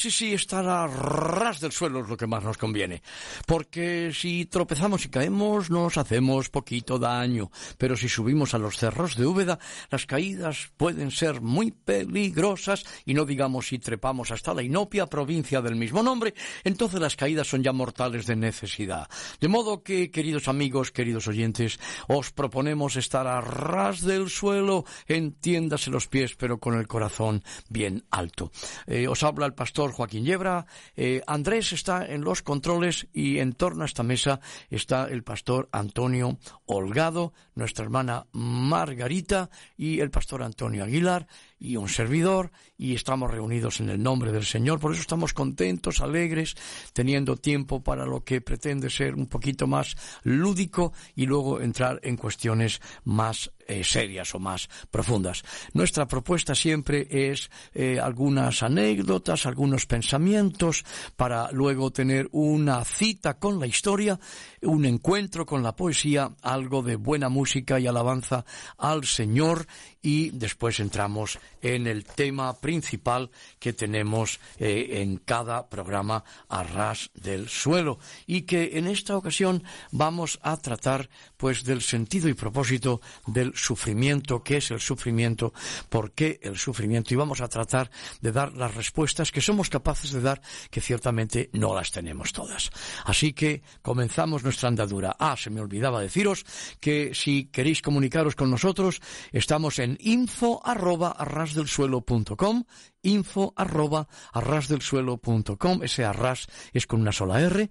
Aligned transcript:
Sí, 0.00 0.10
sí, 0.10 0.32
estar 0.32 0.66
a 0.66 0.86
ras 0.86 1.60
del 1.60 1.72
suelo 1.72 2.00
es 2.00 2.08
lo 2.08 2.16
que 2.16 2.26
más 2.26 2.42
nos 2.42 2.56
conviene. 2.56 3.02
Porque 3.46 4.12
si 4.14 4.46
tropezamos 4.46 5.04
y 5.04 5.10
caemos, 5.10 5.68
nos 5.68 5.98
hacemos 5.98 6.48
poquito 6.48 6.98
daño. 6.98 7.50
Pero 7.76 7.96
si 7.96 8.08
subimos 8.08 8.54
a 8.54 8.58
los 8.58 8.78
cerros 8.78 9.16
de 9.16 9.26
Úbeda, 9.26 9.58
las 9.90 10.06
caídas 10.06 10.72
pueden 10.78 11.10
ser 11.10 11.42
muy 11.42 11.70
peligrosas 11.70 12.84
y 13.04 13.12
no 13.12 13.26
digamos 13.26 13.68
si 13.68 13.78
trepamos 13.78 14.30
hasta 14.30 14.54
la 14.54 14.62
inopia 14.62 15.06
provincia 15.06 15.60
del 15.60 15.76
mismo 15.76 16.02
nombre, 16.02 16.32
entonces 16.64 16.98
las 16.98 17.16
caídas 17.16 17.46
son 17.46 17.62
ya 17.62 17.72
mortales 17.72 18.24
de 18.24 18.36
necesidad. 18.36 19.06
De 19.38 19.48
modo 19.48 19.82
que, 19.82 20.10
queridos 20.10 20.48
amigos, 20.48 20.92
queridos 20.92 21.28
oyentes, 21.28 21.78
os 22.08 22.32
proponemos 22.32 22.96
estar 22.96 23.26
a 23.26 23.42
ras 23.42 24.00
del 24.00 24.30
suelo, 24.30 24.86
entiéndase 25.06 25.90
los 25.90 26.08
pies, 26.08 26.36
pero 26.36 26.58
con 26.58 26.78
el 26.78 26.86
corazón 26.86 27.44
bien 27.68 28.04
alto. 28.10 28.50
Eh, 28.86 29.06
os 29.06 29.22
habla 29.22 29.44
el 29.44 29.52
pastor 29.52 29.89
Joaquín 29.90 30.24
Yebra. 30.24 30.66
Eh, 30.96 31.22
Andrés 31.26 31.72
está 31.72 32.06
en 32.06 32.22
los 32.22 32.42
controles 32.42 33.08
y 33.12 33.38
en 33.38 33.52
torno 33.52 33.82
a 33.82 33.86
esta 33.86 34.02
mesa 34.02 34.40
está 34.70 35.08
el 35.08 35.22
pastor 35.22 35.68
Antonio 35.72 36.38
Holgado, 36.66 37.32
nuestra 37.54 37.84
hermana 37.84 38.26
Margarita 38.32 39.50
y 39.76 40.00
el 40.00 40.10
pastor 40.10 40.42
Antonio 40.42 40.84
Aguilar 40.84 41.26
y 41.58 41.76
un 41.76 41.88
servidor 41.88 42.50
y 42.78 42.94
estamos 42.94 43.30
reunidos 43.30 43.80
en 43.80 43.90
el 43.90 44.02
nombre 44.02 44.32
del 44.32 44.44
Señor. 44.44 44.80
Por 44.80 44.92
eso 44.92 45.02
estamos 45.02 45.34
contentos, 45.34 46.00
alegres, 46.00 46.56
teniendo 46.92 47.36
tiempo 47.36 47.82
para 47.82 48.06
lo 48.06 48.24
que 48.24 48.40
pretende 48.40 48.88
ser 48.88 49.14
un 49.14 49.26
poquito 49.26 49.66
más 49.66 49.96
lúdico 50.22 50.92
y 51.14 51.26
luego 51.26 51.60
entrar 51.60 52.00
en 52.02 52.16
cuestiones 52.16 52.80
más 53.04 53.52
eh, 53.70 53.84
serias 53.84 54.34
o 54.34 54.40
más 54.40 54.68
profundas. 54.90 55.44
Nuestra 55.74 56.08
propuesta 56.08 56.56
siempre 56.56 57.06
es 57.08 57.50
eh, 57.72 58.00
algunas 58.00 58.64
anécdotas, 58.64 59.46
algunos 59.46 59.86
pensamientos 59.86 60.84
para 61.16 61.52
luego 61.52 61.92
tener 61.92 62.28
una 62.32 62.84
cita 62.84 63.38
con 63.38 63.60
la 63.60 63.68
historia, 63.68 64.18
un 64.62 64.84
encuentro 64.84 65.46
con 65.46 65.62
la 65.62 65.76
poesía, 65.76 66.32
algo 66.42 66.82
de 66.82 66.96
buena 66.96 67.28
música 67.28 67.78
y 67.78 67.86
alabanza 67.86 68.44
al 68.76 69.04
Señor 69.04 69.68
y 70.02 70.30
después 70.30 70.80
entramos 70.80 71.38
en 71.62 71.86
el 71.86 72.04
tema 72.04 72.58
principal 72.58 73.30
que 73.58 73.72
tenemos 73.72 74.40
eh, 74.58 75.00
en 75.02 75.18
cada 75.18 75.68
programa 75.68 76.24
a 76.48 76.62
ras 76.62 77.10
del 77.14 77.48
suelo 77.48 77.98
y 78.26 78.42
que 78.42 78.78
en 78.78 78.86
esta 78.86 79.16
ocasión 79.16 79.62
vamos 79.92 80.38
a 80.42 80.56
tratar 80.56 81.08
pues 81.40 81.64
del 81.64 81.80
sentido 81.80 82.28
y 82.28 82.34
propósito 82.34 83.00
del 83.26 83.56
sufrimiento, 83.56 84.42
qué 84.42 84.58
es 84.58 84.70
el 84.70 84.80
sufrimiento, 84.80 85.54
por 85.88 86.12
qué 86.12 86.38
el 86.42 86.58
sufrimiento 86.58 87.14
y 87.14 87.16
vamos 87.16 87.40
a 87.40 87.48
tratar 87.48 87.90
de 88.20 88.30
dar 88.30 88.52
las 88.52 88.74
respuestas 88.74 89.32
que 89.32 89.40
somos 89.40 89.70
capaces 89.70 90.12
de 90.12 90.20
dar 90.20 90.42
que 90.70 90.82
ciertamente 90.82 91.48
no 91.54 91.74
las 91.74 91.90
tenemos 91.90 92.34
todas. 92.34 92.70
Así 93.06 93.32
que 93.32 93.62
comenzamos 93.80 94.44
nuestra 94.44 94.68
andadura. 94.68 95.16
Ah, 95.18 95.34
se 95.38 95.48
me 95.48 95.62
olvidaba 95.62 96.02
deciros 96.02 96.44
que 96.78 97.12
si 97.14 97.46
queréis 97.46 97.80
comunicaros 97.80 98.36
con 98.36 98.50
nosotros 98.50 99.00
estamos 99.32 99.78
en 99.78 99.96
info 100.00 100.60
arroba 100.62 101.12
arrasdelsuelo.com 101.12 102.64
info 103.02 103.52
arroba 103.56 104.06
arrasdelsuelo.com 104.32 105.82
ese 105.82 106.04
arras 106.04 106.46
es 106.72 106.86
con 106.86 107.00
una 107.00 107.10
sola 107.12 107.40
R. 107.40 107.70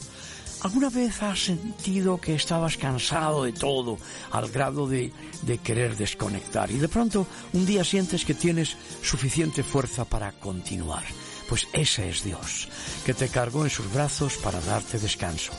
¿Alguna 0.61 0.89
vez 0.89 1.23
has 1.23 1.45
sentido 1.45 2.19
que 2.19 2.35
estabas 2.35 2.75
cansado 2.75 3.45
de 3.45 3.53
todo 3.53 3.97
al 4.31 4.49
grado 4.49 4.87
de, 4.87 5.13
de, 5.43 5.57
querer 5.59 5.95
desconectar 5.95 6.69
y 6.69 6.79
de 6.79 6.89
pronto 6.89 7.25
un 7.53 7.65
día 7.65 7.85
sientes 7.85 8.25
que 8.25 8.33
tienes 8.33 8.75
suficiente 9.01 9.63
fuerza 9.63 10.03
para 10.03 10.33
continuar? 10.33 11.03
Pues 11.49 11.67
ese 11.73 12.07
es 12.09 12.23
Dios, 12.23 12.69
que 13.05 13.15
te 13.15 13.27
cargó 13.27 13.63
en 13.63 13.71
sus 13.71 13.91
brazos 13.91 14.37
para 14.37 14.61
darte 14.61 14.99
descanso. 14.99 15.51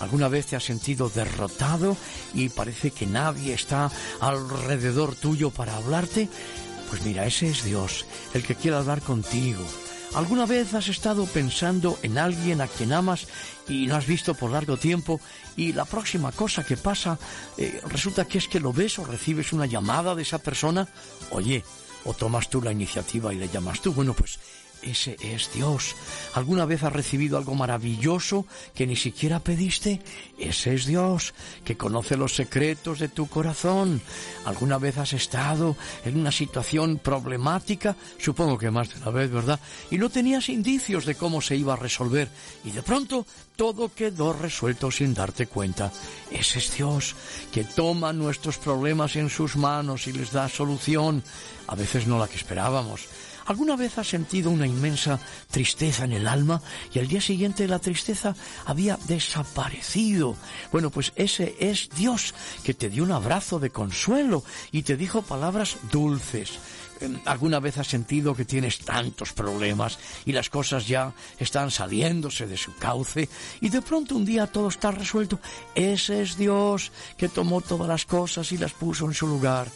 ¿Alguna 0.00 0.28
vez 0.28 0.46
te 0.46 0.56
has 0.56 0.64
sentido 0.64 1.10
derrotado 1.10 1.98
y 2.32 2.48
parece 2.48 2.90
que 2.90 3.06
nadie 3.06 3.52
está 3.52 3.90
alrededor 4.20 5.14
tuyo 5.14 5.50
para 5.50 5.76
hablarte? 5.76 6.30
Pues 6.88 7.04
mira, 7.04 7.26
ese 7.26 7.50
es 7.50 7.62
Dios, 7.62 8.06
el 8.32 8.42
que 8.42 8.54
quiere 8.54 8.78
hablar 8.78 9.02
contigo. 9.02 9.62
¿Alguna 10.14 10.46
vez 10.46 10.72
has 10.72 10.88
estado 10.88 11.26
pensando 11.26 11.98
en 12.02 12.16
alguien 12.16 12.60
a 12.60 12.68
quien 12.68 12.92
amas 12.92 13.26
y 13.68 13.86
no 13.86 13.96
has 13.96 14.06
visto 14.06 14.34
por 14.34 14.50
largo 14.50 14.78
tiempo 14.78 15.20
y 15.56 15.72
la 15.72 15.84
próxima 15.84 16.32
cosa 16.32 16.64
que 16.64 16.76
pasa 16.76 17.18
eh, 17.58 17.82
resulta 17.88 18.24
que 18.24 18.38
es 18.38 18.48
que 18.48 18.60
lo 18.60 18.72
ves 18.72 18.98
o 18.98 19.04
recibes 19.04 19.52
una 19.52 19.66
llamada 19.66 20.14
de 20.14 20.22
esa 20.22 20.38
persona? 20.38 20.88
Oye, 21.30 21.64
o 22.04 22.14
tomas 22.14 22.48
tú 22.48 22.62
la 22.62 22.72
iniciativa 22.72 23.34
y 23.34 23.38
le 23.38 23.48
llamas 23.48 23.80
tú. 23.80 23.92
Bueno, 23.92 24.14
pues 24.14 24.38
ese 24.84 25.16
es 25.20 25.52
Dios. 25.52 25.96
¿Alguna 26.34 26.64
vez 26.66 26.82
has 26.82 26.92
recibido 26.92 27.38
algo 27.38 27.54
maravilloso 27.54 28.46
que 28.74 28.86
ni 28.86 28.96
siquiera 28.96 29.40
pediste? 29.40 30.00
Ese 30.38 30.74
es 30.74 30.86
Dios, 30.86 31.34
que 31.64 31.76
conoce 31.76 32.16
los 32.16 32.34
secretos 32.34 32.98
de 32.98 33.08
tu 33.08 33.28
corazón. 33.28 34.00
¿Alguna 34.44 34.78
vez 34.78 34.98
has 34.98 35.12
estado 35.12 35.76
en 36.04 36.18
una 36.18 36.32
situación 36.32 36.98
problemática? 36.98 37.96
Supongo 38.18 38.58
que 38.58 38.70
más 38.70 38.90
de 38.90 39.00
una 39.00 39.10
vez, 39.10 39.30
¿verdad? 39.30 39.60
Y 39.90 39.98
no 39.98 40.10
tenías 40.10 40.48
indicios 40.48 41.06
de 41.06 41.14
cómo 41.14 41.40
se 41.40 41.56
iba 41.56 41.74
a 41.74 41.76
resolver. 41.76 42.28
Y 42.64 42.70
de 42.70 42.82
pronto 42.82 43.26
todo 43.56 43.92
quedó 43.94 44.32
resuelto 44.32 44.90
sin 44.90 45.14
darte 45.14 45.46
cuenta. 45.46 45.92
Ese 46.30 46.58
es 46.58 46.76
Dios, 46.76 47.14
que 47.52 47.64
toma 47.64 48.12
nuestros 48.12 48.58
problemas 48.58 49.16
en 49.16 49.30
sus 49.30 49.56
manos 49.56 50.06
y 50.06 50.12
les 50.12 50.32
da 50.32 50.48
solución. 50.48 51.22
A 51.66 51.74
veces 51.74 52.06
no 52.06 52.18
la 52.18 52.28
que 52.28 52.36
esperábamos 52.36 53.08
¿Alguna 53.46 53.76
vez 53.76 53.98
has 53.98 54.08
sentido 54.08 54.50
una 54.50 54.66
inmensa 54.66 55.20
tristeza 55.50 56.04
en 56.04 56.12
el 56.12 56.26
alma 56.26 56.62
y 56.92 56.98
al 56.98 57.08
día 57.08 57.20
siguiente 57.20 57.68
la 57.68 57.78
tristeza 57.78 58.34
había 58.64 58.98
desaparecido? 59.06 60.36
Bueno, 60.72 60.90
pues 60.90 61.12
ese 61.14 61.54
es 61.60 61.90
Dios 61.94 62.34
que 62.62 62.72
te 62.72 62.88
dio 62.88 63.02
un 63.02 63.12
abrazo 63.12 63.58
de 63.58 63.70
consuelo 63.70 64.44
y 64.72 64.82
te 64.82 64.96
dijo 64.96 65.22
palabras 65.22 65.76
dulces. 65.92 66.58
Em, 67.00 67.20
¿Alguna 67.26 67.60
vez 67.60 67.76
has 67.76 67.88
sentido 67.88 68.34
que 68.34 68.44
tienes 68.44 68.78
tantos 68.78 69.32
problemas 69.32 69.98
y 70.24 70.32
las 70.32 70.48
cosas 70.48 70.86
ya 70.86 71.12
están 71.38 71.70
saliéndose 71.70 72.46
de 72.46 72.56
su 72.56 72.74
cauce 72.76 73.28
y 73.60 73.68
de 73.68 73.82
pronto 73.82 74.16
un 74.16 74.24
día 74.24 74.46
todo 74.46 74.68
está 74.68 74.90
resuelto? 74.90 75.38
Ese 75.74 76.22
es 76.22 76.36
Dios 76.36 76.92
que 77.18 77.28
tomó 77.28 77.60
todas 77.60 77.88
las 77.88 78.06
cosas 78.06 78.52
y 78.52 78.58
las 78.58 78.72
puso 78.72 79.06
en 79.06 79.14
su 79.14 79.26
lugar. 79.26 79.68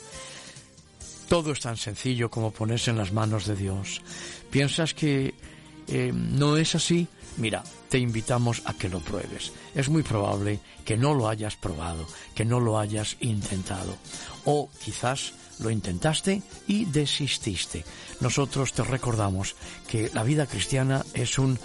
Todo 1.28 1.52
es 1.52 1.60
tan 1.60 1.76
sencillo 1.76 2.30
como 2.30 2.50
ponerse 2.50 2.90
en 2.90 2.96
las 2.96 3.12
manos 3.12 3.46
de 3.46 3.54
Dios. 3.54 4.00
¿Piensas 4.50 4.94
que 4.94 5.34
em, 5.86 6.38
no 6.38 6.56
es 6.56 6.74
así? 6.74 7.06
Mira, 7.36 7.62
te 7.88 7.98
invitamos 7.98 8.62
a 8.64 8.74
que 8.74 8.88
lo 8.88 9.00
pruebes. 9.00 9.52
Es 9.74 9.88
muy 9.88 10.02
probable 10.02 10.60
que 10.84 10.96
no 10.96 11.14
lo 11.14 11.28
hayas 11.28 11.56
probado, 11.56 12.06
que 12.34 12.44
no 12.44 12.60
lo 12.60 12.78
hayas 12.78 13.16
intentado. 13.20 13.96
O 14.44 14.70
quizás 14.82 15.34
lo 15.60 15.70
intentaste 15.70 16.42
y 16.66 16.86
desististe. 16.86 17.84
Nosotros 18.20 18.72
te 18.72 18.82
recordamos 18.82 19.54
que 19.86 20.10
la 20.14 20.24
vida 20.24 20.46
cristiana 20.46 21.04
es 21.14 21.38
un 21.38 21.58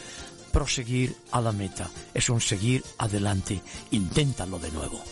proseguir 0.51 1.15
a 1.31 1.41
la 1.41 1.51
meta, 1.51 1.89
es 2.13 2.29
un 2.29 2.39
seguir 2.39 2.83
adelante. 2.97 3.61
Inténtalo 3.91 4.59
de 4.59 4.71
nuevo. 4.71 5.03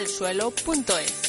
arrasdelsuelo.es. 0.00 1.20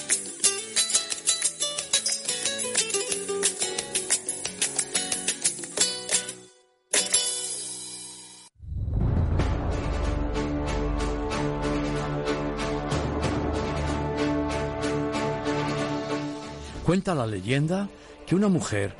Cuenta 16.85 17.15
la 17.15 17.25
leyenda 17.25 17.87
que 18.25 18.35
una 18.35 18.47
mujer 18.49 18.93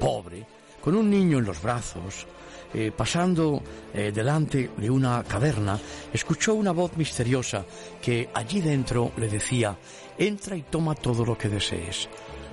pobre, 0.00 0.46
con 0.82 0.94
un 0.94 1.10
niño 1.10 1.38
en 1.38 1.44
los 1.44 1.60
brazos, 1.62 2.26
eh, 2.72 2.90
pasando 2.90 3.62
eh, 3.92 4.10
delante 4.12 4.70
de 4.76 4.90
una 4.90 5.22
caverna, 5.22 5.78
escuchó 6.14 6.54
una 6.54 6.70
voz 6.70 6.96
misteriosa 6.96 7.66
que 8.00 8.30
allí 8.32 8.60
dentro 8.60 9.12
le 9.16 9.28
decía, 9.28 9.76
entra 10.16 10.56
y 10.56 10.62
toma 10.62 10.94
todo 10.94 11.24
lo 11.24 11.36
que 11.36 11.48
desees, 11.48 12.08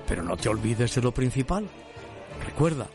pero 0.06 0.22
no 0.22 0.36
te 0.36 0.48
olvides 0.48 0.96
de 0.96 1.00
lo 1.00 1.14
principal. 1.14 1.66
Recuerda, 2.44 2.88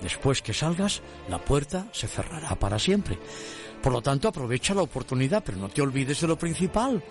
después 0.00 0.40
que 0.40 0.54
salgas, 0.54 1.02
la 1.28 1.38
puerta 1.38 1.86
se 1.92 2.08
cerrará 2.08 2.56
para 2.56 2.78
siempre. 2.78 3.18
Por 3.82 3.92
lo 3.92 4.00
tanto, 4.02 4.26
aprovecha 4.26 4.74
la 4.74 4.82
oportunidad, 4.82 5.44
pero 5.44 5.58
no 5.58 5.68
te 5.68 5.82
olvides 5.82 6.20
de 6.20 6.26
lo 6.26 6.36
principal. 6.36 7.02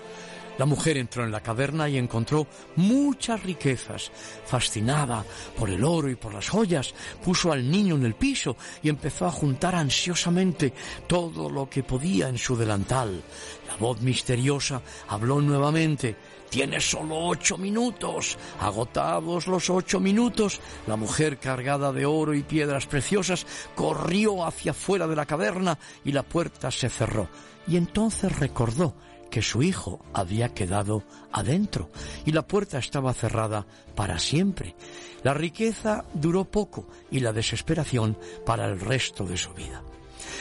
La 0.57 0.65
mujer 0.65 0.97
entró 0.97 1.23
en 1.23 1.31
la 1.31 1.41
caverna 1.41 1.89
y 1.89 1.97
encontró 1.97 2.47
muchas 2.77 3.43
riquezas. 3.43 4.11
Fascinada 4.45 5.25
por 5.57 5.69
el 5.69 5.83
oro 5.83 6.09
y 6.09 6.15
por 6.15 6.33
las 6.33 6.49
joyas, 6.49 6.93
puso 7.23 7.51
al 7.51 7.69
niño 7.69 7.95
en 7.95 8.05
el 8.05 8.15
piso 8.15 8.55
y 8.81 8.89
empezó 8.89 9.25
a 9.25 9.31
juntar 9.31 9.75
ansiosamente 9.75 10.73
todo 11.07 11.49
lo 11.49 11.69
que 11.69 11.83
podía 11.83 12.29
en 12.29 12.37
su 12.37 12.55
delantal. 12.55 13.21
La 13.67 13.75
voz 13.75 14.01
misteriosa 14.01 14.81
habló 15.09 15.41
nuevamente. 15.41 16.15
Tienes 16.49 16.89
solo 16.89 17.17
ocho 17.17 17.57
minutos. 17.57 18.37
Agotados 18.61 19.47
los 19.47 19.69
ocho 19.69 19.99
minutos, 19.99 20.61
la 20.87 20.95
mujer 20.95 21.37
cargada 21.37 21.91
de 21.91 22.05
oro 22.05 22.33
y 22.33 22.43
piedras 22.43 22.85
preciosas 22.85 23.45
corrió 23.75 24.45
hacia 24.45 24.73
fuera 24.73 25.05
de 25.07 25.17
la 25.17 25.25
caverna 25.25 25.77
y 26.05 26.13
la 26.13 26.23
puerta 26.23 26.71
se 26.71 26.89
cerró. 26.89 27.27
Y 27.67 27.75
entonces 27.75 28.39
recordó 28.39 28.93
que 29.29 29.41
su 29.41 29.63
hijo 29.63 30.03
había 30.13 30.53
quedado 30.53 31.03
adentro 31.31 31.89
y 32.25 32.31
la 32.31 32.47
puerta 32.47 32.77
estaba 32.77 33.13
cerrada 33.13 33.65
para 33.95 34.19
siempre. 34.19 34.75
La 35.23 35.33
riqueza 35.33 36.05
duró 36.13 36.45
poco 36.45 36.87
y 37.11 37.19
la 37.19 37.33
desesperación 37.33 38.17
para 38.45 38.65
el 38.65 38.79
resto 38.79 39.25
de 39.25 39.37
su 39.37 39.53
vida. 39.53 39.83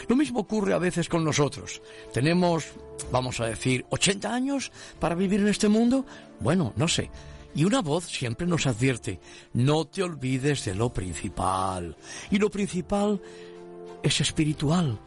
Lo 0.09 0.17
mismo 0.17 0.41
ocurre 0.41 0.75
a 0.75 0.79
veces 0.79 1.09
con 1.09 1.25
nosotros. 1.25 1.81
Tenemos, 2.13 2.67
vamos 3.11 3.41
a 3.41 3.47
decir, 3.47 3.87
80 3.91 4.33
años 4.33 4.73
para 4.99 5.15
vivir 5.15 5.41
en 5.41 5.49
este 5.49 5.69
mundo. 5.69 6.05
Bueno, 6.41 6.73
no 6.77 6.89
sé. 6.89 7.11
Y 7.55 7.65
una 7.65 7.83
voz 7.83 8.07
siempre 8.07 8.47
nos 8.47 8.67
advierte, 8.67 9.21
no 9.53 9.85
te 9.85 10.03
olvides 10.03 10.65
de 10.65 10.75
lo 10.75 10.93
principal. 10.93 11.97
Y 12.31 12.39
lo 12.39 12.51
principal 12.51 13.21
es 14.03 14.21
espiritual. 14.21 14.99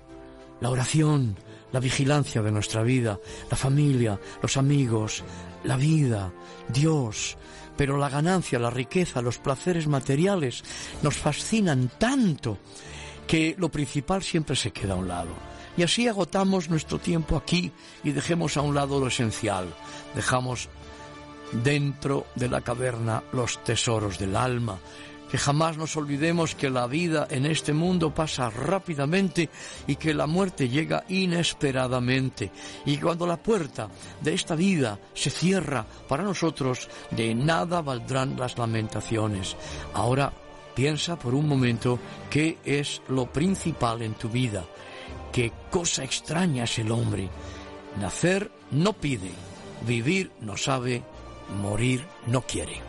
La 0.62 0.70
oración, 0.70 1.36
la 1.72 1.80
vigilancia 1.80 2.42
de 2.42 2.52
nuestra 2.52 2.84
vida, 2.84 3.20
la 3.50 3.58
familia, 3.58 4.20
los 4.42 4.58
amigos, 4.58 5.24
la 5.64 5.78
vida, 5.78 6.32
Dios. 6.70 7.38
Pero 7.76 7.98
la 7.98 8.10
ganancia, 8.10 8.58
la 8.58 8.70
riqueza, 8.70 9.22
los 9.22 9.38
placeres 9.38 9.88
materiales 9.88 10.64
nos 11.04 11.16
fascinan 11.16 11.92
tanto 12.00 12.58
que 13.28 13.56
lo 13.58 13.70
principal 13.70 14.24
siempre 14.24 14.56
se 14.56 14.72
queda 14.72 14.94
a 14.94 14.98
un 14.98 15.08
lado. 15.08 15.30
Y 15.76 15.84
así 15.84 16.08
agotamos 16.08 16.70
nuestro 16.70 16.98
tiempo 16.98 17.38
aquí 17.38 17.72
y 18.04 18.12
dejemos 18.12 18.58
a 18.58 18.62
un 18.62 18.74
lado 18.74 19.00
lo 19.00 19.08
esencial. 19.08 19.68
Dejamos 20.16 20.70
dentro 21.52 22.26
de 22.36 22.50
la 22.50 22.62
caverna 22.62 23.24
los 23.32 23.64
tesoros 23.64 24.18
del 24.18 24.36
alma, 24.36 24.80
que 25.30 25.38
jamás 25.38 25.78
nos 25.78 25.96
olvidemos 25.98 26.56
que 26.56 26.70
la 26.70 26.88
vida 26.88 27.28
en 27.30 27.46
este 27.46 27.74
mundo 27.74 28.14
pasa 28.14 28.50
rápidamente 28.50 29.50
y 29.86 29.96
que 29.96 30.14
la 30.14 30.28
muerte 30.28 30.70
llega 30.70 31.04
inesperadamente. 31.10 32.52
Y 32.86 32.98
cuando 32.98 33.28
la 33.28 33.38
puerta 33.38 33.90
de 34.22 34.34
esta 34.34 34.56
vida 34.56 35.00
se 35.14 35.30
cierra 35.30 35.86
para 36.08 36.24
nosotros, 36.24 36.90
de 37.12 37.36
nada 37.36 37.82
valdrán 37.82 38.38
las 38.38 38.58
lamentaciones. 38.58 39.56
Ahora 39.94 40.32
piensa 40.76 41.18
por 41.18 41.34
un 41.34 41.48
momento 41.48 42.00
qué 42.30 42.58
es 42.64 43.02
lo 43.10 43.26
principal 43.26 44.02
en 44.02 44.14
tu 44.14 44.30
vida. 44.30 44.64
Qué 45.32 45.52
cosa 45.70 46.04
extraña 46.04 46.64
es 46.64 46.80
el 46.80 46.92
hombre. 46.92 47.30
Nacer 48.00 48.52
no 48.72 48.94
pide, 48.94 49.32
vivir 49.86 50.32
no 50.42 50.56
sabe, 50.56 51.04
morir 51.62 52.06
no 52.28 52.42
quiere. 52.42 52.82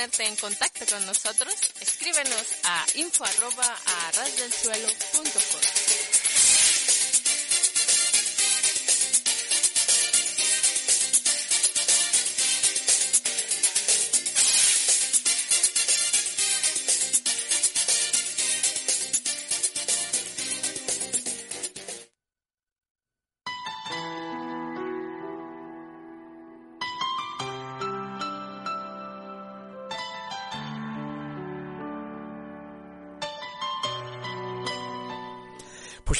En 0.00 0.36
contacto 0.36 0.84
con 0.86 1.06
nosotros, 1.06 1.54
escríbenos 1.80 2.46
a 2.64 2.84
info 2.96 3.24
arroba 3.24 3.64
a 3.64 4.10
Pues 4.10 5.73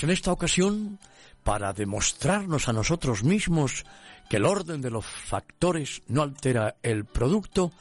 en 0.04 0.10
esta 0.10 0.32
ocasión, 0.32 0.98
para 1.42 1.72
demostrarnos 1.72 2.68
a 2.68 2.72
nosotros 2.72 3.24
mismos 3.24 3.84
que 4.28 4.36
el 4.36 4.44
orden 4.44 4.80
de 4.80 4.90
los 4.90 5.04
factores 5.04 6.02
no 6.08 6.22
altera 6.22 6.76
el 6.82 7.04
producto, 7.04 7.72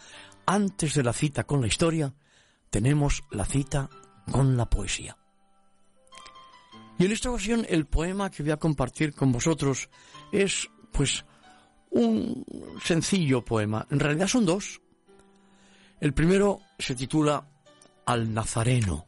antes 0.46 0.94
de 0.94 1.04
la 1.04 1.14
cita 1.14 1.44
con 1.44 1.62
la 1.62 1.68
historia, 1.68 2.14
tenemos 2.70 3.24
la 3.32 3.46
cita 3.46 3.90
con 4.32 4.58
la 4.58 4.70
poesía. 4.70 5.18
Y 6.98 7.06
en 7.06 7.12
esta 7.12 7.30
ocasión 7.30 7.66
el 7.70 7.86
poema 7.86 8.32
que 8.32 8.44
voy 8.44 8.52
a 8.52 8.58
compartir 8.58 9.14
con 9.14 9.32
vosotros 9.32 9.90
es, 10.32 10.70
pues, 10.92 11.26
un 11.90 12.46
sencillo 12.84 13.44
poema. 13.44 13.86
En 13.92 14.00
realidad 14.00 14.28
son 14.28 14.46
dos. 14.46 14.82
El 16.00 16.14
primero 16.14 16.60
se 16.80 16.96
titula 16.96 17.48
Al 18.06 18.34
Nazareno 18.34 19.08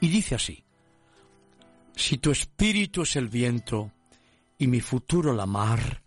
y 0.00 0.08
dice 0.08 0.34
así. 0.34 0.64
Si 1.96 2.18
tu 2.18 2.30
espíritu 2.30 3.02
es 3.02 3.16
el 3.16 3.28
viento 3.28 3.90
y 4.58 4.66
mi 4.66 4.80
futuro 4.80 5.32
la 5.32 5.46
mar, 5.46 6.02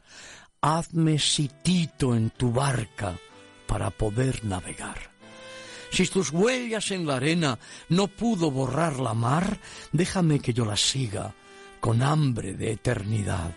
hazme 0.62 1.20
sitito 1.20 2.16
en 2.16 2.30
tu 2.32 2.52
barca 2.52 3.18
para 3.68 3.90
poder 3.90 4.46
navegar. 4.46 5.12
Si 5.92 6.08
tus 6.08 6.32
huellas 6.32 6.90
en 6.92 7.06
la 7.06 7.18
arena 7.18 7.60
no 7.90 8.08
pudo 8.08 8.50
borrar 8.50 9.00
la 9.00 9.14
mar, 9.14 9.60
déjame 9.92 10.40
que 10.40 10.54
yo 10.54 10.66
la 10.66 10.76
siga 10.76 11.34
con 11.80 12.02
hambre 12.02 12.54
de 12.54 12.72
eternidad. 12.72 13.54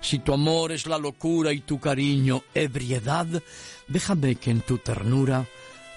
Si 0.00 0.20
tu 0.20 0.32
amor 0.32 0.72
es 0.72 0.86
la 0.86 0.98
locura 0.98 1.52
y 1.52 1.60
tu 1.60 1.78
cariño 1.78 2.42
ebriedad, 2.54 3.26
déjame 3.88 4.36
que 4.36 4.50
en 4.50 4.60
tu 4.60 4.78
ternura 4.78 5.46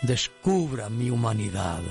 descubra 0.02 0.90
mi 0.90 1.10
humanidad. 1.10 1.82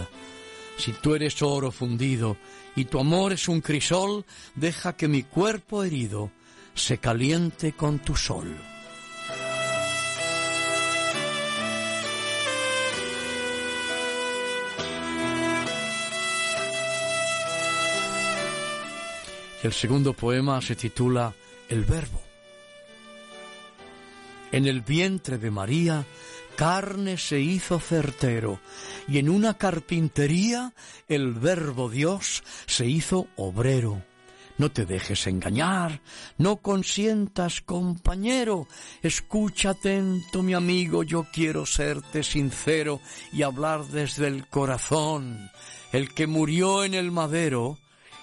Si 0.76 0.92
tú 0.92 1.14
eres 1.14 1.42
oro 1.42 1.70
fundido 1.70 2.36
y 2.74 2.86
tu 2.86 2.98
amor 2.98 3.32
es 3.32 3.48
un 3.48 3.60
crisol, 3.60 4.24
deja 4.54 4.94
que 4.94 5.08
mi 5.08 5.22
cuerpo 5.22 5.84
herido 5.84 6.30
se 6.74 6.98
caliente 6.98 7.72
con 7.72 7.98
tu 7.98 8.16
sol. 8.16 8.56
El 19.62 19.72
segundo 19.72 20.12
poema 20.12 20.60
se 20.60 20.74
titula 20.74 21.32
El 21.68 21.84
Verbo. 21.84 22.20
En 24.50 24.66
el 24.66 24.80
vientre 24.80 25.38
de 25.38 25.52
María 25.52 26.04
carne 26.56 27.18
se 27.18 27.40
hizo 27.40 27.80
certero, 27.80 28.60
y 29.08 29.18
en 29.18 29.28
una 29.28 29.54
carpintería 29.54 30.74
el 31.08 31.34
Verbo 31.34 31.88
Dios 31.88 32.42
se 32.66 32.86
hizo 32.86 33.28
obrero. 33.36 34.02
No 34.58 34.70
te 34.70 34.84
dejes 34.84 35.26
engañar, 35.26 36.02
no 36.38 36.58
consientas, 36.58 37.62
compañero. 37.62 38.68
Escucha 39.02 39.70
atento, 39.70 40.42
mi 40.42 40.54
amigo, 40.54 41.02
yo 41.02 41.26
quiero 41.32 41.66
serte 41.66 42.22
sincero 42.22 43.00
y 43.32 43.42
hablar 43.42 43.86
desde 43.86 44.28
el 44.28 44.46
corazón. 44.46 45.50
El 45.92 46.14
que 46.14 46.26
murió 46.26 46.84
en 46.84 46.94
el 46.94 47.10
madero 47.10 47.78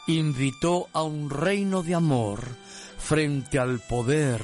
invitó 0.08 0.88
a 0.94 1.04
un 1.04 1.30
reino 1.30 1.84
de 1.84 1.96
amor 1.96 2.42
frente 2.98 3.60
al 3.60 3.80
poder 3.80 4.42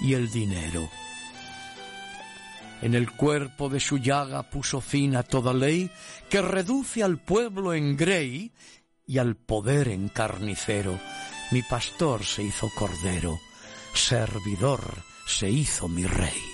y 0.00 0.14
el 0.14 0.30
dinero. 0.30 0.88
En 2.82 2.94
el 2.94 3.12
cuerpo 3.12 3.68
de 3.68 3.80
su 3.80 3.98
llaga 3.98 4.42
puso 4.42 4.80
fin 4.80 5.14
a 5.16 5.22
toda 5.22 5.54
ley 5.54 5.90
que 6.28 6.42
reduce 6.42 7.02
al 7.02 7.18
pueblo 7.18 7.74
en 7.74 7.96
grey 7.96 8.52
y 9.06 9.18
al 9.18 9.36
poder 9.36 9.88
en 9.88 10.08
carnicero. 10.08 10.98
Mi 11.52 11.62
pastor 11.62 12.24
se 12.24 12.42
hizo 12.42 12.68
cordero, 12.74 13.38
servidor 13.94 14.80
se 15.26 15.48
hizo 15.48 15.86
mi 15.88 16.04
rey. 16.06 16.51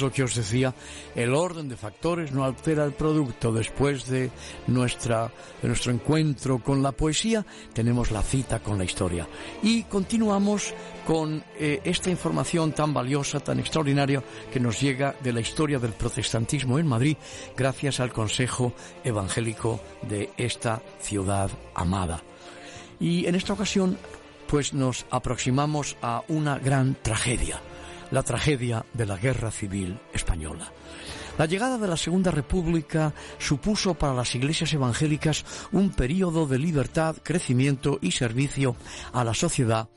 Lo 0.00 0.10
que 0.10 0.22
os 0.22 0.34
decía, 0.34 0.74
el 1.14 1.34
orden 1.34 1.68
de 1.68 1.76
factores 1.76 2.32
no 2.32 2.44
altera 2.44 2.84
el 2.84 2.92
producto. 2.92 3.52
Después 3.52 4.06
de, 4.06 4.30
nuestra, 4.66 5.30
de 5.60 5.68
nuestro 5.68 5.92
encuentro 5.92 6.58
con 6.58 6.82
la 6.82 6.92
poesía, 6.92 7.44
tenemos 7.72 8.10
la 8.10 8.22
cita 8.22 8.60
con 8.60 8.78
la 8.78 8.84
historia. 8.84 9.28
Y 9.62 9.82
continuamos 9.84 10.72
con 11.06 11.42
eh, 11.58 11.80
esta 11.84 12.10
información 12.10 12.72
tan 12.72 12.94
valiosa, 12.94 13.40
tan 13.40 13.58
extraordinaria, 13.60 14.22
que 14.52 14.60
nos 14.60 14.80
llega 14.80 15.14
de 15.22 15.32
la 15.32 15.40
historia 15.40 15.78
del 15.78 15.92
protestantismo 15.92 16.78
en 16.78 16.86
Madrid, 16.86 17.16
gracias 17.56 18.00
al 18.00 18.12
Consejo 18.12 18.72
Evangélico 19.04 19.80
de 20.02 20.30
esta 20.36 20.82
ciudad 21.00 21.50
amada. 21.74 22.22
Y 22.98 23.26
en 23.26 23.34
esta 23.34 23.52
ocasión, 23.52 23.98
pues 24.46 24.72
nos 24.72 25.06
aproximamos 25.10 25.96
a 26.02 26.22
una 26.28 26.58
gran 26.58 26.96
tragedia 27.02 27.60
la 28.10 28.22
tragedia 28.22 28.84
de 28.92 29.06
la 29.06 29.16
Guerra 29.16 29.50
Civil 29.50 29.98
Española. 30.12 30.72
La 31.38 31.46
llegada 31.46 31.78
de 31.78 31.88
la 31.88 31.96
Segunda 31.96 32.30
República 32.30 33.14
supuso 33.38 33.94
para 33.94 34.14
las 34.14 34.34
iglesias 34.34 34.72
evangélicas 34.74 35.44
un 35.72 35.90
período 35.90 36.46
de 36.46 36.58
libertad, 36.58 37.16
crecimiento 37.22 37.98
y 38.02 38.10
servicio 38.10 38.76
a 39.12 39.24
la 39.24 39.34
sociedad 39.34 39.88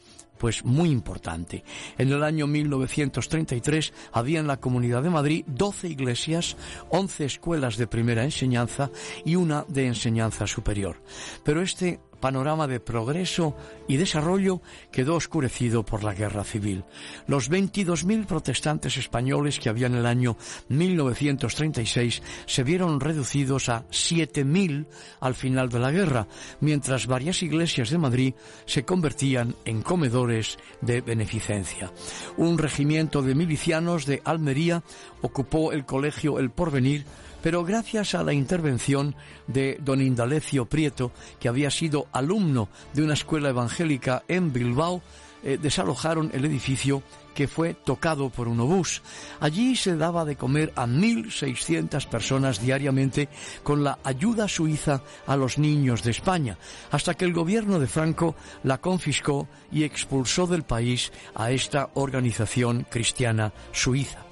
pues 0.43 0.65
muy 0.65 0.89
importante. 0.89 1.63
En 1.98 2.12
el 2.12 2.22
año 2.22 2.48
1933 2.48 3.93
había 4.12 4.41
en 4.41 4.48
la 4.48 4.60
Comunidad 4.60 5.01
de 5.01 5.10
Madrid 5.10 5.46
12 5.48 5.88
iglesias, 5.88 6.58
11 6.89 7.24
escuelas 7.24 7.77
de 7.77 7.88
primera 7.88 8.25
enseñanza 8.25 8.89
y 9.24 9.38
una 9.38 9.63
de 9.70 9.88
enseñanza 9.88 10.46
superior. 10.46 11.01
Pero 11.46 11.62
este 11.62 12.01
panorama 12.24 12.68
de 12.68 12.80
progreso 12.80 13.53
y 13.86 13.98
desarrollo 13.98 14.62
quedó 14.94 15.15
oscurecido 15.15 15.84
por 15.84 16.06
la 16.06 16.13
guerra 16.13 16.46
civil. 16.46 16.86
Los 17.27 17.51
22.000 17.51 18.25
protestantes 18.25 18.96
españoles 18.96 19.60
que 19.60 19.68
había 19.68 19.88
en 19.88 19.96
el 19.96 20.06
año 20.06 20.38
1936 20.70 22.22
se 22.46 22.63
vieron 22.63 23.01
reducidos 23.01 23.68
a 23.68 23.86
7.000 23.89 24.88
al 25.20 25.36
final 25.36 25.68
de 25.68 25.80
la 25.80 25.92
guerra, 25.92 26.30
mientras 26.62 27.08
varias 27.08 27.44
iglesias 27.44 27.89
de 27.89 27.98
Madrid 27.98 28.34
se 28.65 28.86
convertían 28.86 29.56
en 29.65 29.82
comedores 29.82 30.58
de 30.80 31.01
beneficencia. 31.01 31.92
Un 32.38 32.58
regimiento 32.58 33.22
de 33.22 33.36
milicianos 33.36 34.06
de 34.06 34.22
Almería 34.24 34.82
ocupó 35.22 35.74
el 35.74 35.84
colegio 35.84 36.39
El 36.39 36.51
Porvenir 36.51 37.03
pero 37.44 37.66
gracias 37.66 38.16
a 38.16 38.24
la 38.24 38.32
intervención 38.32 39.16
de 39.48 39.78
don 39.82 40.02
Indalecio 40.02 40.66
Prieto, 40.66 41.12
que 41.42 41.50
había 41.50 41.70
sido 41.70 42.08
alumno 42.14 42.70
de 42.94 43.04
una 43.04 43.16
escuela 43.16 43.50
evangélica 43.50 44.24
en 44.30 44.54
Bilbao, 44.54 45.02
eh, 45.44 45.60
desalojaron 45.62 46.32
el 46.34 46.46
edificio 46.46 47.04
que 47.36 47.50
fue 47.50 47.74
tocado 47.74 48.30
por 48.30 48.48
un 48.48 48.62
obús. 48.62 49.02
Allí 49.42 49.76
se 49.76 49.98
daba 49.98 50.24
de 50.24 50.38
comer 50.38 50.72
a 50.78 50.86
1.600 50.86 52.08
personas 52.08 52.62
diariamente 52.62 53.28
con 53.62 53.84
la 53.84 54.00
ayuda 54.06 54.48
suiza 54.48 55.02
a 55.28 55.36
los 55.36 55.58
niños 55.58 56.02
de 56.02 56.12
España, 56.12 56.58
hasta 56.92 57.16
que 57.16 57.26
el 57.26 57.34
gobierno 57.34 57.78
de 57.78 57.88
Franco 57.88 58.36
la 58.64 58.78
confiscó 58.78 59.50
y 59.70 59.84
expulsó 59.84 60.48
del 60.48 60.64
país 60.64 61.12
a 61.36 61.52
esta 61.52 61.90
organización 61.96 62.86
cristiana 62.90 63.52
suiza. 63.74 64.23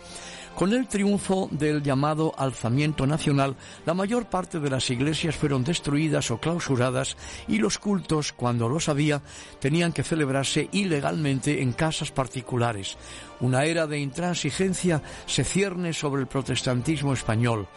Con 0.55 0.73
el 0.73 0.87
triunfo 0.87 1.49
del 1.51 1.81
llamado 1.81 2.33
alzamiento 2.37 3.07
nacional, 3.07 3.55
la 3.85 3.93
mayor 3.93 4.27
parte 4.27 4.59
de 4.59 4.69
las 4.69 4.89
iglesias 4.89 5.35
fueron 5.35 5.63
destruidas 5.63 6.29
o 6.29 6.39
clausuradas 6.39 7.17
y 7.47 7.57
los 7.57 7.79
cultos, 7.79 8.31
cuando 8.33 8.69
los 8.69 8.87
había, 8.87 9.21
tenían 9.59 9.91
que 9.91 10.03
celebrarse 10.03 10.69
ilegalmente 10.71 11.61
en 11.61 11.73
casas 11.73 12.11
particulares. 12.11 12.97
Una 13.39 13.65
era 13.65 13.87
de 13.87 13.99
intransigencia 13.99 15.01
se 15.25 15.43
cierne 15.43 15.93
sobre 15.93 16.21
el 16.21 16.27
protestantismo 16.27 17.13
español. 17.13 17.67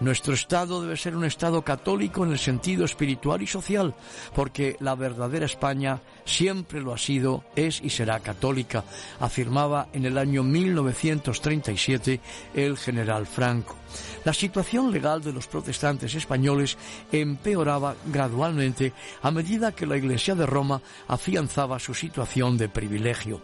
Nuestro 0.00 0.34
Estado 0.34 0.82
debe 0.82 0.96
ser 0.96 1.16
un 1.16 1.24
Estado 1.24 1.62
católico 1.62 2.24
en 2.24 2.32
el 2.32 2.38
sentido 2.38 2.84
espiritual 2.84 3.42
y 3.42 3.46
social, 3.46 3.94
porque 4.34 4.76
la 4.80 4.94
verdadera 4.94 5.46
España 5.46 6.00
siempre 6.24 6.80
lo 6.80 6.92
ha 6.92 6.98
sido, 6.98 7.44
es 7.54 7.80
y 7.82 7.90
será 7.90 8.20
católica, 8.20 8.84
afirmaba 9.20 9.88
en 9.92 10.04
el 10.04 10.18
año 10.18 10.42
1937 10.42 12.20
el 12.54 12.76
general 12.76 13.26
Franco. 13.26 13.76
La 14.24 14.32
situación 14.32 14.90
legal 14.90 15.22
de 15.22 15.32
los 15.32 15.46
protestantes 15.46 16.14
españoles 16.14 16.76
empeoraba 17.10 17.94
gradualmente 18.06 18.92
a 19.22 19.30
medida 19.30 19.72
que 19.72 19.86
la 19.86 19.96
Iglesia 19.96 20.34
de 20.34 20.46
Roma 20.46 20.80
afianzaba 21.08 21.78
su 21.78 21.94
situación 21.94 22.56
de 22.56 22.68
privilegio. 22.68 23.40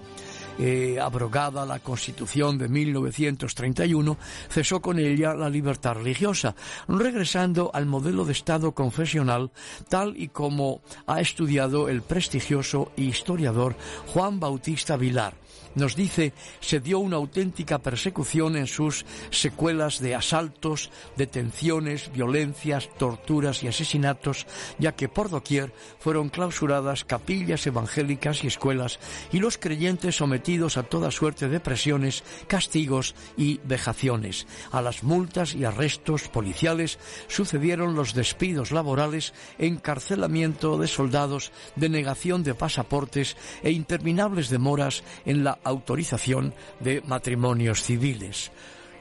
Eh, 0.61 0.99
abrogada 1.01 1.65
la 1.65 1.79
Constitución 1.79 2.59
de 2.59 2.69
1931, 2.69 4.17
cesó 4.51 4.83
con 4.83 4.99
ella 4.99 5.35
la 5.35 5.49
libertad 5.49 5.95
religiosa, 5.95 6.57
regresando 6.89 7.71
al 7.73 7.87
modelo 7.87 8.25
de 8.25 8.33
Estado 8.33 8.73
confesional 8.73 9.53
tal 9.89 10.17
y 10.17 10.29
como 10.29 10.81
ha 11.07 11.21
estudiado 11.21 11.89
el 11.89 12.03
prestigioso 12.03 12.91
historiador 12.97 13.77
Juan 14.13 14.41
Bautista 14.41 14.97
Vilar 14.97 15.35
nos 15.75 15.97
dice, 15.97 16.33
se 16.61 16.81
dio 16.81 16.99
una 16.99 17.17
auténtica 17.17 17.79
persecución 17.79 18.57
en 18.57 18.67
sus 18.67 19.05
secuelas 19.31 20.01
de 20.01 20.15
asaltos, 20.15 20.91
detenciones, 21.17 22.11
violencias, 22.13 22.89
torturas 22.99 23.63
y 23.63 23.69
asesinatos, 23.69 24.47
ya 24.79 24.93
que 24.93 25.09
por 25.09 25.31
doquier 25.31 25.73
fueron 25.99 26.29
clausuradas 26.29 27.05
capillas 27.05 27.67
evangélicas 27.67 28.45
y 28.45 28.49
escuelas 28.49 28.99
y 29.33 29.39
los 29.39 29.59
creyentes 29.59 30.17
sometidos 30.17 30.77
a 30.77 30.83
toda 30.83 31.11
suerte 31.11 31.49
de 31.49 31.61
presiones, 31.61 32.25
castigos 32.47 33.15
y 33.37 33.61
vejaciones. 33.65 34.47
A 34.73 34.83
las 34.83 35.03
multas 35.03 35.55
y 35.55 35.65
arrestos 35.65 36.29
policiales 36.29 36.99
sucedieron 37.29 37.95
los 37.95 38.15
despidos 38.15 38.73
laborales, 38.73 39.33
encarcelamiento 39.59 40.79
de 40.79 40.89
soldados, 40.89 41.53
denegación 41.77 42.43
de 42.43 42.55
pasaportes 42.55 43.37
e 43.63 43.71
interminables 43.71 44.49
demoras 44.49 45.05
en 45.25 45.45
la 45.45 45.48
autorización 45.65 46.53
de 46.81 47.01
matrimonios 47.03 47.83
civiles. 47.83 48.51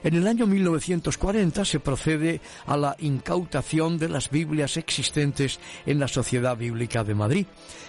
En 0.07 0.15
el 0.15 0.25
año 0.25 0.47
1940 0.47 1.65
se 1.65 1.81
procede 1.81 2.39
a 2.65 2.77
la 2.77 2.95
incautación 2.99 3.97
de 3.97 4.07
las 4.07 4.29
Biblias 4.29 4.77
existentes 4.77 5.59
en 5.85 5.99
la 5.99 6.07
Sociedad 6.07 6.55
Bíblica 6.55 7.03
de 7.03 7.13
Madrid. 7.13 7.45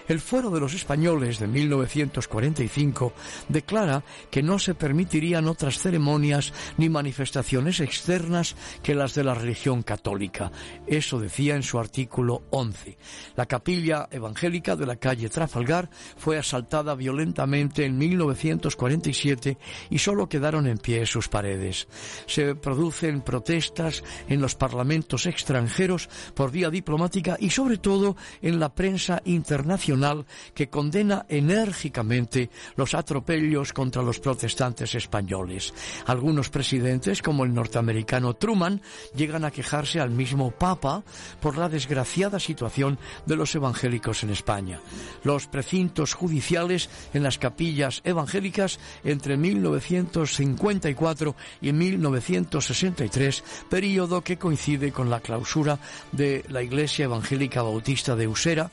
El 0.09 0.19
Foro 0.19 0.51
de 0.51 0.59
los 0.59 0.75
Españoles 0.75 1.39
de 1.39 1.47
1945 1.47 3.13
declara 3.49 4.03
que 4.33 4.43
no 4.43 4.59
se 4.59 4.75
permitirían 4.75 5.47
otras 5.47 5.79
ceremonias 5.79 6.53
ni 6.77 6.89
manifestaciones 6.89 7.79
externas 7.79 8.57
que 8.83 8.97
las 8.97 9.15
de 9.15 9.23
la 9.23 9.35
religión 9.35 9.85
católica. 9.85 10.51
Eso 10.89 11.21
decía 11.21 11.55
en 11.55 11.63
su 11.63 11.79
artículo 11.79 12.43
11. 12.51 12.99
La 13.37 13.47
capilla 13.47 14.09
evangélica 14.11 14.75
de 14.75 14.87
la 14.87 14.97
calle 14.97 15.29
Trafalgar 15.29 15.89
fue 16.17 16.37
asaltada 16.37 16.97
violentamente 16.97 17.85
en 17.85 17.97
1947 17.97 19.57
y 19.91 19.99
solo 19.99 20.29
quedaron 20.29 20.67
en 20.67 20.79
pie 20.79 21.07
sus 21.07 21.29
paredes 21.29 21.87
se 22.27 22.55
producen 22.55 23.21
protestas 23.21 24.03
en 24.29 24.41
los 24.41 24.55
parlamentos 24.55 25.27
extranjeros 25.27 26.09
por 26.35 26.51
vía 26.51 26.71
diplomática 26.71 27.37
y 27.39 27.51
sobre 27.51 27.79
todo 27.79 28.17
en 28.43 28.61
la 28.61 28.75
prensa 28.75 29.23
internacional 29.25 30.27
que 30.55 30.69
condena 30.69 31.27
enérgicamente 31.29 32.51
los 32.77 32.95
atropellos 32.95 33.73
contra 33.73 34.03
los 34.03 34.21
protestantes 34.21 34.95
españoles. 34.95 35.73
Algunos 36.07 36.51
presidentes, 36.51 37.23
como 37.23 37.45
el 37.45 37.55
norteamericano 37.55 38.35
Truman, 38.35 38.83
llegan 39.15 39.45
a 39.45 39.51
quejarse 39.51 40.01
al 40.01 40.11
mismo 40.11 40.51
Papa 40.51 41.03
por 41.41 41.57
la 41.57 41.69
desgraciada 41.69 42.41
situación 42.41 42.99
de 43.27 43.37
los 43.37 43.55
evangélicos 43.55 44.23
en 44.23 44.31
España. 44.31 44.81
Los 45.25 45.47
precintos 45.47 46.15
judiciales 46.15 46.89
en 47.15 47.23
las 47.23 47.39
capillas 47.39 48.03
evangélicas 48.05 48.79
entre 49.05 49.37
1954 49.37 51.37
y 51.61 51.73
1963, 51.99 53.43
periodo 53.69 54.23
que 54.23 54.39
coincide 54.39 54.93
con 54.93 55.11
la 55.11 55.21
clausura 55.21 55.79
de 56.13 56.45
la 56.49 56.63
Iglesia 56.63 57.07
Evangélica 57.07 57.63
Bautista 57.63 58.15
de 58.15 58.29
Usera, 58.29 58.71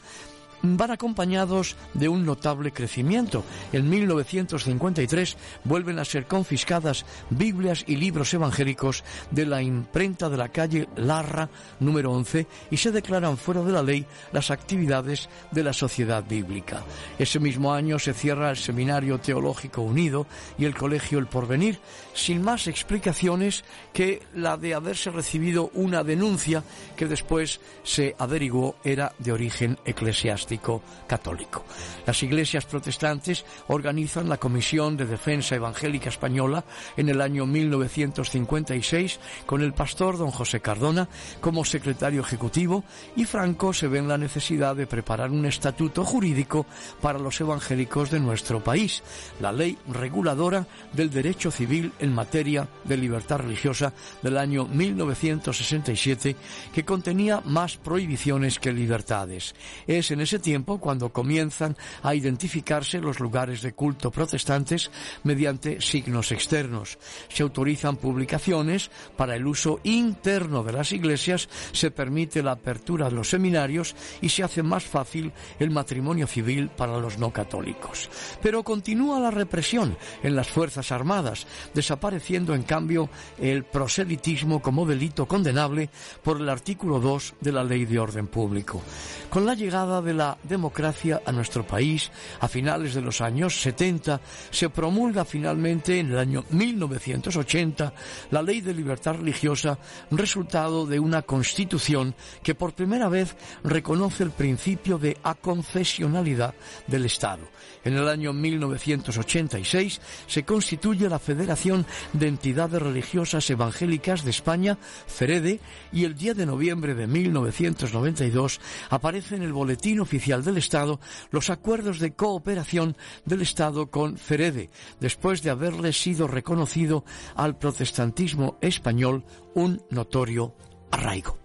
van 0.62 0.92
acompañados 0.92 1.76
de 1.94 2.10
un 2.10 2.26
notable 2.26 2.72
crecimiento. 2.72 3.44
En 3.72 3.90
1953 3.90 5.38
vuelven 5.64 6.00
a 6.00 6.06
ser 6.06 6.26
confiscadas 6.26 7.06
Biblias 7.30 7.84
y 7.88 7.98
libros 7.98 8.34
evangélicos 8.34 9.04
de 9.32 9.46
la 9.46 9.62
imprenta 9.62 10.30
de 10.30 10.38
la 10.38 10.50
calle 10.50 10.90
Larra 10.96 11.50
número 11.80 12.12
11 12.12 12.48
y 12.72 12.78
se 12.78 12.92
declaran 12.92 13.38
fuera 13.38 13.62
de 13.62 13.72
la 13.72 13.84
ley 13.84 14.06
las 14.32 14.52
actividades 14.52 15.30
de 15.52 15.64
la 15.64 15.74
Sociedad 15.74 16.24
Bíblica. 16.28 16.84
Ese 17.20 17.40
mismo 17.40 17.74
año 17.74 18.00
se 18.00 18.14
cierra 18.14 18.50
el 18.50 18.58
Seminario 18.58 19.20
Teológico 19.20 19.82
Unido 19.82 20.26
y 20.58 20.66
el 20.66 20.76
Colegio 20.76 21.20
El 21.20 21.28
Porvenir, 21.28 21.80
sin 22.16 22.42
más 22.42 22.68
explicaciones 22.68 23.64
que 23.94 24.24
la 24.34 24.58
de 24.58 24.74
haberse 24.74 25.12
recibido 25.12 25.70
una 25.74 26.04
denuncia 26.04 26.64
que 26.96 27.06
después 27.06 27.60
se 27.84 28.16
averiguó 28.18 28.78
era 28.84 29.14
de 29.20 29.32
origen 29.32 29.78
eclesiástico 29.86 30.82
católico. 31.08 31.66
Las 32.08 32.24
iglesias 32.24 32.66
protestantes 32.66 33.46
organizan 33.68 34.30
la 34.30 34.38
Comisión 34.38 34.98
de 34.98 35.06
Defensa 35.06 35.56
Evangélica 35.56 36.10
Española 36.10 36.64
en 36.96 37.10
el 37.10 37.22
año 37.22 37.46
1956 37.46 39.20
con 39.46 39.62
el 39.62 39.74
pastor 39.74 40.18
don 40.18 40.32
José 40.32 40.62
Cardona 40.62 41.10
como 41.42 41.66
secretario 41.66 42.22
ejecutivo 42.22 42.84
y 43.16 43.26
Franco 43.26 43.74
se 43.74 43.88
ve 43.88 44.00
en 44.00 44.08
la 44.08 44.18
necesidad 44.18 44.76
de 44.76 44.88
preparar 44.88 45.32
un 45.32 45.46
estatuto 45.46 46.06
jurídico 46.06 46.66
para 47.02 47.20
los 47.20 47.40
evangélicos 47.42 48.10
de 48.10 48.20
nuestro 48.20 48.64
país, 48.64 49.04
la 49.42 49.52
ley 49.52 49.78
reguladora 49.88 50.66
del 50.94 51.10
derecho 51.10 51.52
civil 51.52 51.92
en 52.06 52.14
materia 52.14 52.68
de 52.84 52.98
libertad 52.98 53.40
religiosa 53.40 53.92
del 54.22 54.38
año 54.38 54.66
1967 54.66 56.36
que 56.74 56.86
contenía 56.86 57.42
más 57.44 57.78
prohibiciones 57.78 58.60
que 58.60 58.72
libertades. 58.72 59.56
Es 59.88 60.12
en 60.12 60.22
ese 60.22 60.40
tiempo 60.40 60.80
cuando 60.80 61.10
comienzan 61.10 61.76
a 62.04 62.16
identificarse 62.16 63.00
los 63.00 63.20
lugares 63.20 63.62
de 63.62 63.74
culto 63.74 64.12
protestantes 64.12 64.92
mediante 65.24 65.82
signos 65.82 66.32
externos. 66.32 66.98
Se 67.28 67.44
autorizan 67.44 67.98
publicaciones 67.98 68.92
para 69.18 69.36
el 69.36 69.48
uso 69.48 69.80
interno 69.84 70.64
de 70.64 70.74
las 70.74 70.92
iglesias, 70.92 71.50
se 71.72 71.90
permite 71.92 72.44
la 72.44 72.52
apertura 72.52 73.10
de 73.10 73.16
los 73.16 73.30
seminarios 73.30 73.96
y 74.22 74.30
se 74.30 74.44
hace 74.44 74.62
más 74.62 74.84
fácil 74.84 75.34
el 75.60 75.72
matrimonio 75.72 76.28
civil 76.28 76.70
para 76.70 77.00
los 77.00 77.18
no 77.18 77.32
católicos. 77.32 78.10
Pero 78.42 78.64
continúa 78.64 79.20
la 79.20 79.32
represión 79.32 79.98
en 80.22 80.36
las 80.36 80.48
Fuerzas 80.48 80.92
Armadas, 80.92 81.48
desapareciendo 81.96 82.54
en 82.54 82.64
cambio 82.64 83.10
el 83.38 83.64
proselitismo 83.64 84.62
como 84.62 84.86
delito 84.86 85.26
condenable 85.26 85.90
por 86.22 86.42
el 86.42 86.50
artículo 86.50 87.00
2 87.00 87.36
de 87.40 87.52
la 87.54 87.64
Ley 87.64 87.86
de 87.86 88.00
Orden 88.00 88.28
Público. 88.28 88.82
Con 89.30 89.46
la 89.46 89.54
llegada 89.54 90.02
de 90.02 90.14
la 90.14 90.38
democracia 90.44 91.22
a 91.26 91.32
nuestro 91.32 91.66
país 91.66 92.12
a 92.42 92.50
finales 92.50 92.96
de 92.96 93.02
los 93.02 93.22
años 93.22 93.62
70, 93.62 94.20
se 94.52 94.70
promulga 94.70 95.24
finalmente 95.24 95.98
en 95.98 96.12
el 96.12 96.20
año 96.20 96.44
1980 96.50 97.94
la 98.32 98.42
Ley 98.42 98.60
de 98.60 98.74
Libertad 98.74 99.16
Religiosa, 99.16 99.80
resultado 100.12 100.86
de 100.86 101.00
una 101.00 101.22
constitución 101.22 102.14
que 102.44 102.56
por 102.56 102.74
primera 102.74 103.08
vez 103.08 103.38
reconoce 103.64 104.24
el 104.24 104.32
principio 104.32 104.98
de 104.98 105.16
aconfesionalidad 105.24 106.54
del 106.88 107.06
Estado. 107.06 107.48
En 107.86 107.94
el 107.94 108.08
año 108.10 108.34
1986 108.34 110.02
se 110.26 110.44
constituye 110.44 111.08
la 111.08 111.20
Federación 111.20 111.86
de 112.14 112.28
Entidades 112.28 112.82
Religiosas 112.82 113.48
Evangélicas 113.52 114.26
de 114.26 114.32
España, 114.32 114.80
FEREDE, 115.06 115.60
y 115.94 116.04
el 116.04 116.16
10 116.16 116.36
de 116.36 116.46
noviembre 116.48 116.96
de 116.96 117.06
1992 117.06 118.60
aparece 118.90 119.36
en 119.36 119.44
el 119.44 119.54
Boletín 119.54 120.00
Oficial 120.00 120.44
del 120.44 120.58
Estado 120.58 121.00
los 121.30 121.52
acuerdos 121.52 122.00
de 122.00 122.14
cooperación 122.14 122.98
del 123.24 123.44
Estado 123.44 123.92
con 123.92 124.18
FEREDE, 124.18 124.72
después 125.00 125.44
de 125.44 125.52
haberle 125.52 125.94
sido 125.94 126.28
reconocido 126.28 127.06
al 127.36 127.60
protestantismo 127.60 128.58
español 128.62 129.24
un 129.54 129.80
notorio 129.92 130.56
arraigo. 130.90 131.45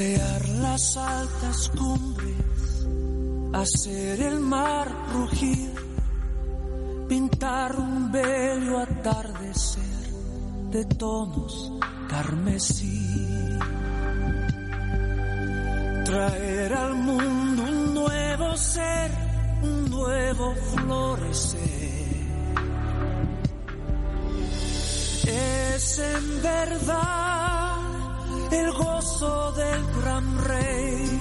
Crear 0.00 0.48
las 0.48 0.96
altas 0.96 1.70
cumbres, 1.76 2.86
hacer 3.52 4.18
el 4.22 4.40
mar 4.40 4.88
rugir, 5.12 5.74
pintar 7.06 7.76
un 7.76 8.10
bello 8.10 8.78
atardecer 8.78 10.06
de 10.70 10.86
tonos 10.86 11.70
carmesí, 12.08 13.58
traer 16.06 16.72
al 16.72 16.94
mundo 16.94 17.62
un 17.64 17.94
nuevo 17.94 18.56
ser, 18.56 19.10
un 19.62 19.90
nuevo 19.90 20.54
florecer. 20.54 21.60
Es 25.26 25.98
en 25.98 26.42
verdad 26.42 27.39
el 28.52 28.72
gozo 28.72 29.52
del 29.52 29.86
gran 30.00 30.44
rey. 30.44 31.20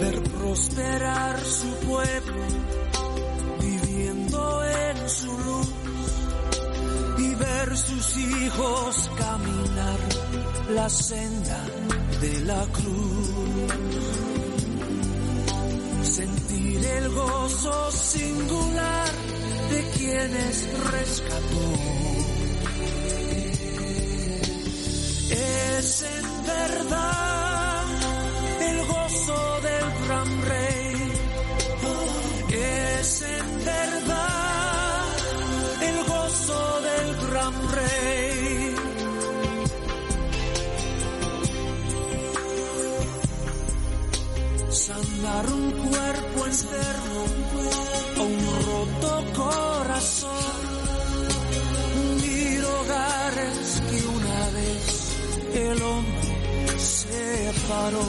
Ver 0.00 0.22
prosperar 0.22 1.40
su 1.44 1.70
pueblo, 1.86 2.44
viviendo 3.60 4.64
en 4.64 5.08
su 5.08 5.38
luz, 5.38 5.72
y 7.18 7.34
ver 7.34 7.76
sus 7.76 8.16
hijos 8.16 9.10
caminar 9.18 9.98
la 10.70 10.88
senda 10.88 11.64
de 12.20 12.40
la 12.40 12.64
cruz. 12.66 13.30
Sentir 16.02 16.84
el 16.84 17.08
gozo 17.10 17.92
singular 17.92 19.27
de 19.70 19.80
quienes 19.96 20.68
rescató. 20.90 21.64
Es 25.30 26.02
en 26.02 26.46
verdad 26.46 27.84
el 28.60 28.86
gozo 28.86 29.60
del 29.62 29.86
gran 30.06 30.42
rey. 30.42 31.12
Es 32.50 33.22
en 33.22 33.64
verdad 33.64 35.04
el 35.82 36.04
gozo 36.04 36.80
del 36.88 37.30
gran 37.30 37.54
rey. 37.72 38.74
Sanar 44.70 45.46
un 45.52 45.70
cuerpo 45.72 46.46
enfermo 46.46 47.20
o 47.20 47.24
un 47.24 47.37
roto 47.37 47.37
corazón, 49.98 50.30
unir 52.12 52.64
hogares 52.64 53.82
que 53.90 54.06
una 54.06 54.50
vez 54.50 55.16
el 55.54 55.82
hombre 55.82 56.78
separó. 56.78 58.06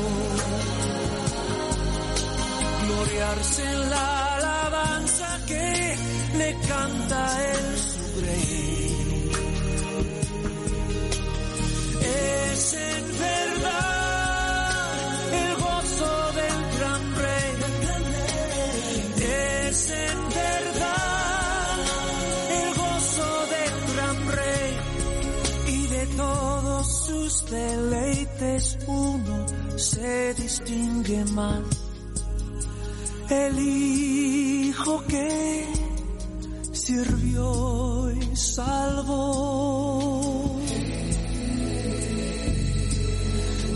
Gloriarse 2.85 3.63
en 3.63 3.89
la 3.89 4.35
alabanza 4.35 5.39
que 5.47 5.97
le 6.37 6.57
canta 6.67 7.51
el 7.53 7.78
se 29.99 30.33
distingue 30.33 31.25
más. 31.33 31.61
El 33.29 33.59
hijo 33.59 35.03
que 35.07 35.67
sirvió 36.71 38.11
y 38.11 38.35
salvó 38.35 39.41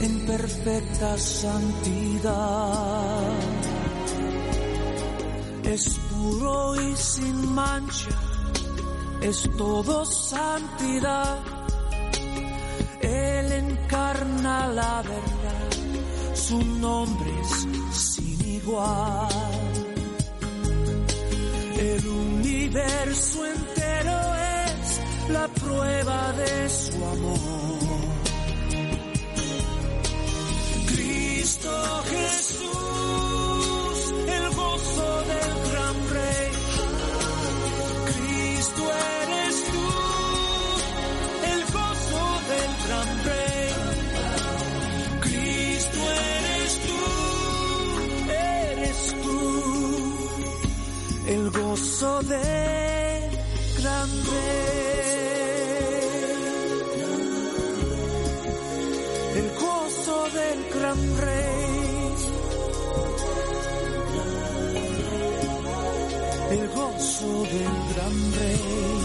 en 0.01 0.19
perfecta 0.25 1.17
santidad. 1.17 1.83
Es 5.65 5.99
puro 6.09 6.81
y 6.81 6.95
sin 6.95 7.53
mancha, 7.53 8.09
es 9.21 9.49
todo 9.57 10.05
santidad. 10.05 11.39
Él 13.01 13.51
encarna 13.51 14.67
la 14.67 15.01
verdad, 15.01 15.32
su 16.53 16.63
nombre 16.79 17.31
es 17.41 17.67
sin 17.97 18.47
igual. 18.47 19.29
El 21.79 22.07
universo 22.07 23.45
entero 23.45 24.19
es 24.69 25.29
la 25.29 25.47
prueba 25.47 26.33
de 26.33 26.69
su 26.69 26.95
amor. 27.15 28.03
Cristo 30.91 32.03
Jesús, 32.11 32.52
gozo 51.53 52.21
del 52.23 53.23
gran 53.79 54.09
rey. 54.31 54.73
El 59.35 59.49
gozo 59.59 60.17
del 60.39 60.59
gran 60.75 61.17
rey. 61.17 61.53
El 66.51 66.67
gozo 66.69 67.43
del 67.53 67.75
gran 67.93 68.33
rey. 68.39 69.02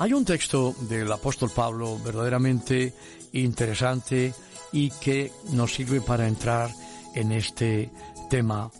Hay 0.00 0.14
un 0.14 0.24
texto 0.24 0.74
del 0.88 1.12
apóstol 1.12 1.50
Pablo 1.54 1.98
verdaderamente 2.02 2.94
interesante 3.34 4.32
y 4.72 4.88
que 4.92 5.30
nos 5.52 5.74
sirve 5.74 6.00
para 6.00 6.26
entrar 6.26 6.70
en 7.14 7.32
este 7.32 7.90
tema. 8.30 8.70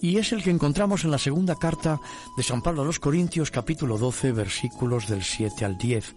Y 0.00 0.16
es 0.16 0.32
el 0.32 0.42
que 0.42 0.48
encontramos 0.48 1.04
en 1.04 1.10
la 1.10 1.18
segunda 1.18 1.56
carta 1.56 2.00
de 2.34 2.42
San 2.42 2.62
Pablo 2.62 2.80
a 2.80 2.86
los 2.86 2.98
Corintios 2.98 3.50
capítulo 3.50 3.98
12 3.98 4.32
versículos 4.32 5.06
del 5.06 5.22
7 5.22 5.66
al 5.66 5.76
10, 5.76 6.14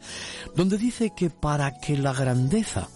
donde 0.55 0.77
dice 0.77 1.11
que 1.13 1.29
para 1.29 1.81
que 1.81 1.97
la 1.97 2.13
grandeza 2.13 2.87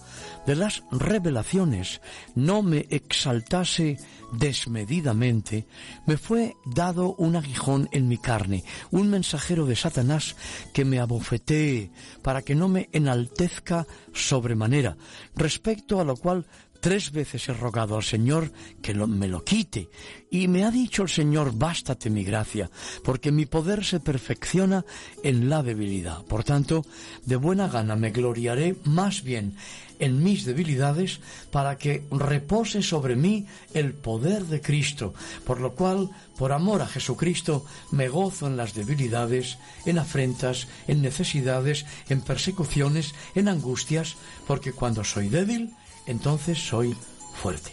de 0.46 0.56
las 0.56 0.82
revelaciones 0.90 2.00
no 2.34 2.62
me 2.62 2.86
exaltase 2.90 3.98
desmedidamente, 4.32 5.66
me 6.06 6.16
fue 6.16 6.56
dado 6.64 7.14
un 7.14 7.36
aguijón 7.36 7.88
en 7.92 8.08
mi 8.08 8.18
carne, 8.18 8.64
un 8.90 9.08
mensajero 9.08 9.66
de 9.66 9.76
Satanás 9.76 10.36
que 10.72 10.84
me 10.84 10.98
abofetee 10.98 11.90
para 12.22 12.42
que 12.42 12.54
no 12.54 12.68
me 12.68 12.88
enaltezca 12.92 13.86
sobremanera, 14.12 14.96
respecto 15.34 16.00
a 16.00 16.04
lo 16.04 16.16
cual 16.16 16.46
Tres 16.80 17.10
veces 17.10 17.48
he 17.48 17.52
rogado 17.52 17.96
al 17.96 18.04
Señor 18.04 18.52
que 18.82 18.94
me 18.94 19.28
lo 19.28 19.42
quite, 19.42 19.88
y 20.30 20.46
me 20.46 20.64
ha 20.64 20.70
dicho 20.70 21.02
el 21.02 21.08
Señor, 21.08 21.56
bástate 21.56 22.10
mi 22.10 22.22
gracia, 22.22 22.70
porque 23.02 23.32
mi 23.32 23.46
poder 23.46 23.84
se 23.84 24.00
perfecciona 24.00 24.84
en 25.22 25.48
la 25.48 25.62
debilidad. 25.62 26.24
Por 26.24 26.44
tanto, 26.44 26.84
de 27.24 27.36
buena 27.36 27.68
gana 27.68 27.96
me 27.96 28.10
gloriaré 28.10 28.76
más 28.84 29.22
bien 29.22 29.56
en 29.98 30.22
mis 30.22 30.44
debilidades, 30.44 31.20
para 31.50 31.78
que 31.78 32.06
repose 32.10 32.82
sobre 32.82 33.16
mí 33.16 33.46
el 33.74 33.94
poder 33.94 34.44
de 34.46 34.60
Cristo, 34.60 35.14
por 35.44 35.60
lo 35.60 35.74
cual, 35.74 36.10
por 36.36 36.52
amor 36.52 36.82
a 36.82 36.86
Jesucristo, 36.86 37.64
me 37.90 38.08
gozo 38.08 38.46
en 38.46 38.56
las 38.56 38.74
debilidades, 38.74 39.58
en 39.84 39.98
afrentas, 39.98 40.68
en 40.86 41.02
necesidades, 41.02 41.86
en 42.08 42.20
persecuciones, 42.20 43.14
en 43.34 43.48
angustias, 43.48 44.16
porque 44.46 44.72
cuando 44.72 45.04
soy 45.04 45.28
débil, 45.28 45.74
entonces 46.06 46.58
soy 46.58 46.96
fuerte. 47.34 47.72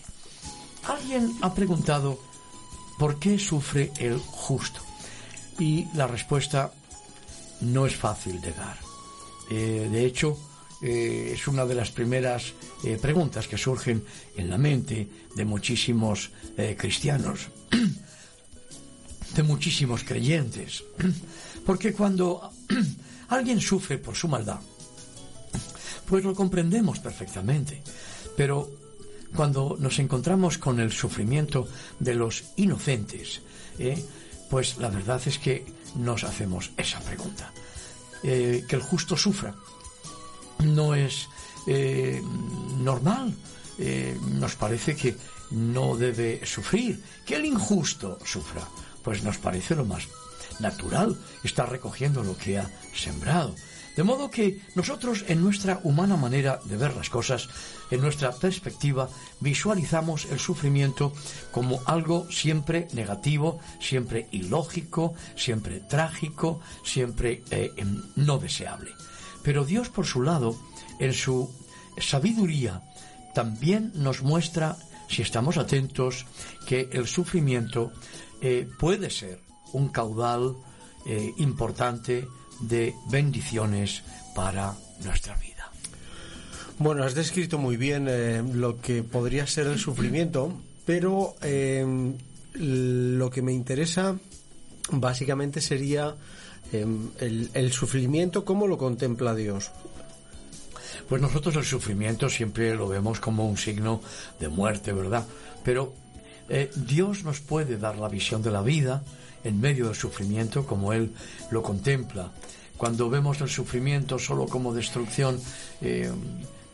Alguien 0.86 1.32
ha 1.42 1.54
preguntado 1.54 2.20
¿por 2.98 3.20
qué 3.20 3.40
sufre 3.40 3.92
el 3.98 4.20
justo? 4.20 4.82
Y 5.60 5.88
la 5.94 6.08
respuesta 6.08 6.72
no 7.62 7.86
es 7.86 7.96
fácil 7.96 8.42
de 8.42 8.52
dar. 8.54 8.78
Eh, 9.50 9.88
de 9.92 10.06
hecho, 10.06 10.38
eh, 10.84 11.32
es 11.34 11.48
una 11.48 11.66
de 11.66 11.76
las 11.76 11.92
primeras 11.92 12.54
eh, 12.84 12.98
preguntas 13.02 13.48
que 13.48 13.58
surgen 13.58 14.04
en 14.36 14.50
la 14.50 14.58
mente 14.58 15.08
de 15.36 15.46
muchísimos 15.46 16.30
cristianos, 16.78 17.48
de 19.36 19.44
muchísimos 19.44 20.04
creyentes. 20.04 20.84
Porque 21.66 21.94
cuando 21.94 22.52
alguien 23.30 23.60
sufre 23.60 23.98
por 23.98 24.16
su 24.16 24.28
maldad, 24.28 24.60
pues 26.06 26.24
lo 26.24 26.36
comprendemos 26.36 27.00
perfectamente. 27.00 27.82
Pero 28.38 28.70
cuando 29.36 29.78
nos 29.80 29.98
encontramos 29.98 30.60
con 30.60 30.80
el 30.80 30.92
sufrimiento 30.92 31.68
de 32.00 32.14
los 32.14 32.44
inocentes, 32.58 33.42
pues 34.50 34.78
la 34.78 34.90
verdad 34.90 35.22
es 35.26 35.40
que 35.40 35.66
nos 35.96 36.24
hacemos 36.24 36.72
esa 36.78 37.00
pregunta. 37.00 37.52
Eh, 38.24 38.64
que 38.70 38.78
el 38.78 38.82
justo 38.82 39.18
sufra 39.18 39.54
no 40.64 40.96
es 40.96 41.28
eh, 41.68 42.22
normal. 42.80 43.34
Eh, 43.80 44.18
nos 44.40 44.56
parece 44.56 44.96
que 44.96 45.16
no 45.52 45.96
debe 45.96 46.46
sufrir. 46.46 47.04
Que 47.26 47.36
el 47.36 47.46
injusto 47.46 48.20
sufra, 48.26 48.68
pues 49.04 49.24
nos 49.24 49.38
parece 49.38 49.76
lo 49.76 49.86
más 49.86 50.08
natural. 50.60 51.18
Está 51.44 51.66
recogiendo 51.66 52.24
lo 52.24 52.38
que 52.38 52.60
ha 52.60 52.70
sembrado. 52.94 53.56
De 53.96 54.04
modo 54.04 54.32
que 54.32 54.60
nosotros 54.74 55.24
en 55.28 55.44
nuestra 55.44 55.80
humana 55.84 56.18
manera 56.18 56.60
de 56.66 56.78
ver 56.78 56.96
las 56.96 57.10
cosas, 57.10 57.48
en 57.92 58.02
nuestra 58.02 58.32
perspectiva, 58.32 59.08
visualizamos 59.40 60.26
el 60.32 60.40
sufrimiento 60.40 61.14
como 61.52 61.80
algo 61.86 62.26
siempre 62.32 62.88
negativo, 62.94 63.60
siempre 63.80 64.28
ilógico, 64.32 65.14
siempre 65.36 65.80
trágico, 65.80 66.60
siempre 66.84 67.44
eh, 67.52 67.72
no 68.16 68.40
deseable. 68.40 68.92
Pero 69.44 69.66
Dios, 69.66 69.90
por 69.90 70.06
su 70.06 70.22
lado, 70.22 70.58
en 71.00 71.14
su 71.14 71.52
sabiduría, 71.98 72.82
también 73.34 73.92
nos 73.96 74.22
muestra, 74.22 74.78
si 75.10 75.22
estamos 75.22 75.58
atentos, 75.58 76.26
que 76.66 76.90
el 76.92 77.08
sufrimiento 77.08 77.92
eh, 78.42 78.68
puede 78.80 79.10
ser 79.10 79.40
un 79.74 79.90
caudal 79.90 80.56
eh, 81.06 81.34
importante 81.38 82.28
de 82.62 82.94
bendiciones 83.10 84.04
para 84.36 84.76
nuestra 85.04 85.36
vida. 85.36 85.72
Bueno, 86.80 87.04
has 87.04 87.16
descrito 87.16 87.58
muy 87.58 87.78
bien 87.78 88.08
eh, 88.10 88.44
lo 88.54 88.80
que 88.80 89.04
podría 89.04 89.46
ser 89.48 89.68
el 89.68 89.80
sufrimiento, 89.80 90.54
pero 90.86 91.36
lo 92.56 93.30
que 93.30 93.42
me 93.42 93.54
interesa 93.54 94.18
básicamente 94.92 95.62
sería 95.62 96.16
el, 96.74 97.50
el 97.54 97.72
sufrimiento, 97.72 98.44
¿cómo 98.44 98.68
lo 98.68 98.78
contempla 98.78 99.36
Dios? 99.36 99.72
Pues 101.08 101.22
nosotros 101.22 101.56
el 101.56 101.66
sufrimiento 101.66 102.30
siempre 102.30 102.76
lo 102.76 102.88
vemos 102.88 103.20
como 103.20 103.48
un 103.48 103.58
signo 103.58 104.02
de 104.40 104.48
muerte, 104.48 104.94
¿verdad? 104.94 105.26
Pero 105.64 105.94
Dios 106.76 107.24
nos 107.24 107.40
puede 107.40 107.78
dar 107.78 107.98
la 107.98 108.10
visión 108.10 108.42
de 108.42 108.52
la 108.52 108.62
vida, 108.62 109.04
en 109.44 109.60
medio 109.60 109.86
del 109.88 109.96
sufrimiento 109.96 110.66
como 110.66 110.94
Él 110.94 111.14
lo 111.52 111.62
contempla. 111.62 112.32
Cuando 112.78 113.10
vemos 113.10 113.40
el 113.42 113.50
sufrimiento 113.50 114.20
solo 114.20 114.46
como 114.46 114.74
destrucción, 114.74 115.40
eh, 115.82 116.12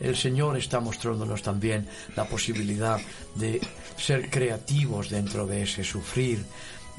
el 0.00 0.16
Señor 0.16 0.56
está 0.56 0.80
mostrándonos 0.80 1.42
también 1.42 1.86
la 2.16 2.24
posibilidad 2.24 2.98
de 3.34 3.60
ser 3.96 4.30
creativos 4.30 5.10
dentro 5.10 5.46
de 5.46 5.62
ese 5.62 5.84
sufrir. 5.84 6.42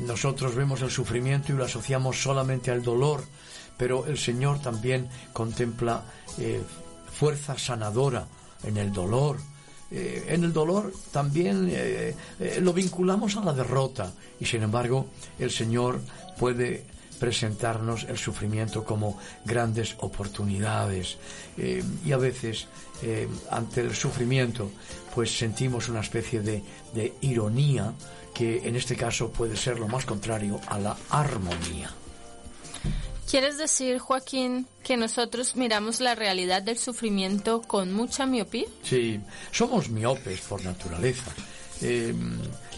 Nosotros 0.01 0.55
vemos 0.55 0.81
el 0.81 0.89
sufrimiento 0.89 1.51
y 1.51 1.55
lo 1.55 1.65
asociamos 1.65 2.21
solamente 2.21 2.71
al 2.71 2.81
dolor, 2.81 3.23
pero 3.77 4.05
el 4.05 4.17
Señor 4.17 4.59
también 4.59 5.07
contempla 5.31 6.03
eh, 6.37 6.61
fuerza 7.11 7.57
sanadora 7.57 8.27
en 8.63 8.77
el 8.77 8.91
dolor, 8.91 9.37
eh, 9.91 10.25
en 10.29 10.43
el 10.43 10.53
dolor 10.53 10.91
también 11.11 11.67
eh, 11.71 12.15
lo 12.61 12.73
vinculamos 12.73 13.35
a 13.37 13.43
la 13.43 13.53
derrota 13.53 14.11
y 14.39 14.45
sin 14.45 14.63
embargo 14.63 15.07
el 15.37 15.51
Señor 15.51 15.99
puede 16.39 16.85
presentarnos 17.21 18.05
el 18.09 18.17
sufrimiento 18.17 18.83
como 18.83 19.17
grandes 19.45 19.95
oportunidades 19.99 21.17
y 22.03 22.11
a 22.11 22.17
veces 22.17 22.67
ante 23.51 23.81
el 23.81 23.93
sufrimiento 23.95 24.71
pues 25.13 25.37
sentimos 25.37 25.87
una 25.87 25.99
especie 26.01 26.41
de, 26.41 26.63
de 26.95 27.13
ironía 27.21 27.93
que 28.33 28.67
en 28.67 28.75
este 28.75 28.95
caso 28.95 29.29
puede 29.29 29.55
ser 29.55 29.79
lo 29.79 29.87
más 29.87 30.05
contrario 30.05 30.59
a 30.67 30.79
la 30.79 30.97
armonía. 31.09 31.91
¿Quieres 33.29 33.57
decir, 33.57 33.97
Joaquín, 33.99 34.67
que 34.83 34.97
nosotros 34.97 35.55
miramos 35.55 36.01
la 36.01 36.15
realidad 36.15 36.61
del 36.61 36.77
sufrimiento 36.77 37.61
con 37.61 37.93
mucha 37.93 38.25
miopía? 38.25 38.67
Sí, 38.83 39.21
somos 39.51 39.89
miopes 39.89 40.41
por 40.41 40.61
naturaleza. 40.65 41.31
Eh, 41.81 42.13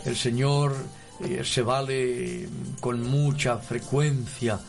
el 0.05 0.15
Señor 0.15 0.75
eh, 1.23 1.43
se 1.43 1.61
vale 1.61 2.47
con 2.79 3.01
mucha 3.01 3.57
frecuencia 3.57 4.59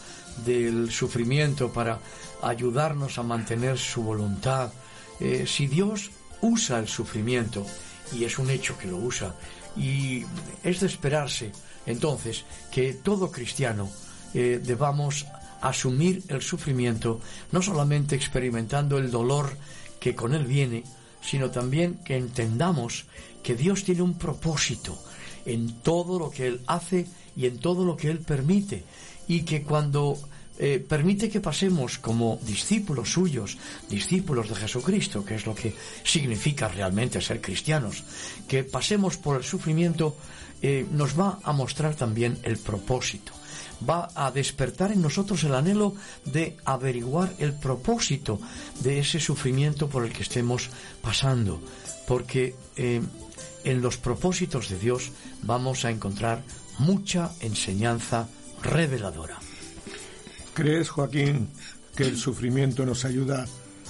del 0.44 0.90
sufrimiento 0.90 1.72
para 1.72 1.98
ayudarnos 2.42 3.18
a 3.18 3.22
mantener 3.22 3.78
su 3.78 4.02
voluntad. 4.02 4.72
Eh, 5.20 5.44
si 5.46 5.66
Dios 5.66 6.10
usa 6.40 6.78
el 6.78 6.88
sufrimiento, 6.88 7.64
y 8.12 8.24
es 8.24 8.38
un 8.38 8.50
hecho 8.50 8.76
que 8.76 8.88
lo 8.88 8.96
usa, 8.96 9.34
y 9.76 10.24
es 10.62 10.80
de 10.80 10.86
esperarse 10.86 11.52
entonces 11.86 12.44
que 12.70 12.92
todo 12.94 13.30
cristiano 13.30 13.90
debamos 14.32 15.26
asumir 15.60 16.24
el 16.28 16.42
sufrimiento, 16.42 17.20
no 17.52 17.62
solamente 17.62 18.16
experimentando 18.16 18.98
el 18.98 19.10
dolor 19.10 19.56
que 20.00 20.14
con 20.14 20.34
él 20.34 20.44
viene, 20.44 20.84
sino 21.22 21.50
también 21.50 22.00
que 22.04 22.16
entendamos 22.16 23.06
que 23.42 23.54
Dios 23.54 23.84
tiene 23.84 24.02
un 24.02 24.18
propósito 24.18 24.98
en 25.46 25.80
todo 25.82 26.18
lo 26.18 26.30
que 26.30 26.46
Él 26.46 26.60
hace 26.66 27.06
y 27.36 27.46
en 27.46 27.58
todo 27.58 27.84
lo 27.84 27.96
que 27.96 28.10
Él 28.10 28.20
permite, 28.20 28.84
y 29.26 29.42
que 29.42 29.62
cuando 29.62 30.18
eh, 30.56 30.78
permite 30.78 31.28
que 31.28 31.40
pasemos 31.40 31.98
como 31.98 32.38
discípulos 32.42 33.10
suyos, 33.10 33.58
discípulos 33.90 34.48
de 34.48 34.54
Jesucristo, 34.54 35.24
que 35.24 35.34
es 35.34 35.46
lo 35.46 35.54
que 35.54 35.74
significa 36.04 36.68
realmente 36.68 37.20
ser 37.20 37.40
cristianos, 37.40 38.04
que 38.46 38.62
pasemos 38.62 39.16
por 39.16 39.36
el 39.36 39.42
sufrimiento, 39.42 40.16
eh, 40.62 40.86
nos 40.92 41.18
va 41.18 41.40
a 41.42 41.52
mostrar 41.52 41.96
también 41.96 42.38
el 42.44 42.58
propósito. 42.58 43.32
Va 43.88 44.08
a 44.14 44.30
despertar 44.30 44.92
en 44.92 45.02
nosotros 45.02 45.42
el 45.42 45.54
anhelo 45.54 45.96
de 46.24 46.56
averiguar 46.64 47.34
el 47.38 47.54
propósito 47.54 48.38
de 48.80 49.00
ese 49.00 49.18
sufrimiento 49.18 49.88
por 49.88 50.04
el 50.04 50.12
que 50.12 50.22
estemos 50.22 50.70
pasando, 51.02 51.60
porque 52.06 52.54
eh, 52.76 53.02
en 53.64 53.82
los 53.82 53.96
propósitos 53.96 54.68
de 54.68 54.78
Dios 54.78 55.10
vamos 55.42 55.84
a 55.84 55.90
encontrar 55.90 56.42
mucha 56.78 57.32
enseñanza 57.40 58.28
reveladora. 58.62 59.38
¿Crees, 60.54 60.88
Joaquín, 60.88 61.48
que 61.96 62.04
el 62.04 62.16
sufrimiento 62.16 62.86
nos 62.86 63.04
ayuda 63.04 63.46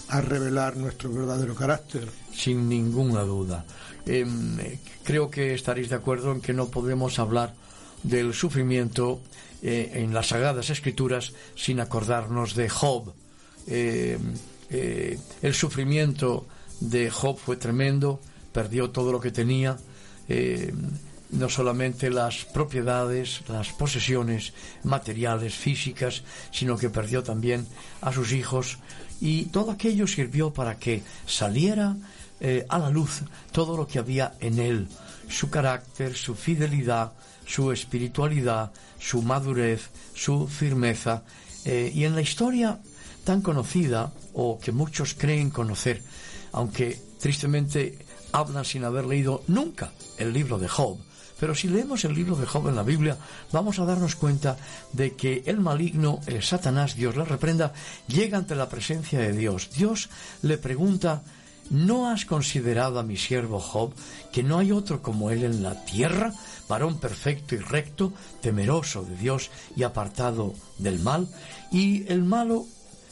a 0.08 0.20
revelar 0.20 0.76
nuestro 0.76 1.12
verdadero 1.12 1.54
carácter? 1.54 2.08
Sin 2.32 2.68
ninguna 2.68 3.22
duda. 3.22 3.64
Em, 4.06 4.56
creo 5.02 5.30
que 5.30 5.54
estaréis 5.54 5.88
de 5.88 5.96
acuerdo 5.96 6.32
en 6.32 6.40
que 6.40 6.52
no 6.52 6.68
podemos 6.68 7.18
hablar 7.18 7.54
del 8.02 8.34
sufrimiento 8.34 9.20
eh, 9.62 9.92
en 9.94 10.12
las 10.12 10.28
Sagradas 10.28 10.70
Escrituras 10.70 11.32
sin 11.56 11.80
acordarnos 11.80 12.54
de 12.54 12.68
Job. 12.68 13.14
Eh, 13.66 14.18
eh, 14.70 15.18
el 15.40 15.54
sufrimiento 15.54 16.46
de 16.80 17.10
Job 17.10 17.38
fue 17.38 17.56
tremendo, 17.56 18.20
perdió 18.54 18.88
todo 18.90 19.12
lo 19.12 19.20
que 19.20 19.30
tenía, 19.30 19.76
no 21.30 21.48
solamente 21.50 22.08
las 22.08 22.46
propiedades, 22.46 23.42
las 23.48 23.68
posesiones 23.72 24.54
materiales, 24.84 25.54
físicas, 25.54 26.22
sino 26.50 26.78
que 26.78 26.88
perdió 26.88 27.22
también 27.22 27.66
a 28.00 28.12
sus 28.12 28.32
hijos 28.32 28.78
y 29.20 29.46
todo 29.46 29.72
aquello 29.72 30.06
sirvió 30.06 30.54
para 30.54 30.78
que 30.78 31.02
saliera 31.26 31.96
a 32.68 32.78
la 32.78 32.88
luz 32.88 33.22
todo 33.52 33.76
lo 33.76 33.86
que 33.86 33.98
había 33.98 34.34
en 34.40 34.58
él, 34.58 34.88
su 35.28 35.50
carácter, 35.50 36.14
su 36.14 36.34
fidelidad, 36.34 37.12
su 37.46 37.72
espiritualidad, 37.72 38.72
su 38.98 39.22
madurez, 39.22 39.90
su 40.14 40.48
firmeza. 40.48 41.22
Eh, 41.64 41.92
y 41.94 42.04
en 42.04 42.14
la 42.14 42.20
historia 42.20 42.78
tan 43.24 43.40
conocida, 43.40 44.12
o 44.34 44.58
que 44.58 44.72
muchos 44.72 45.14
creen 45.14 45.50
conocer, 45.50 46.02
aunque 46.52 47.00
tristemente 47.20 48.03
hablan 48.34 48.64
sin 48.64 48.84
haber 48.84 49.06
leído 49.06 49.42
nunca 49.46 49.92
el 50.18 50.32
libro 50.32 50.58
de 50.58 50.68
Job, 50.68 50.98
pero 51.38 51.54
si 51.54 51.68
leemos 51.68 52.04
el 52.04 52.14
libro 52.14 52.36
de 52.36 52.46
Job 52.46 52.68
en 52.68 52.76
la 52.76 52.82
Biblia, 52.82 53.16
vamos 53.52 53.78
a 53.78 53.84
darnos 53.84 54.16
cuenta 54.16 54.56
de 54.92 55.14
que 55.14 55.42
el 55.46 55.60
maligno, 55.60 56.20
el 56.26 56.42
Satanás, 56.42 56.96
Dios 56.96 57.16
le 57.16 57.24
reprenda, 57.24 57.72
llega 58.08 58.38
ante 58.38 58.54
la 58.54 58.68
presencia 58.68 59.20
de 59.20 59.32
Dios. 59.32 59.70
Dios 59.76 60.10
le 60.42 60.58
pregunta, 60.58 61.22
¿no 61.70 62.10
has 62.10 62.24
considerado 62.24 62.98
a 62.98 63.04
mi 63.04 63.16
siervo 63.16 63.60
Job, 63.60 63.92
que 64.32 64.42
no 64.42 64.58
hay 64.58 64.72
otro 64.72 65.00
como 65.02 65.30
él 65.30 65.44
en 65.44 65.62
la 65.62 65.84
tierra, 65.84 66.32
varón 66.68 66.98
perfecto 66.98 67.54
y 67.54 67.58
recto, 67.58 68.12
temeroso 68.40 69.04
de 69.04 69.16
Dios 69.16 69.50
y 69.76 69.82
apartado 69.82 70.54
del 70.78 70.98
mal? 71.00 71.28
Y 71.70 72.10
el 72.10 72.24
malo, 72.24 72.66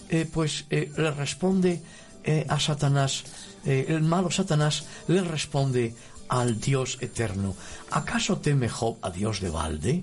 eh, 0.09 0.29
pues, 0.33 0.65
eh, 0.71 0.91
le 0.97 1.11
responde 1.11 1.83
eh, 2.25 2.47
a 2.49 2.61
Satanás, 2.61 3.25
el 3.65 4.03
malo 4.03 4.31
Satanás 4.31 4.85
le 5.09 5.23
responde 5.23 5.95
al 6.29 6.61
Dios 6.61 6.99
eterno. 7.01 7.55
¿Acaso 7.91 8.39
teme 8.39 8.69
Job 8.69 8.97
a 9.03 9.11
Dios 9.11 9.41
de 9.41 9.51
balde? 9.51 10.03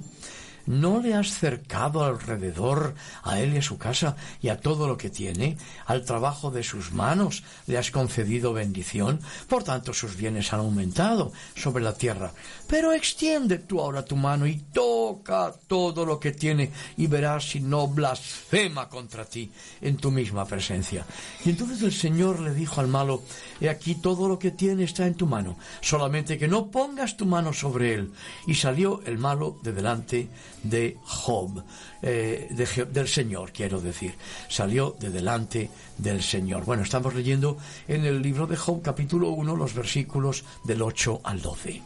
¿No 0.69 1.01
le 1.01 1.15
has 1.15 1.32
cercado 1.32 2.03
alrededor 2.03 2.93
a 3.23 3.39
él 3.39 3.55
y 3.55 3.58
a 3.58 3.62
su 3.63 3.79
casa 3.79 4.15
y 4.39 4.49
a 4.49 4.62
todo 4.62 4.88
lo 4.88 4.97
que 4.97 5.10
tiene? 5.10 5.58
Al 5.88 6.05
trabajo 6.05 6.51
de 6.51 6.62
sus 6.62 6.91
manos 6.91 7.43
le 7.65 7.79
has 7.79 7.89
concedido 7.89 8.53
bendición, 8.53 9.19
por 9.47 9.63
tanto 9.63 9.93
sus 9.93 10.15
bienes 10.15 10.53
han 10.53 10.60
aumentado 10.60 11.32
sobre 11.55 11.84
la 11.84 11.95
tierra. 11.95 12.34
Pero 12.67 12.93
extiende 12.93 13.58
tú 13.58 13.82
ahora 13.82 14.05
tu 14.05 14.15
mano 14.15 14.45
y 14.45 14.58
toca 14.71 15.55
todo 15.65 16.05
lo 16.05 16.19
que 16.19 16.34
tiene 16.34 16.71
y 16.97 17.08
verás 17.08 17.49
si 17.49 17.62
no 17.62 17.88
blasfema 17.88 18.89
contra 18.89 19.25
ti 19.25 19.51
en 19.82 19.97
tu 19.97 20.12
misma 20.12 20.45
presencia. 20.45 21.03
Y 21.45 21.49
entonces 21.49 21.82
el 21.82 21.93
Señor 21.93 22.41
le 22.41 22.53
dijo 22.53 22.79
al 22.79 22.88
malo, 22.88 23.23
he 23.60 23.69
aquí 23.69 23.95
todo 23.95 24.27
lo 24.27 24.38
que 24.38 24.51
tiene 24.51 24.84
está 24.84 25.08
en 25.08 25.15
tu 25.15 25.25
mano, 25.25 25.58
solamente 25.82 26.38
que 26.38 26.47
no 26.47 26.69
pongas 26.69 27.17
tu 27.17 27.25
mano 27.25 27.53
sobre 27.53 27.95
él. 27.95 28.13
Y 28.45 28.53
salió 28.53 29.01
el 29.08 29.17
malo 29.17 29.58
de 29.63 29.73
delante 29.73 30.29
de 30.63 30.98
Job, 31.04 31.63
eh, 32.02 32.48
del 32.91 33.08
Señor, 33.08 33.52
quiero 33.52 33.82
decir. 33.82 34.15
Salió 34.48 34.95
de 35.00 35.10
delante 35.10 35.69
del 35.98 36.22
Señor. 36.22 36.65
Bueno, 36.65 36.84
estamos 36.84 37.13
leyendo 37.13 37.58
en 37.88 38.06
el 38.06 38.22
libro 38.22 38.48
de 38.48 38.56
Job, 38.56 38.82
capítulo 38.82 39.30
1, 39.30 39.56
los 39.56 39.74
versículos 39.74 40.43
del 40.63 40.82
8 40.82 41.22
al 41.24 41.41
12. 41.41 41.82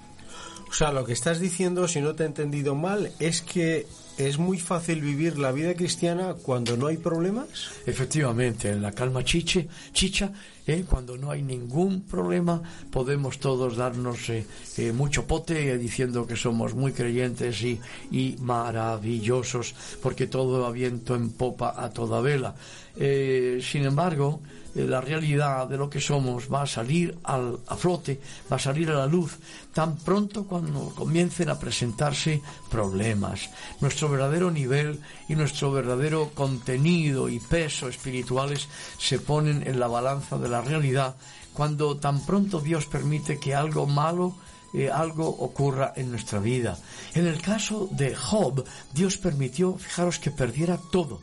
O 0.70 0.74
sea, 0.74 0.92
lo 0.92 1.06
que 1.06 1.14
estás 1.14 1.40
diciendo, 1.40 1.88
si 1.88 2.02
no 2.02 2.16
te 2.16 2.24
he 2.24 2.26
entendido 2.26 2.74
mal, 2.74 3.12
es 3.20 3.42
que 3.42 3.86
es 4.18 4.38
muy 4.38 4.60
fácil 4.60 5.02
vivir 5.02 5.38
la 5.38 5.52
vida 5.52 5.74
cristiana 5.74 6.36
cuando 6.36 6.78
no 6.78 6.88
hay 6.88 6.98
problemas. 6.98 7.48
Efectivamente, 7.86 8.70
en 8.70 8.82
la 8.82 8.92
calma 8.92 9.24
chiche, 9.24 9.68
chicha, 9.92 10.32
eh, 10.68 10.86
cuando 10.90 11.18
no 11.18 11.32
hay 11.32 11.42
ningún 11.42 12.02
problema, 12.02 12.62
podemos 12.92 13.40
todos 13.40 13.76
darnos 13.76 14.30
eh, 14.30 14.46
eh, 14.78 14.92
mucho 14.92 15.26
pote 15.26 15.78
diciendo 15.78 16.28
que 16.28 16.36
somos 16.36 16.74
muy 16.74 16.94
creyentes 16.94 17.62
y, 17.64 17.80
y 18.12 18.36
maravillosos, 18.40 19.76
porque 20.02 20.28
todo 20.28 20.62
va 20.62 20.72
viento 20.72 21.16
en 21.16 21.32
popa 21.32 21.74
a 21.76 21.90
toda 21.90 22.22
vela. 22.22 22.56
sin 22.96 23.84
embargo, 23.84 24.42
la 24.76 25.02
realidad 25.02 25.68
de 25.68 25.78
lo 25.78 25.90
que 25.90 26.02
somos 26.02 26.52
va 26.52 26.64
a 26.64 26.68
salir 26.68 27.18
al, 27.24 27.60
a 27.68 27.76
flote, 27.76 28.20
va 28.52 28.56
a 28.56 28.60
salir 28.60 28.90
a 28.90 28.98
la 28.98 29.06
luz 29.06 29.38
tan 29.74 29.98
pronto 29.98 30.46
cuando 30.46 30.90
comiencen 30.96 31.50
a 31.50 31.60
presentarse 31.60 32.42
problemas. 32.70 33.50
Nuestro 33.82 34.10
verdadero 34.10 34.50
nivel 34.50 35.00
y 35.30 35.36
nuestro 35.36 35.72
verdadero 35.72 36.32
contenido 36.34 37.30
y 37.30 37.40
peso 37.40 37.88
espirituales 37.88 38.68
se 38.98 39.20
ponen 39.20 39.68
en 39.68 39.80
la 39.80 39.88
balanza 39.88 40.38
de 40.38 40.50
la 40.50 40.62
realidad 40.62 41.16
cuando 41.54 41.98
tan 41.98 42.26
pronto 42.26 42.60
Dios 42.60 42.88
permite 42.88 43.40
que 43.40 43.54
algo 43.54 43.86
malo 43.86 44.36
eh, 44.74 44.90
algo 44.90 45.28
ocurra 45.28 45.94
en 45.96 46.10
nuestra 46.10 46.40
vida. 46.40 46.80
En 47.14 47.28
el 47.28 47.40
caso 47.40 47.88
de 47.92 48.16
Job, 48.16 48.66
Dios 48.92 49.18
permitió, 49.18 49.78
fijaros, 49.78 50.18
que 50.18 50.32
perdiera 50.32 50.80
todo, 50.92 51.22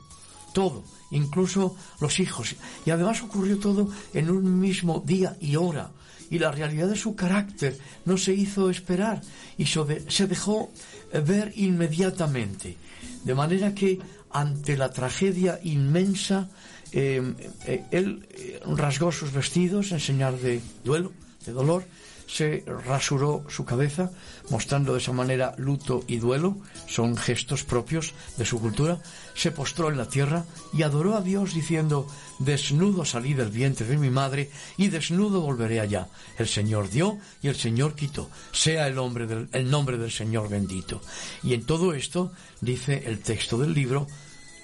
todo 0.55 0.85
incluso 1.11 1.77
los 2.01 2.21
hijos. 2.21 2.55
Y 2.87 2.91
además 2.91 3.23
ocurrió 3.23 3.59
todo 3.59 3.89
en 4.15 4.31
un 4.31 4.61
mismo 4.61 5.03
día 5.05 5.37
y 5.41 5.57
hora. 5.57 5.91
Y 6.31 6.39
la 6.39 6.53
realidad 6.53 6.89
de 6.89 6.97
su 6.97 7.17
carácter 7.17 7.79
no 8.05 8.17
se 8.17 8.33
hizo 8.33 8.71
esperar 8.71 9.21
y 9.59 9.67
se 9.67 10.27
dejó 10.27 10.71
ver 11.13 11.53
inmediatamente. 11.57 12.77
De 13.25 13.35
manera 13.35 13.75
que 13.75 13.99
ante 14.31 14.77
la 14.77 14.91
tragedia 14.91 15.59
inmensa, 15.63 16.49
em, 16.93 17.35
eh, 17.67 17.85
él 17.91 18.27
eh, 18.31 18.61
rasgó 18.77 19.11
sus 19.11 19.33
vestidos 19.33 19.93
en 19.93 20.01
señal 20.01 20.41
de 20.41 20.61
duelo, 20.85 21.13
de 21.45 21.53
dolor, 21.53 21.85
se 22.31 22.65
rasuró 22.87 23.45
su 23.49 23.65
cabeza, 23.65 24.11
mostrando 24.51 24.93
de 24.93 25.01
esa 25.01 25.13
manera 25.13 25.55
luto 25.59 26.05
y 26.07 26.19
duelo, 26.19 26.59
son 26.87 27.17
gestos 27.17 27.65
propios 27.65 28.15
de 28.37 28.45
su 28.45 28.61
cultura, 28.61 29.01
se 29.35 29.51
postró 29.51 29.91
en 29.91 29.99
la 29.99 30.09
tierra 30.09 30.45
y 30.73 30.83
adoró 30.83 31.17
a 31.17 31.23
Dios 31.23 31.55
diciendo, 31.55 32.07
desnudo 32.39 33.05
salí 33.05 33.35
del 33.35 33.51
vientre 33.51 33.87
de 33.87 33.97
mi 33.97 34.11
madre 34.11 34.51
y 34.77 34.89
desnudo 34.89 35.41
volveré 35.41 35.81
allá. 35.81 36.09
El 36.39 36.47
Señor 36.47 36.89
dio 36.89 37.19
y 37.43 37.49
el 37.49 37.57
Señor 37.57 37.95
quitó. 37.95 38.31
Sea 38.53 38.87
el, 38.87 39.49
el 39.53 39.71
nombre 39.71 39.99
del 39.99 40.13
Señor 40.13 40.49
bendito. 40.49 41.01
Y 41.43 41.55
en 41.55 41.65
todo 41.65 41.95
esto, 41.95 42.33
dice 42.61 43.03
el 43.07 43.21
texto 43.21 43.59
del 43.59 43.75
libro, 43.75 44.07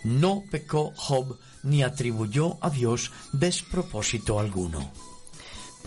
no 0.04 0.44
pecó 0.50 0.92
Job 0.94 1.36
ni 1.64 1.82
atribuyó 1.82 2.58
a 2.60 2.70
Dios 2.70 3.10
despropósito 3.32 4.38
alguno. 4.38 4.92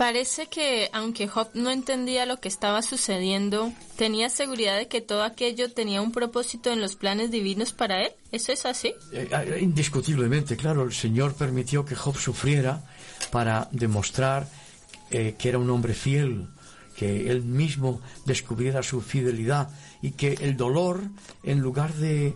Parece 0.00 0.46
que, 0.46 0.88
aunque 0.94 1.28
Job 1.28 1.50
no 1.52 1.70
entendía 1.70 2.24
lo 2.24 2.40
que 2.40 2.48
estaba 2.48 2.80
sucediendo, 2.80 3.70
tenía 3.96 4.30
seguridad 4.30 4.78
de 4.78 4.88
que 4.88 5.02
todo 5.02 5.22
aquello 5.22 5.70
tenía 5.70 6.00
un 6.00 6.10
propósito 6.10 6.72
en 6.72 6.80
los 6.80 6.96
planes 6.96 7.30
divinos 7.30 7.74
para 7.74 8.04
él. 8.04 8.12
¿Eso 8.32 8.50
es 8.50 8.64
así? 8.64 8.94
Eh, 9.12 9.28
eh, 9.30 9.58
indiscutiblemente, 9.60 10.56
claro. 10.56 10.84
El 10.84 10.94
Señor 10.94 11.34
permitió 11.34 11.84
que 11.84 11.96
Job 11.96 12.16
sufriera 12.16 12.82
para 13.30 13.68
demostrar 13.72 14.48
eh, 15.10 15.34
que 15.38 15.50
era 15.50 15.58
un 15.58 15.68
hombre 15.68 15.92
fiel, 15.92 16.48
que 16.96 17.30
él 17.30 17.42
mismo 17.42 18.00
descubriera 18.24 18.82
su 18.82 19.02
fidelidad 19.02 19.68
y 20.00 20.12
que 20.12 20.32
el 20.40 20.56
dolor, 20.56 21.02
en 21.42 21.60
lugar 21.60 21.92
de 21.92 22.34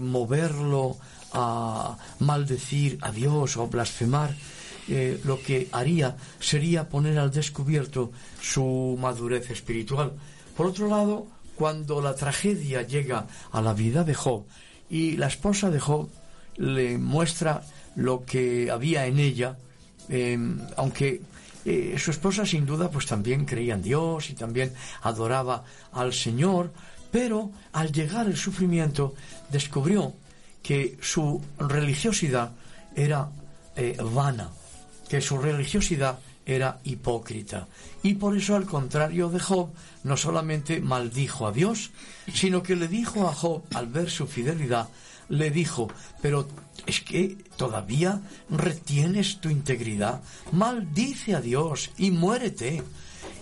moverlo 0.00 0.96
a 1.34 1.98
maldecir 2.20 2.96
a 3.02 3.12
Dios 3.12 3.58
o 3.58 3.66
blasfemar, 3.66 4.34
eh, 4.88 5.20
lo 5.24 5.40
que 5.40 5.68
haría 5.72 6.16
sería 6.40 6.88
poner 6.88 7.18
al 7.18 7.30
descubierto 7.30 8.12
su 8.40 8.98
madurez 9.00 9.50
espiritual. 9.50 10.12
Por 10.56 10.66
otro 10.66 10.88
lado, 10.88 11.26
cuando 11.56 12.00
la 12.00 12.14
tragedia 12.14 12.82
llega 12.82 13.26
a 13.52 13.62
la 13.62 13.74
vida 13.74 14.04
de 14.04 14.14
Job 14.14 14.44
y 14.90 15.16
la 15.16 15.28
esposa 15.28 15.70
de 15.70 15.80
Job 15.80 16.08
le 16.56 16.98
muestra 16.98 17.62
lo 17.96 18.24
que 18.24 18.70
había 18.70 19.06
en 19.06 19.18
ella, 19.18 19.56
em, 20.08 20.60
aunque 20.76 21.22
eh, 21.64 21.96
su 21.98 22.10
esposa 22.10 22.44
sin 22.44 22.66
duda 22.66 22.90
pues 22.90 23.06
también 23.06 23.46
creía 23.46 23.74
en 23.74 23.82
Dios 23.82 24.28
y 24.30 24.34
también 24.34 24.72
adoraba 25.02 25.64
al 25.92 26.12
Señor, 26.12 26.72
pero 27.10 27.50
al 27.72 27.90
llegar 27.90 28.26
el 28.26 28.36
sufrimiento 28.36 29.14
descubrió 29.50 30.12
que 30.62 30.98
su 31.00 31.40
religiosidad 31.58 32.52
era 32.94 33.30
eh, 33.76 33.96
vana, 34.12 34.50
que 35.14 35.20
su 35.20 35.38
religiosidad 35.38 36.18
era 36.44 36.80
hipócrita. 36.82 37.68
Y 38.02 38.14
por 38.14 38.36
eso, 38.36 38.56
al 38.56 38.66
contrario 38.66 39.28
de 39.28 39.38
Job, 39.38 39.70
no 40.02 40.16
solamente 40.16 40.80
maldijo 40.80 41.46
a 41.46 41.52
Dios, 41.52 41.92
sino 42.34 42.64
que 42.64 42.74
le 42.74 42.88
dijo 42.88 43.28
a 43.28 43.32
Job, 43.32 43.62
al 43.74 43.86
ver 43.86 44.10
su 44.10 44.26
fidelidad, 44.26 44.88
le 45.28 45.52
dijo, 45.52 45.86
pero 46.20 46.48
es 46.84 47.00
que 47.00 47.38
todavía 47.56 48.22
retienes 48.50 49.40
tu 49.40 49.50
integridad, 49.50 50.20
maldice 50.50 51.36
a 51.36 51.40
Dios 51.40 51.92
y 51.96 52.10
muérete. 52.10 52.82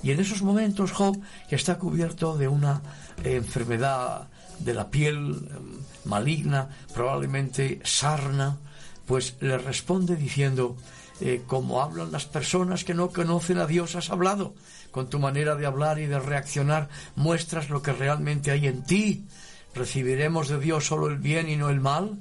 Y 0.03 0.11
en 0.11 0.21
esos 0.21 0.43
momentos 0.43 0.93
Job, 0.93 1.19
que 1.49 1.57
está 1.57 1.79
cubierto 1.79 2.37
de 2.37 2.49
una 2.49 2.83
enfermedad 3.25 4.29
de 4.59 4.75
la 4.75 4.91
piel 4.91 5.17
em, 5.17 5.79
maligna, 6.05 6.69
probablemente 6.93 7.81
sarna, 7.83 8.59
pues 9.07 9.37
le 9.41 9.57
responde 9.57 10.17
diciendo, 10.17 10.77
eh, 11.25 11.43
como 11.47 11.81
hablan 11.81 12.11
las 12.11 12.27
personas 12.27 12.83
que 12.83 12.95
no 12.95 13.11
conocen 13.11 13.59
a 13.59 13.67
Dios, 13.67 13.95
has 13.95 14.11
hablado. 14.11 14.57
Con 14.91 15.09
tu 15.09 15.21
manera 15.21 15.55
de 15.55 15.67
hablar 15.67 16.01
y 16.01 16.07
de 16.07 16.19
reaccionar 16.19 16.89
muestras 17.15 17.71
lo 17.71 17.81
que 17.81 17.93
realmente 17.93 18.51
hay 18.51 18.67
en 18.67 18.83
ti. 18.83 19.25
¿Recibiremos 19.73 20.49
de 20.49 20.59
Dios 20.59 20.85
solo 20.85 21.07
el 21.07 21.19
bien 21.19 21.49
y 21.49 21.55
no 21.55 21.71
el 21.71 21.79
mal? 21.79 22.19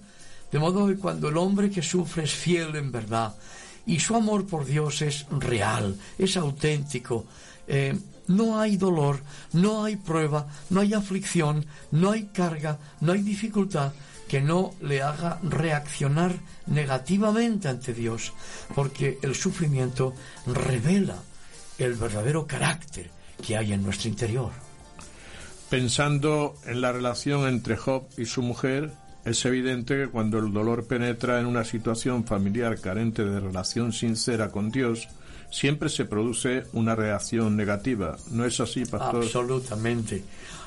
De 0.52 0.60
modo 0.60 0.86
que 0.86 0.97
cuando 0.97 1.30
el 1.30 1.38
hombre 1.38 1.72
que 1.72 1.82
sufre 1.82 2.26
es 2.26 2.32
fiel 2.32 2.76
en 2.76 2.91
verdad 2.91 3.36
y 3.88 3.99
su 3.99 4.16
amor 4.16 4.45
por 4.45 4.66
Dios 4.66 5.02
es 5.02 5.26
real, 5.32 5.97
es 6.20 6.38
auténtico, 6.38 7.26
eh, 7.68 7.97
no 8.28 8.60
hay 8.60 8.78
dolor, 8.78 9.20
no 9.54 9.84
hay 9.84 9.95
prueba, 9.95 10.47
no 10.70 10.82
hay 10.82 10.93
aflicción, 10.93 11.66
no 11.89 12.12
hay 12.12 12.26
carga, 12.26 12.78
no 12.99 13.14
hay 13.14 13.24
dificultad 13.24 13.93
que 14.32 14.40
no 14.40 14.74
le 14.80 15.02
haga 15.02 15.40
reaccionar 15.44 16.32
negativamente 16.68 17.68
ante 17.68 17.94
Dios, 17.94 18.32
porque 18.74 19.20
el 19.24 19.36
sufrimiento 19.36 20.14
revela 20.48 21.18
el 21.78 21.96
verdadero 21.96 22.48
carácter 22.48 23.12
que 23.46 23.58
hay 23.58 23.74
en 23.74 23.84
nuestro 23.84 24.08
interior. 24.08 24.52
Pensando 25.70 26.56
en 26.66 26.80
la 26.80 26.94
relación 26.94 27.46
entre 27.46 27.76
Job 27.76 28.08
y 28.18 28.24
su 28.24 28.42
mujer, 28.42 28.94
es 29.26 29.44
evidente 29.44 29.98
que 29.98 30.08
cuando 30.08 30.40
el 30.40 30.54
dolor 30.54 30.88
penetra 30.88 31.42
en 31.42 31.46
una 31.46 31.66
situación 31.66 32.24
familiar 32.24 32.80
carente 32.80 33.26
de 33.26 33.38
relación 33.38 33.92
sincera 33.92 34.50
con 34.50 34.72
Dios, 34.72 35.10
siempre 35.50 35.90
se 35.90 36.06
produce 36.06 36.64
una 36.72 36.96
reacción 36.96 37.58
negativa. 37.58 38.16
¿No 38.30 38.46
es 38.46 38.62
así, 38.62 38.86
pastor? 38.86 39.24
Absolutamente, 39.24 40.24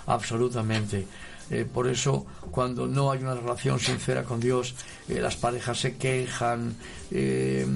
absolutamente. 0.06 1.06
Eh, 1.50 1.66
por 1.70 1.86
eso, 1.86 2.26
cuando 2.50 2.86
no 2.86 3.10
hay 3.10 3.20
una 3.20 3.34
relación 3.34 3.78
sincera 3.78 4.24
con 4.24 4.40
Dios, 4.40 4.74
eh, 5.08 5.20
las 5.20 5.36
parejas 5.36 5.78
se 5.78 5.96
quejan, 5.96 6.74
eh, 7.10 7.66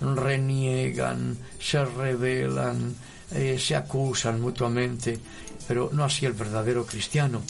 reniegan, 0.00 1.36
se 1.58 1.84
rebelan, 1.84 2.94
se 3.58 3.74
acusan 3.74 4.40
mutuamente, 4.40 5.18
pero 5.66 5.90
no 5.92 6.04
así 6.04 6.24
el 6.24 6.34
verdadero 6.34 6.86
cristiano, 6.86 7.42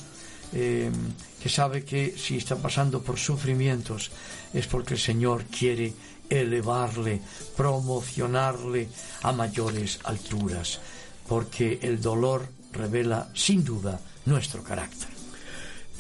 que 0.50 1.48
sabe 1.48 1.84
que 1.84 2.14
si 2.16 2.38
está 2.38 2.56
pasando 2.56 3.02
por 3.02 3.18
sufrimientos 3.18 4.10
es 4.54 4.66
porque 4.66 4.94
el 4.94 5.00
Señor 5.00 5.44
quiere 5.44 5.92
elevarle, 6.30 7.20
promocionarle 7.54 8.88
a 9.22 9.32
mayores 9.32 9.98
alturas, 10.04 10.80
porque 11.28 11.80
el 11.82 12.00
dolor 12.00 12.48
revela 12.72 13.28
sin 13.34 13.62
duda 13.62 14.00
nuestro 14.24 14.62
carácter. 14.62 15.13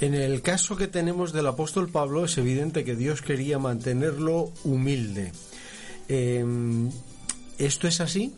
En 0.00 0.14
el 0.14 0.42
caso 0.42 0.76
que 0.76 0.88
tenemos 0.88 1.32
del 1.32 1.46
apóstol 1.46 1.88
Pablo 1.88 2.24
es 2.24 2.36
evidente 2.38 2.84
que 2.84 2.96
Dios 2.96 3.22
quería 3.22 3.58
mantenerlo 3.58 4.52
humilde. 4.64 5.32
Em, 6.08 6.90
¿Esto 7.58 7.86
es 7.86 8.00
así? 8.00 8.34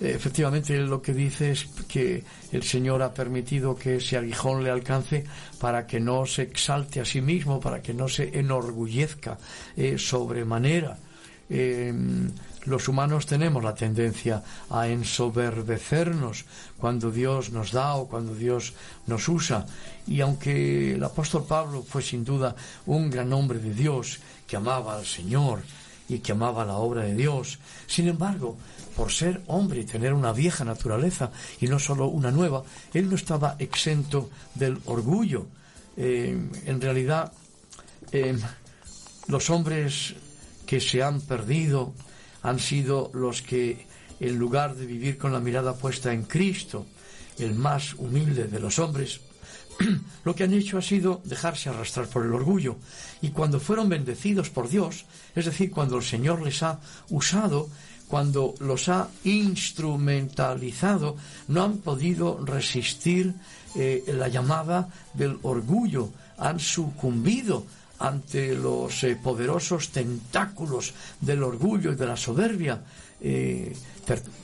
Efectivamente, 0.00 0.78
lo 0.78 1.02
que 1.02 1.12
dice 1.12 1.50
es 1.50 1.66
que 1.86 2.24
el 2.52 2.62
Señor 2.62 3.02
ha 3.02 3.12
permitido 3.12 3.76
que 3.76 3.96
ese 3.96 4.16
aguijón 4.16 4.64
le 4.64 4.70
alcance 4.70 5.24
para 5.60 5.86
que 5.86 6.00
no 6.00 6.24
se 6.24 6.42
exalte 6.42 7.00
a 7.00 7.04
sí 7.04 7.20
mismo, 7.20 7.60
para 7.60 7.82
que 7.82 7.92
no 7.92 8.08
se 8.08 8.38
enorgullezca 8.38 9.36
eh, 9.76 9.98
sobremanera. 9.98 10.98
Em, 11.50 12.30
los 12.64 12.88
humanos 12.88 13.26
tenemos 13.26 13.64
la 13.64 13.74
tendencia 13.74 14.42
a 14.68 14.88
ensoberbecernos 14.88 16.44
cuando 16.76 17.10
Dios 17.10 17.50
nos 17.50 17.72
da 17.72 17.94
o 17.96 18.08
cuando 18.08 18.34
Dios 18.34 18.74
nos 19.06 19.28
usa. 19.28 19.66
Y 20.06 20.20
aunque 20.20 20.94
el 20.94 21.04
apóstol 21.04 21.44
Pablo 21.46 21.82
fue 21.82 22.02
sin 22.02 22.24
duda 22.24 22.54
un 22.86 23.10
gran 23.10 23.32
hombre 23.32 23.58
de 23.58 23.72
Dios 23.72 24.20
que 24.46 24.56
amaba 24.56 24.96
al 24.96 25.06
Señor 25.06 25.62
y 26.08 26.18
que 26.18 26.32
amaba 26.32 26.64
la 26.64 26.76
obra 26.76 27.04
de 27.04 27.14
Dios, 27.14 27.58
sin 27.86 28.08
embargo, 28.08 28.58
por 28.96 29.12
ser 29.12 29.40
hombre 29.46 29.80
y 29.80 29.84
tener 29.84 30.12
una 30.12 30.32
vieja 30.32 30.64
naturaleza 30.64 31.30
y 31.60 31.66
no 31.66 31.78
solo 31.78 32.08
una 32.08 32.30
nueva, 32.30 32.62
él 32.92 33.08
no 33.08 33.16
estaba 33.16 33.56
exento 33.58 34.28
del 34.54 34.78
orgullo. 34.84 35.46
Eh, 35.96 36.36
en 36.66 36.80
realidad, 36.80 37.32
eh, 38.12 38.36
los 39.28 39.48
hombres 39.50 40.14
que 40.66 40.80
se 40.80 41.02
han 41.02 41.20
perdido 41.20 41.94
han 42.42 42.58
sido 42.58 43.10
los 43.14 43.42
que, 43.42 43.86
en 44.18 44.38
lugar 44.38 44.74
de 44.74 44.86
vivir 44.86 45.18
con 45.18 45.32
la 45.32 45.40
mirada 45.40 45.74
puesta 45.74 46.12
en 46.12 46.24
Cristo, 46.24 46.86
el 47.38 47.54
más 47.54 47.94
humilde 47.94 48.44
de 48.44 48.60
los 48.60 48.78
hombres, 48.78 49.20
lo 50.24 50.34
que 50.34 50.44
han 50.44 50.54
hecho 50.54 50.78
ha 50.78 50.82
sido 50.82 51.20
dejarse 51.24 51.68
arrastrar 51.68 52.06
por 52.06 52.24
el 52.24 52.32
orgullo. 52.32 52.76
Y 53.22 53.30
cuando 53.30 53.60
fueron 53.60 53.88
bendecidos 53.88 54.50
por 54.50 54.68
Dios, 54.68 55.04
es 55.34 55.46
decir, 55.46 55.70
cuando 55.70 55.96
el 55.96 56.02
Señor 56.02 56.42
les 56.42 56.62
ha 56.62 56.80
usado, 57.08 57.68
cuando 58.08 58.54
los 58.58 58.88
ha 58.88 59.08
instrumentalizado, 59.24 61.16
no 61.48 61.62
han 61.62 61.78
podido 61.78 62.44
resistir 62.44 63.34
eh, 63.76 64.02
la 64.08 64.28
llamada 64.28 64.88
del 65.14 65.38
orgullo, 65.42 66.10
han 66.36 66.58
sucumbido 66.58 67.64
ante 68.00 68.54
los 68.54 69.04
eh, 69.04 69.14
poderosos 69.14 69.90
tentáculos 69.90 70.94
del 71.20 71.42
orgullo 71.42 71.92
y 71.92 71.96
de 71.96 72.06
la 72.06 72.16
soberbia, 72.16 72.82
eh, 73.20 73.76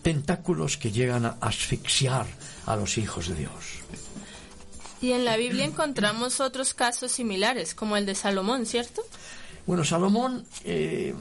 tentáculos 0.02 0.76
que 0.76 0.92
llegan 0.92 1.24
a 1.24 1.38
asfixiar 1.40 2.26
a 2.66 2.76
los 2.76 2.98
hijos 2.98 3.28
de 3.28 3.34
Dios. 3.34 3.52
Y 5.00 5.12
en 5.12 5.24
la 5.24 5.36
Biblia 5.36 5.64
encontramos 5.64 6.40
otros 6.40 6.74
casos 6.74 7.10
similares, 7.10 7.74
como 7.74 7.96
el 7.96 8.06
de 8.06 8.14
Salomón, 8.14 8.66
¿cierto? 8.66 9.02
Bueno, 9.66 9.84
Salomón 9.84 10.44
eh, 10.64 11.14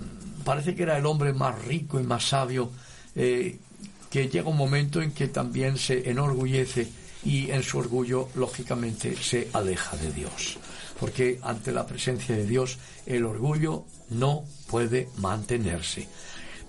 parece 0.44 0.76
que 0.76 0.84
era 0.84 0.98
el 0.98 1.06
hombre 1.06 1.34
más 1.34 1.64
rico 1.64 2.00
y 2.00 2.04
más 2.04 2.26
sabio, 2.28 2.70
que 3.16 4.28
llega 4.30 4.50
un 4.50 4.58
momento 4.58 5.02
en 5.02 5.14
que 5.14 5.30
también 5.30 5.78
se 5.78 6.10
enorgullece 6.10 6.90
y 7.24 7.50
en 7.50 7.64
su 7.64 7.78
orgullo, 7.78 8.28
lógicamente, 8.36 9.16
se 9.16 9.50
aleja 9.54 9.96
de 9.96 10.12
Dios 10.12 10.58
porque 11.00 11.40
ante 11.44 11.72
la 11.72 11.86
presencia 11.86 12.36
de 12.36 12.46
Dios 12.46 12.78
el 13.06 13.26
orgullo 13.26 13.86
no 14.10 14.46
puede 14.68 15.10
mantenerse. 15.18 16.08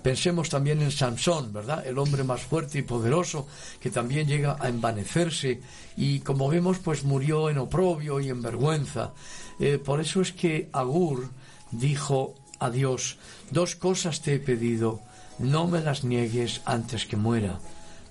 Pensemos 0.01 0.49
también 0.49 0.81
en 0.81 0.91
Sansón, 0.91 1.51
¿verdad? 1.51 1.85
El 1.85 1.97
hombre 1.97 2.23
más 2.23 2.41
fuerte 2.41 2.79
y 2.79 2.83
poderoso 2.83 3.47
que 3.81 3.89
también 3.89 4.27
llega 4.27 4.55
a 4.59 4.69
envanecerse 4.69 5.59
y 5.97 6.19
como 6.19 6.47
vemos 6.47 6.79
pues 6.79 7.03
murió 7.03 7.49
en 7.49 7.57
oprobio 7.57 8.19
y 8.19 8.29
en 8.29 8.41
vergüenza. 8.41 9.13
Eh, 9.59 9.77
por 9.77 9.99
eso 9.99 10.21
es 10.21 10.31
que 10.31 10.69
Agur 10.71 11.29
dijo 11.71 12.35
a 12.59 12.69
Dios, 12.69 13.17
dos 13.51 13.75
cosas 13.75 14.21
te 14.21 14.35
he 14.35 14.39
pedido, 14.39 15.01
no 15.39 15.67
me 15.67 15.81
las 15.81 16.03
niegues 16.03 16.61
antes 16.65 17.05
que 17.05 17.17
muera. 17.17 17.59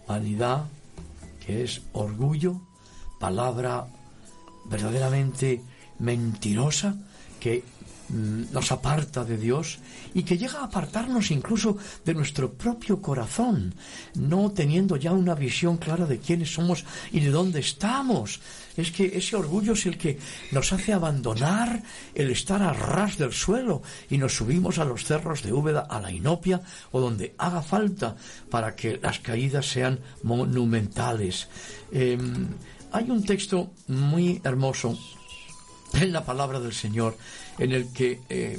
Vanidad, 0.07 0.67
que 1.45 1.65
es 1.65 1.83
orgullo, 1.93 2.61
palabra 3.19 3.89
verdaderamente 4.67 5.63
mentirosa 5.99 6.97
que 7.41 7.63
mm, 8.09 8.53
nos 8.53 8.73
aparta 8.73 9.25
de 9.25 9.37
Dios 9.37 9.79
y 10.15 10.23
que 10.23 10.39
llega 10.39 10.61
a 10.61 10.65
apartarnos 10.65 11.31
incluso 11.31 11.77
de 12.05 12.15
nuestro 12.15 12.53
propio 12.53 13.03
corazón, 13.03 13.75
no 14.15 14.51
teniendo 14.51 14.97
ya 14.97 15.13
una 15.13 15.35
visión 15.35 15.77
clara 15.77 16.07
de 16.07 16.19
quiénes 16.19 16.55
somos 16.55 16.85
y 17.13 17.21
de 17.21 17.31
dónde 17.31 17.61
estamos. 17.61 18.41
Es 18.77 18.91
que 18.91 19.17
ese 19.17 19.37
orgullo 19.37 19.73
es 19.73 19.87
el 19.87 19.99
que 19.99 20.19
nos 20.53 20.73
hace 20.73 20.93
abandonar 20.93 21.83
el 22.15 22.31
estar 22.31 22.63
a 22.63 22.73
ras 22.73 23.19
del 23.19 23.33
suelo 23.33 23.83
y 24.11 24.19
nos 24.19 24.37
subimos 24.37 24.79
a 24.79 24.85
los 24.85 25.05
cerros 25.05 25.43
de 25.43 25.53
Úbeda, 25.53 25.81
a 25.81 26.01
la 26.01 26.13
Inopia 26.13 26.61
o 26.93 27.01
donde 27.01 27.35
haga 27.39 27.63
falta 27.63 28.17
para 28.51 28.75
que 28.77 28.99
las 29.03 29.19
caídas 29.21 29.67
sean 29.67 30.01
monumentales. 30.23 31.49
Em, 31.93 32.49
hay 32.93 33.11
un 33.11 33.25
texto 33.25 33.73
muy 33.89 34.41
hermoso 34.45 34.99
en 36.01 36.13
la 36.13 36.25
palabra 36.25 36.61
del 36.61 36.73
Señor, 36.73 37.17
en 37.59 37.73
el 37.73 37.93
que 37.93 38.21
eh, 38.29 38.59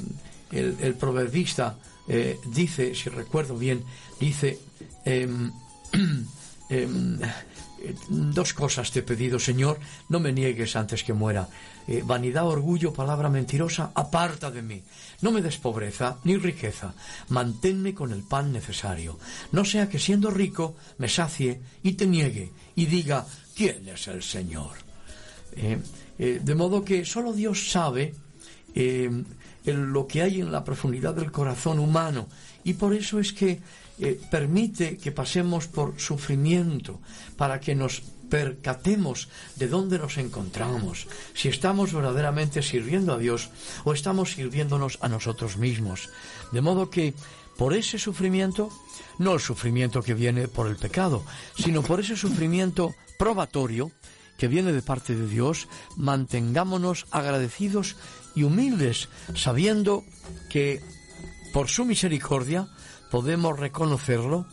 el, 0.50 0.94
proverbista 0.94 1.76
eh, 2.08 2.38
dice, 2.46 2.94
si 2.94 3.10
recuerdo 3.10 3.56
bien, 3.56 3.84
dice, 4.18 4.58
em, 5.04 5.52
em, 6.70 7.18
dos 8.08 8.52
cosas 8.54 8.90
te 8.90 9.00
he 9.00 9.02
pedido, 9.02 9.38
Señor, 9.38 9.78
no 10.08 10.20
me 10.20 10.32
niegues 10.32 10.74
antes 10.76 11.04
que 11.04 11.12
muera. 11.12 11.48
Eh, 11.86 12.02
vanidad, 12.04 12.46
orgullo, 12.46 12.92
palabra 12.92 13.28
mentirosa, 13.28 13.92
aparta 13.94 14.50
de 14.50 14.62
mí. 14.62 14.82
No 15.22 15.30
me 15.30 15.42
des 15.42 15.56
pobreza 15.58 16.18
ni 16.24 16.36
riqueza, 16.36 16.94
manténme 17.28 17.94
con 17.94 18.12
el 18.12 18.22
pan 18.22 18.52
necesario. 18.52 19.18
No 19.52 19.64
sea 19.64 19.88
que 19.88 19.98
siendo 19.98 20.30
rico 20.30 20.76
me 20.98 21.08
sacie 21.08 21.60
y 21.82 21.92
te 21.92 22.06
niegue 22.06 22.50
y 22.74 22.86
diga, 22.86 23.26
¿quién 23.54 23.88
es 23.88 24.08
el 24.08 24.22
Señor? 24.22 24.76
De 26.18 26.54
modo 26.54 26.84
que 26.84 27.04
solo 27.04 27.32
Dios 27.32 27.70
sabe 27.70 28.14
eh, 28.74 29.10
lo 29.64 30.06
que 30.06 30.22
hay 30.22 30.40
en 30.40 30.52
la 30.52 30.64
profundidad 30.64 31.14
del 31.14 31.30
corazón 31.30 31.78
humano 31.78 32.28
y 32.64 32.74
por 32.74 32.94
eso 32.94 33.18
es 33.20 33.32
que 33.32 33.60
eh, 33.98 34.20
permite 34.30 34.96
que 34.96 35.12
pasemos 35.12 35.66
por 35.66 35.98
sufrimiento 36.00 37.00
para 37.36 37.60
que 37.60 37.74
nos 37.74 38.02
percatemos 38.30 39.28
de 39.56 39.68
dónde 39.68 39.98
nos 39.98 40.18
encontramos, 40.18 41.08
si 41.34 41.48
estamos 41.48 41.92
verdaderamente 41.92 42.62
sirviendo 42.62 43.14
a 43.14 43.18
Dios 43.18 43.50
o 43.84 43.92
estamos 43.92 44.32
sirviéndonos 44.32 44.98
a 45.00 45.08
nosotros 45.08 45.56
mismos. 45.56 46.10
De 46.52 46.60
modo 46.60 46.90
que 46.90 47.14
por 47.56 47.74
ese 47.74 47.98
sufrimiento, 47.98 48.70
no 49.18 49.34
el 49.34 49.40
sufrimiento 49.40 50.02
que 50.02 50.14
viene 50.14 50.46
por 50.46 50.68
el 50.68 50.76
pecado, 50.76 51.24
sino 51.56 51.82
por 51.82 52.00
ese 52.00 52.16
sufrimiento 52.16 52.94
probatorio, 53.18 53.90
que 54.38 54.48
viene 54.48 54.72
de 54.72 54.82
parte 54.82 55.14
de 55.14 55.26
Dios, 55.26 55.68
mantengámonos 55.96 57.06
agradecidos 57.10 57.96
y 58.34 58.44
humildes, 58.44 59.08
sabiendo 59.34 60.04
que 60.48 60.80
por 61.52 61.68
su 61.68 61.84
misericordia 61.84 62.68
podemos 63.10 63.58
reconocerlo 63.58 64.46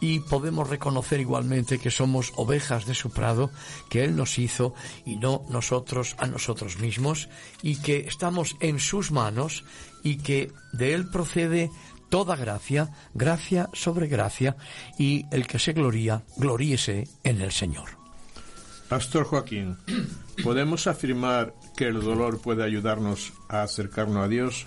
y 0.00 0.20
podemos 0.20 0.68
reconocer 0.68 1.20
igualmente 1.20 1.78
que 1.78 1.90
somos 1.90 2.32
ovejas 2.36 2.86
de 2.86 2.94
su 2.94 3.10
prado, 3.10 3.50
que 3.90 4.02
Él 4.02 4.16
nos 4.16 4.38
hizo 4.38 4.74
y 5.04 5.16
no 5.16 5.44
nosotros 5.50 6.16
a 6.18 6.26
nosotros 6.26 6.78
mismos, 6.78 7.28
y 7.62 7.76
que 7.76 7.98
estamos 8.08 8.56
en 8.60 8.80
sus 8.80 9.12
manos 9.12 9.64
y 10.02 10.16
que 10.16 10.50
de 10.72 10.94
Él 10.94 11.10
procede 11.10 11.70
toda 12.08 12.34
gracia, 12.34 12.90
gracia 13.14 13.68
sobre 13.74 14.08
gracia, 14.08 14.56
y 14.98 15.26
el 15.30 15.46
que 15.46 15.58
se 15.58 15.74
gloría, 15.74 16.24
gloríese 16.36 17.06
en 17.22 17.42
el 17.42 17.52
Señor. 17.52 17.99
Pastor 18.90 19.22
Joaquín, 19.22 19.76
¿podemos 20.42 20.88
afirmar 20.88 21.54
que 21.76 21.86
el 21.86 22.00
dolor 22.00 22.40
puede 22.40 22.64
ayudarnos 22.64 23.32
a 23.48 23.62
acercarnos 23.62 24.24
a 24.24 24.26
Dios? 24.26 24.66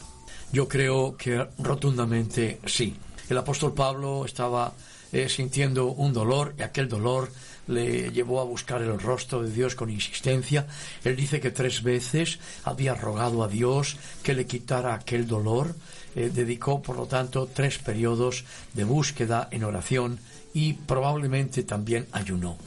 Yo 0.54 0.70
creo 0.70 1.18
que 1.18 1.46
rotundamente 1.60 2.62
sí. 2.66 2.96
El 3.30 3.38
apóstol 3.38 3.74
Pablo 3.74 4.24
estaba 4.24 4.72
eh, 5.12 5.28
sintiendo 5.28 5.88
un 5.88 6.14
dolor 6.14 6.56
y 6.58 6.62
aquel 6.62 6.88
dolor 6.88 7.30
le 7.68 8.14
llevó 8.14 8.40
a 8.40 8.46
buscar 8.46 8.82
el 8.82 8.98
rostro 8.98 9.44
de 9.44 9.52
Dios 9.52 9.76
con 9.76 9.90
insistencia. 9.90 10.68
Él 11.04 11.18
dice 11.18 11.42
que 11.42 11.52
tres 11.52 11.84
veces 11.84 12.40
había 12.64 12.96
rogado 12.96 13.44
a 13.44 13.50
Dios 13.50 13.98
que 14.24 14.34
le 14.34 14.46
quitara 14.46 14.94
aquel 14.94 15.28
dolor. 15.28 15.76
Eh, 16.16 16.32
dedicó, 16.34 16.82
por 16.82 16.96
lo 16.96 17.08
tanto, 17.08 17.50
tres 17.54 17.78
periodos 17.78 18.46
de 18.74 18.86
búsqueda 18.86 19.50
en 19.52 19.66
oración 19.66 20.18
y 20.54 20.72
probablemente 20.72 21.64
también 21.64 22.08
ayunó. 22.14 22.58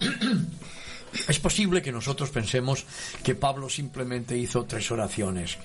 Es 1.28 1.38
posible 1.38 1.82
que 1.82 1.92
nosotros 1.92 2.30
pensemos 2.30 2.84
que 3.22 3.34
Pablo 3.34 3.68
simplemente 3.68 4.36
hizo 4.36 4.64
tres 4.64 4.90
oraciones, 4.90 5.58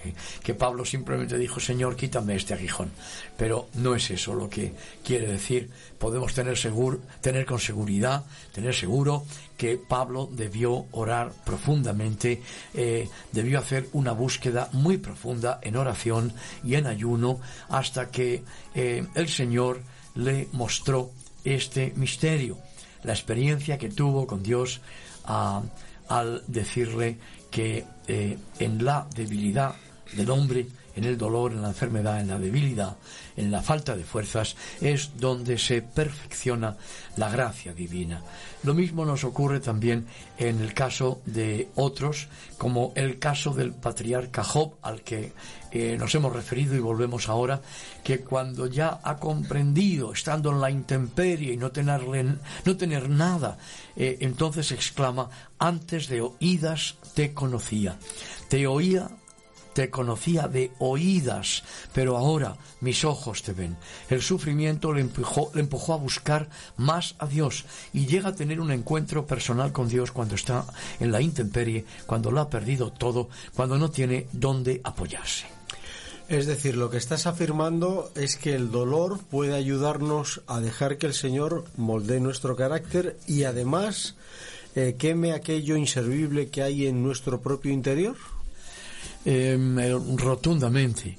que, 0.43 0.53
Pablo 0.53 0.85
simplemente 0.85 1.37
dijo, 1.37 1.59
Señor, 1.59 1.95
quítame 1.95 2.35
este 2.35 2.53
aguijón. 2.53 2.91
Pero 3.37 3.69
no 3.75 3.95
es 3.95 4.09
eso 4.11 4.33
lo 4.33 4.49
que 4.49 4.73
quiere 5.03 5.27
decir. 5.27 5.69
Podemos 5.97 6.33
tener, 6.33 6.57
seguro, 6.57 6.99
tener 7.21 7.45
con 7.45 7.59
seguridad, 7.59 8.25
tener 8.53 8.73
seguro 8.73 9.25
que 9.57 9.77
Pablo 9.77 10.29
debió 10.31 10.85
orar 10.91 11.31
profundamente, 11.45 12.41
eh, 12.73 13.07
debió 13.31 13.59
hacer 13.59 13.87
una 13.93 14.11
búsqueda 14.11 14.69
muy 14.73 14.97
profunda 14.97 15.59
en 15.61 15.75
oración 15.75 16.33
y 16.63 16.75
en 16.75 16.87
ayuno 16.87 17.39
hasta 17.69 18.09
que 18.09 18.43
eh, 18.75 19.05
el 19.15 19.29
Señor 19.29 19.81
le 20.15 20.47
mostró 20.51 21.11
este 21.43 21.93
misterio, 21.95 22.57
la 23.03 23.13
experiencia 23.13 23.77
que 23.77 23.89
tuvo 23.89 24.27
con 24.27 24.43
Dios 24.43 24.81
al 25.25 26.43
decirle 26.47 27.17
que 27.49 27.85
eh, 28.07 28.37
en 28.59 28.83
la 28.83 29.07
debilidad 29.15 29.75
del 30.15 30.29
hombre, 30.29 30.67
en 30.95 31.03
el 31.05 31.17
dolor, 31.17 31.51
en 31.51 31.61
la 31.61 31.69
enfermedad, 31.69 32.19
en 32.19 32.27
la 32.27 32.37
debilidad, 32.37 32.95
en 33.35 33.51
la 33.51 33.61
falta 33.61 33.95
de 33.95 34.03
fuerzas, 34.03 34.55
es 34.81 35.11
donde 35.17 35.57
se 35.57 35.81
perfecciona 35.81 36.77
la 37.17 37.29
gracia 37.29 37.73
divina. 37.73 38.21
Lo 38.63 38.73
mismo 38.73 39.05
nos 39.05 39.23
ocurre 39.23 39.59
también 39.59 40.05
en 40.37 40.61
el 40.61 40.73
caso 40.73 41.21
de 41.25 41.69
otros, 41.75 42.27
como 42.57 42.91
el 42.95 43.19
caso 43.19 43.53
del 43.53 43.73
patriarca 43.73 44.43
Job, 44.43 44.75
al 44.81 45.01
que 45.01 45.33
nos 45.97 46.13
hemos 46.15 46.33
referido 46.33 46.75
y 46.75 46.79
volvemos 46.79 47.29
ahora, 47.29 47.61
que 48.03 48.19
cuando 48.19 48.67
ya 48.67 48.99
ha 49.03 49.17
comprendido, 49.17 50.13
estando 50.13 50.51
en 50.51 50.61
la 50.61 50.69
intemperie 50.69 51.53
y 51.53 51.57
no, 51.57 51.71
tenerle, 51.71 52.35
no 52.65 52.77
tener 52.77 53.09
nada, 53.09 53.57
eh, 53.95 54.17
entonces 54.21 54.71
exclama, 54.71 55.29
antes 55.57 56.07
de 56.07 56.21
oídas 56.21 56.95
te 57.15 57.33
conocía. 57.33 57.97
Te 58.49 58.67
oía 58.67 59.09
te 59.73 59.89
conocía 59.89 60.47
de 60.47 60.71
oídas, 60.79 61.63
pero 61.93 62.17
ahora 62.17 62.57
mis 62.79 63.03
ojos 63.03 63.41
te 63.43 63.53
ven. 63.53 63.75
El 64.09 64.21
sufrimiento 64.21 64.93
le 64.93 65.01
empujó, 65.01 65.51
le 65.53 65.61
empujó 65.61 65.93
a 65.93 65.97
buscar 65.97 66.49
más 66.77 67.15
a 67.19 67.27
Dios 67.27 67.65
y 67.91 68.05
llega 68.05 68.29
a 68.29 68.35
tener 68.35 68.59
un 68.59 68.71
encuentro 68.71 69.25
personal 69.25 69.71
con 69.71 69.89
Dios 69.89 70.11
cuando 70.11 70.35
está 70.35 70.65
en 70.99 71.11
la 71.11 71.21
intemperie, 71.21 71.85
cuando 72.05 72.31
lo 72.31 72.41
ha 72.41 72.49
perdido 72.49 72.91
todo, 72.91 73.29
cuando 73.55 73.77
no 73.77 73.89
tiene 73.89 74.27
dónde 74.31 74.79
apoyarse. 74.83 75.47
Es 76.29 76.45
decir, 76.45 76.77
lo 76.77 76.89
que 76.89 76.97
estás 76.97 77.27
afirmando 77.27 78.09
es 78.15 78.37
que 78.37 78.55
el 78.55 78.71
dolor 78.71 79.19
puede 79.29 79.55
ayudarnos 79.55 80.41
a 80.47 80.61
dejar 80.61 80.97
que 80.97 81.07
el 81.07 81.13
Señor 81.13 81.65
moldee 81.75 82.21
nuestro 82.21 82.55
carácter 82.55 83.17
y 83.27 83.43
además 83.43 84.15
eh, 84.73 84.95
queme 84.97 85.33
aquello 85.33 85.75
inservible 85.75 86.47
que 86.47 86.63
hay 86.63 86.87
en 86.87 87.03
nuestro 87.03 87.41
propio 87.41 87.73
interior. 87.73 88.15
Em, 89.25 89.77
eh, 89.79 89.91
rotundamente, 90.15 91.17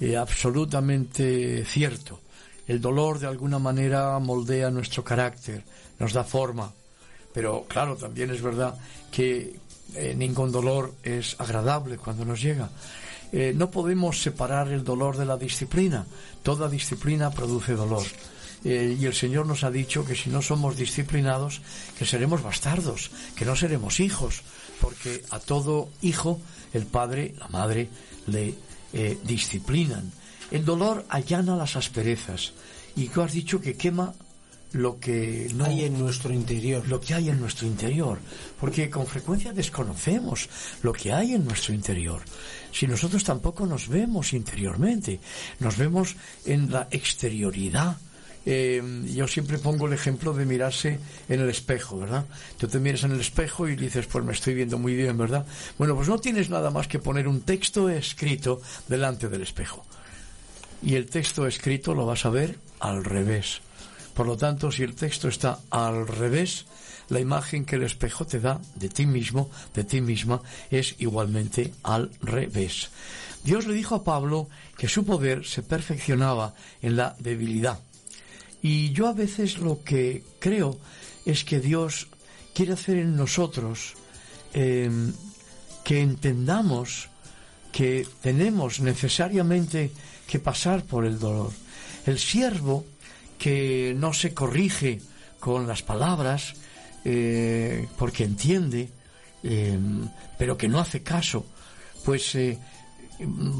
eh, 0.00 0.16
absolutamente 0.16 1.64
cierto. 1.64 2.20
El 2.66 2.80
dolor 2.80 3.20
de 3.20 3.28
alguna 3.28 3.58
manera 3.58 4.18
moldea 4.18 4.70
nuestro 4.70 5.04
carácter, 5.04 5.62
nos 5.98 6.12
da 6.12 6.24
forma, 6.24 6.72
pero 7.32 7.66
claro, 7.68 7.96
también 7.96 8.30
es 8.30 8.42
verdad 8.42 8.74
que 9.10 9.58
ningún 10.14 10.52
dolor 10.52 10.94
es 11.02 11.34
agradable 11.38 11.98
cuando 11.98 12.24
nos 12.24 12.40
llega. 12.40 12.70
No 13.32 13.70
podemos 13.70 14.20
separar 14.20 14.68
el 14.68 14.82
dolor 14.82 15.16
de 15.16 15.24
la 15.24 15.36
disciplina. 15.36 16.06
Toda 16.42 16.68
disciplina 16.68 17.30
produce 17.30 17.74
dolor. 17.74 18.06
y 18.64 19.04
el 19.04 19.14
Señor 19.14 19.46
nos 19.46 19.64
ha 19.64 19.70
dicho 19.70 20.04
que 20.04 20.16
si 20.16 20.30
no 20.30 20.42
somos 20.42 20.76
disciplinados, 20.76 21.60
que 21.98 22.04
seremos 22.04 22.42
bastardos, 22.42 23.10
que 23.36 23.44
no 23.44 23.56
seremos 23.56 24.00
hijos, 24.00 24.42
porque 24.80 25.22
a 25.30 25.38
todo 25.38 25.88
hijo 26.02 26.40
el 26.72 26.86
padre, 26.86 27.34
la 27.38 27.48
madre 27.48 27.88
le 28.26 28.54
eh, 28.92 29.18
disciplinan. 29.24 30.10
El 30.50 30.64
dolor 30.64 31.04
allana 31.08 31.56
las 31.56 31.76
asperezas 31.76 32.52
y 32.96 33.08
tú 33.08 33.22
has 33.22 33.32
dicho 33.32 33.60
que 33.60 33.76
quema 33.76 34.14
lo 34.72 34.98
que 34.98 35.48
no 35.54 35.64
hay 35.64 35.84
en 35.84 35.98
nuestro 35.98 36.32
interior. 36.32 36.86
Lo 36.88 37.00
que 37.00 37.14
hay 37.14 37.28
en 37.28 37.40
nuestro 37.40 37.66
interior. 37.66 38.18
Porque 38.58 38.90
con 38.90 39.06
frecuencia 39.06 39.52
desconocemos 39.52 40.48
lo 40.82 40.92
que 40.92 41.12
hay 41.12 41.34
en 41.34 41.44
nuestro 41.44 41.74
interior. 41.74 42.22
Si 42.72 42.86
nosotros 42.86 43.24
tampoco 43.24 43.66
nos 43.66 43.88
vemos 43.88 44.32
interiormente, 44.32 45.20
nos 45.58 45.76
vemos 45.76 46.16
en 46.44 46.70
la 46.70 46.88
exterioridad 46.90 47.96
eh, 48.46 48.82
yo 49.14 49.28
siempre 49.28 49.58
pongo 49.58 49.86
el 49.86 49.92
ejemplo 49.92 50.32
de 50.32 50.46
mirarse 50.46 50.98
en 51.28 51.40
el 51.40 51.50
espejo, 51.50 51.98
¿verdad? 51.98 52.24
Tú 52.56 52.68
te 52.68 52.78
miras 52.78 53.04
en 53.04 53.12
el 53.12 53.20
espejo 53.20 53.68
y 53.68 53.76
dices, 53.76 54.06
pues 54.06 54.24
me 54.24 54.32
estoy 54.32 54.54
viendo 54.54 54.78
muy 54.78 54.94
bien, 54.94 55.16
¿verdad? 55.18 55.44
Bueno, 55.76 55.94
pues 55.94 56.08
no 56.08 56.18
tienes 56.18 56.48
nada 56.48 56.70
más 56.70 56.88
que 56.88 56.98
poner 56.98 57.28
un 57.28 57.42
texto 57.42 57.88
escrito 57.88 58.60
delante 58.88 59.28
del 59.28 59.42
espejo. 59.42 59.84
Y 60.82 60.94
el 60.94 61.06
texto 61.06 61.46
escrito 61.46 61.94
lo 61.94 62.06
vas 62.06 62.24
a 62.24 62.30
ver 62.30 62.58
al 62.78 63.04
revés. 63.04 63.60
Por 64.14 64.26
lo 64.26 64.36
tanto, 64.36 64.72
si 64.72 64.82
el 64.82 64.94
texto 64.94 65.28
está 65.28 65.60
al 65.70 66.06
revés, 66.06 66.66
la 67.10 67.20
imagen 67.20 67.64
que 67.64 67.76
el 67.76 67.82
espejo 67.82 68.24
te 68.24 68.40
da 68.40 68.60
de 68.76 68.88
ti 68.88 69.04
mismo, 69.04 69.50
de 69.74 69.84
ti 69.84 70.00
misma, 70.00 70.40
es 70.70 70.94
igualmente 70.98 71.74
al 71.82 72.10
revés. 72.22 72.90
Dios 73.44 73.66
le 73.66 73.74
dijo 73.74 73.94
a 73.94 74.04
Pablo 74.04 74.48
que 74.76 74.88
su 74.88 75.04
poder 75.04 75.44
se 75.44 75.62
perfeccionaba 75.62 76.54
en 76.80 76.96
la 76.96 77.16
debilidad. 77.18 77.80
Y 78.62 78.92
yo 78.92 79.08
a 79.08 79.12
veces 79.12 79.58
lo 79.58 79.82
que 79.82 80.22
creo 80.38 80.78
es 81.24 81.44
que 81.44 81.60
Dios 81.60 82.08
quiere 82.54 82.74
hacer 82.74 82.98
en 82.98 83.16
nosotros 83.16 83.94
em, 84.52 85.12
que 85.84 86.00
entendamos 86.00 87.08
que 87.72 88.06
tenemos 88.20 88.80
necesariamente 88.80 89.90
que 90.26 90.38
pasar 90.38 90.84
por 90.84 91.06
el 91.06 91.18
dolor. 91.18 91.52
El 92.04 92.18
siervo 92.18 92.84
que 93.38 93.94
no 93.96 94.12
se 94.12 94.34
corrige 94.34 95.00
con 95.38 95.66
las 95.66 95.82
palabras 95.82 96.54
eh, 97.04 97.88
porque 97.96 98.24
entiende, 98.24 98.90
em, 99.42 100.08
pero 100.38 100.56
que 100.56 100.68
no 100.68 100.78
hace 100.78 101.02
caso, 101.02 101.46
pues 102.04 102.34
eh, 102.34 102.58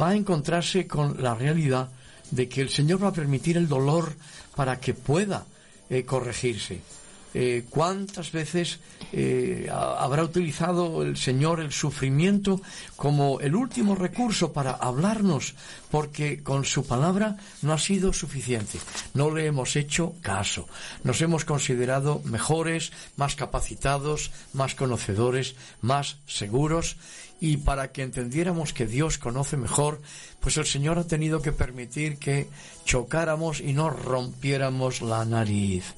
va 0.00 0.10
a 0.10 0.16
encontrarse 0.16 0.86
con 0.86 1.22
la 1.22 1.34
realidad 1.34 1.90
de 2.30 2.48
que 2.48 2.60
el 2.60 2.68
Señor 2.68 3.02
va 3.02 3.08
a 3.08 3.12
permitir 3.12 3.56
el 3.56 3.68
dolor 3.68 4.14
para 4.54 4.78
que 4.78 4.94
pueda 4.94 5.46
eh, 5.88 6.04
corregirse. 6.04 6.80
Eh, 7.32 7.64
¿Cuántas 7.70 8.32
veces 8.32 8.80
eh, 9.12 9.68
habrá 9.70 10.24
utilizado 10.24 11.02
el 11.02 11.16
Señor 11.16 11.60
el 11.60 11.72
sufrimiento 11.72 12.60
como 12.96 13.40
el 13.40 13.54
último 13.54 13.94
recurso 13.94 14.52
para 14.52 14.72
hablarnos? 14.72 15.54
Porque 15.90 16.42
con 16.42 16.64
su 16.64 16.86
palabra 16.86 17.36
no 17.62 17.72
ha 17.72 17.78
sido 17.78 18.12
suficiente. 18.12 18.78
No 19.14 19.30
le 19.30 19.46
hemos 19.46 19.76
hecho 19.76 20.14
caso. 20.22 20.66
Nos 21.04 21.20
hemos 21.20 21.44
considerado 21.44 22.20
mejores, 22.24 22.92
más 23.16 23.36
capacitados, 23.36 24.30
más 24.52 24.74
conocedores, 24.74 25.54
más 25.80 26.18
seguros 26.26 26.96
y 27.40 27.56
para 27.56 27.90
que 27.90 28.02
entendiéramos 28.02 28.74
que 28.74 28.86
Dios 28.86 29.16
conoce 29.16 29.56
mejor, 29.56 30.00
pues 30.40 30.58
el 30.58 30.66
Señor 30.66 30.98
ha 30.98 31.06
tenido 31.06 31.40
que 31.40 31.52
permitir 31.52 32.18
que 32.18 32.48
chocáramos 32.84 33.60
y 33.60 33.72
no 33.72 33.88
rompiéramos 33.88 35.00
la 35.00 35.24
nariz. 35.24 35.94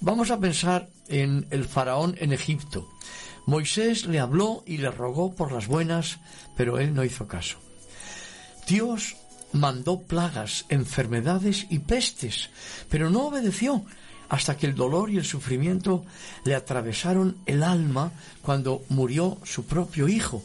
Vamos 0.00 0.30
a 0.30 0.38
pensar 0.38 0.88
en 1.08 1.46
el 1.50 1.64
faraón 1.64 2.16
en 2.18 2.32
Egipto. 2.32 2.88
Moisés 3.46 4.06
le 4.06 4.18
habló 4.18 4.62
y 4.66 4.78
le 4.78 4.90
rogó 4.90 5.34
por 5.34 5.52
las 5.52 5.68
buenas, 5.68 6.18
pero 6.56 6.78
él 6.78 6.94
no 6.94 7.04
hizo 7.04 7.26
caso. 7.26 7.58
Dios 8.66 9.16
mandó 9.52 10.02
plagas, 10.02 10.66
enfermedades 10.68 11.66
y 11.70 11.78
pestes, 11.78 12.50
pero 12.90 13.10
no 13.10 13.26
obedeció 13.26 13.84
hasta 14.28 14.56
que 14.56 14.66
el 14.66 14.74
dolor 14.74 15.10
y 15.10 15.18
el 15.18 15.24
sufrimiento 15.24 16.04
le 16.44 16.54
atravesaron 16.54 17.36
el 17.46 17.62
alma 17.62 18.12
cuando 18.42 18.82
murió 18.88 19.38
su 19.44 19.66
propio 19.66 20.08
hijo, 20.08 20.42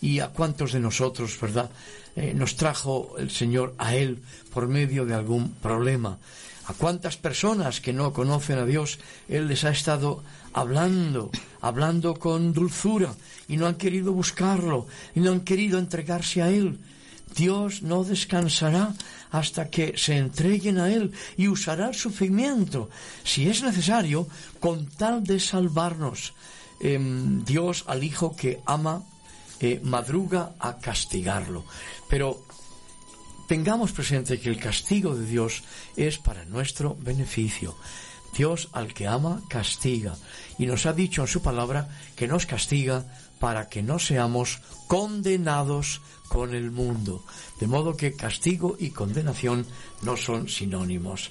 y 0.00 0.20
a 0.20 0.28
cuántos 0.28 0.72
de 0.72 0.80
nosotros, 0.80 1.38
¿verdad? 1.40 1.70
Eh, 2.16 2.32
nos 2.34 2.56
trajo 2.56 3.16
el 3.18 3.30
Señor 3.30 3.74
a 3.78 3.94
Él 3.94 4.22
por 4.52 4.68
medio 4.68 5.04
de 5.04 5.14
algún 5.14 5.52
problema. 5.54 6.18
A 6.68 6.74
cuántas 6.74 7.16
personas 7.16 7.80
que 7.80 7.94
no 7.94 8.12
conocen 8.12 8.58
a 8.58 8.66
Dios, 8.66 8.98
Él 9.26 9.48
les 9.48 9.64
ha 9.64 9.70
estado 9.70 10.22
hablando, 10.52 11.30
hablando 11.62 12.20
con 12.20 12.52
dulzura, 12.52 13.14
y 13.48 13.56
no 13.56 13.66
han 13.66 13.76
querido 13.76 14.12
buscarlo, 14.12 14.86
y 15.14 15.20
no 15.20 15.32
han 15.32 15.40
querido 15.40 15.78
entregarse 15.78 16.42
a 16.42 16.50
Él. 16.50 16.78
Dios 17.34 17.80
no 17.80 18.04
descansará 18.04 18.92
hasta 19.30 19.70
que 19.70 19.94
se 19.96 20.18
entreguen 20.18 20.76
a 20.78 20.92
Él 20.92 21.12
y 21.38 21.48
usará 21.48 21.88
el 21.88 21.94
sufrimiento, 21.94 22.90
si 23.24 23.48
es 23.48 23.62
necesario, 23.62 24.28
con 24.60 24.86
tal 24.90 25.24
de 25.24 25.40
salvarnos. 25.40 26.34
Em, 26.80 27.44
Dios 27.46 27.84
al 27.86 28.04
Hijo 28.04 28.36
que 28.36 28.60
ama 28.66 29.04
eh, 29.60 29.80
madruga 29.82 30.52
a 30.60 30.76
castigarlo. 30.76 31.64
Pero 32.08 32.44
tengamos 33.48 33.92
presente 33.92 34.38
que 34.38 34.50
el 34.50 34.60
castigo 34.60 35.16
de 35.16 35.26
Dios 35.26 35.64
es 35.96 36.18
para 36.18 36.44
nuestro 36.44 36.96
beneficio. 37.00 37.74
Dios 38.36 38.68
al 38.72 38.92
que 38.92 39.08
ama 39.08 39.42
castiga 39.48 40.14
y 40.58 40.66
nos 40.66 40.84
ha 40.84 40.92
dicho 40.92 41.22
en 41.22 41.28
su 41.28 41.40
palabra 41.40 41.88
que 42.14 42.28
nos 42.28 42.44
castiga 42.44 43.06
para 43.38 43.68
que 43.68 43.82
no 43.82 43.98
seamos 43.98 44.60
condenados 44.86 46.00
con 46.28 46.54
el 46.54 46.70
mundo. 46.70 47.24
De 47.60 47.66
modo 47.66 47.96
que 47.96 48.14
castigo 48.14 48.76
y 48.78 48.90
condenación 48.90 49.66
no 50.02 50.16
son 50.16 50.48
sinónimos. 50.48 51.30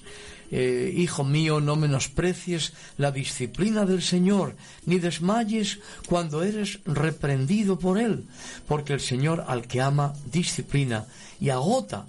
Eh, 0.50 0.94
hijo 0.96 1.26
mío, 1.26 1.60
no 1.60 1.76
menosprecies 1.76 2.74
la 2.98 3.12
disciplina 3.12 3.86
del 3.86 4.02
Señor, 4.02 4.56
ni 4.86 4.98
desmayes 4.98 5.80
cuando 6.08 6.42
eres 6.42 6.80
reprendido 6.86 7.78
por 7.78 7.98
Él, 7.98 8.28
porque 8.66 8.94
el 8.94 9.02
Señor 9.02 9.44
al 9.48 9.68
que 9.68 9.82
ama 9.82 10.14
disciplina 10.32 11.06
y 11.42 11.50
agota, 11.50 12.08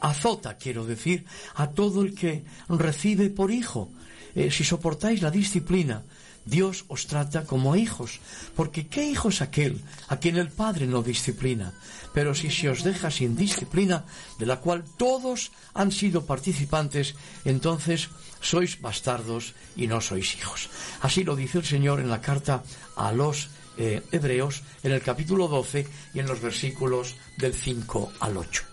azota, 0.00 0.56
quiero 0.58 0.84
decir, 0.84 1.26
a 1.54 1.70
todo 1.70 2.02
el 2.02 2.14
que 2.14 2.44
recibe 2.68 3.30
por 3.30 3.52
hijo. 3.52 3.90
Eh, 4.34 4.50
si 4.50 4.64
soportáis 4.64 5.22
la 5.22 5.30
disciplina, 5.30 6.02
Dios 6.46 6.84
os 6.88 7.06
trata 7.06 7.44
como 7.44 7.76
hijos, 7.76 8.20
porque 8.54 8.86
¿qué 8.86 9.04
hijo 9.04 9.28
es 9.28 9.42
aquel 9.42 9.82
a 10.08 10.16
quien 10.16 10.36
el 10.36 10.48
Padre 10.48 10.86
no 10.86 11.02
disciplina? 11.02 11.74
Pero 12.14 12.34
si 12.34 12.50
se 12.50 12.70
os 12.70 12.82
deja 12.82 13.10
sin 13.10 13.36
disciplina, 13.36 14.06
de 14.38 14.46
la 14.46 14.60
cual 14.60 14.84
todos 14.96 15.50
han 15.74 15.92
sido 15.92 16.24
participantes, 16.24 17.14
entonces 17.44 18.08
sois 18.40 18.80
bastardos 18.80 19.54
y 19.74 19.86
no 19.86 20.00
sois 20.00 20.36
hijos. 20.36 20.70
Así 21.02 21.24
lo 21.24 21.36
dice 21.36 21.58
el 21.58 21.66
Señor 21.66 22.00
en 22.00 22.08
la 22.08 22.22
carta 22.22 22.62
a 22.96 23.12
los 23.12 23.50
eh, 23.76 24.02
Hebreos, 24.12 24.62
en 24.82 24.92
el 24.92 25.02
capítulo 25.02 25.48
12 25.48 25.86
y 26.14 26.20
en 26.20 26.26
los 26.26 26.40
versículos 26.40 27.16
del 27.36 27.52
5 27.52 28.12
al 28.20 28.36
8 28.38 28.64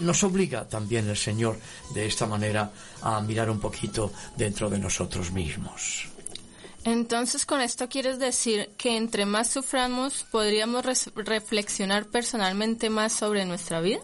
nos 0.00 0.22
obliga 0.24 0.68
también 0.68 1.08
el 1.08 1.16
Señor 1.16 1.58
de 1.94 2.06
esta 2.06 2.26
manera 2.26 2.70
a 3.02 3.20
mirar 3.20 3.50
un 3.50 3.60
poquito 3.60 4.12
dentro 4.36 4.68
de 4.70 4.78
nosotros 4.78 5.32
mismos. 5.32 6.08
Entonces, 6.84 7.46
con 7.46 7.60
esto 7.62 7.88
quieres 7.88 8.18
decir 8.18 8.70
que 8.76 8.96
entre 8.96 9.24
más 9.24 9.48
suframos, 9.48 10.26
podríamos 10.30 10.84
reflexionar 11.14 12.06
personalmente 12.06 12.90
más 12.90 13.12
sobre 13.12 13.46
nuestra 13.46 13.80
vida? 13.80 14.00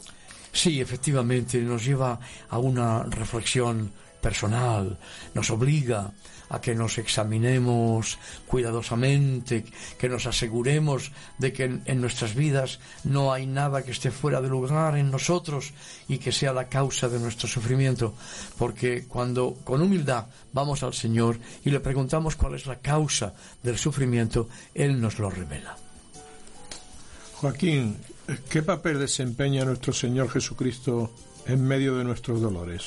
Sí, 0.52 0.80
efectivamente, 0.80 1.58
nos 1.58 1.84
lleva 1.84 2.18
a 2.48 2.58
una 2.58 3.02
reflexión 3.04 3.92
personal, 4.20 4.98
nos 5.34 5.50
obliga 5.50 6.12
a 6.50 6.60
que 6.60 6.74
nos 6.74 6.98
examinemos 6.98 8.18
cuidadosamente, 8.46 9.64
que 9.96 10.08
nos 10.08 10.26
aseguremos 10.26 11.12
de 11.38 11.52
que 11.52 11.64
en, 11.64 12.00
nuestras 12.00 12.34
vidas 12.34 12.80
no 13.04 13.32
hay 13.32 13.46
nada 13.46 13.82
que 13.82 13.92
esté 13.92 14.10
fuera 14.10 14.42
de 14.42 14.48
lugar 14.48 14.98
en 14.98 15.10
nosotros 15.10 15.72
y 16.08 16.18
que 16.18 16.32
sea 16.32 16.52
la 16.52 16.68
causa 16.68 17.08
de 17.08 17.20
nuestro 17.20 17.48
sufrimiento, 17.48 18.14
porque 18.58 19.06
cuando 19.06 19.56
con 19.64 19.80
humildad 19.80 20.26
vamos 20.52 20.82
al 20.82 20.92
Señor 20.92 21.38
y 21.64 21.70
le 21.70 21.80
preguntamos 21.80 22.36
cuál 22.36 22.54
es 22.54 22.66
la 22.66 22.80
causa 22.80 23.32
del 23.62 23.78
sufrimiento, 23.78 24.48
Él 24.74 25.00
nos 25.00 25.18
lo 25.18 25.30
revela. 25.30 25.76
Joaquín, 27.40 27.96
¿qué 28.50 28.62
papel 28.62 28.98
desempeña 28.98 29.64
nuestro 29.64 29.92
Señor 29.92 30.28
Jesucristo 30.28 31.12
en 31.46 31.64
medio 31.64 31.96
de 31.96 32.04
nuestros 32.04 32.40
dolores? 32.40 32.82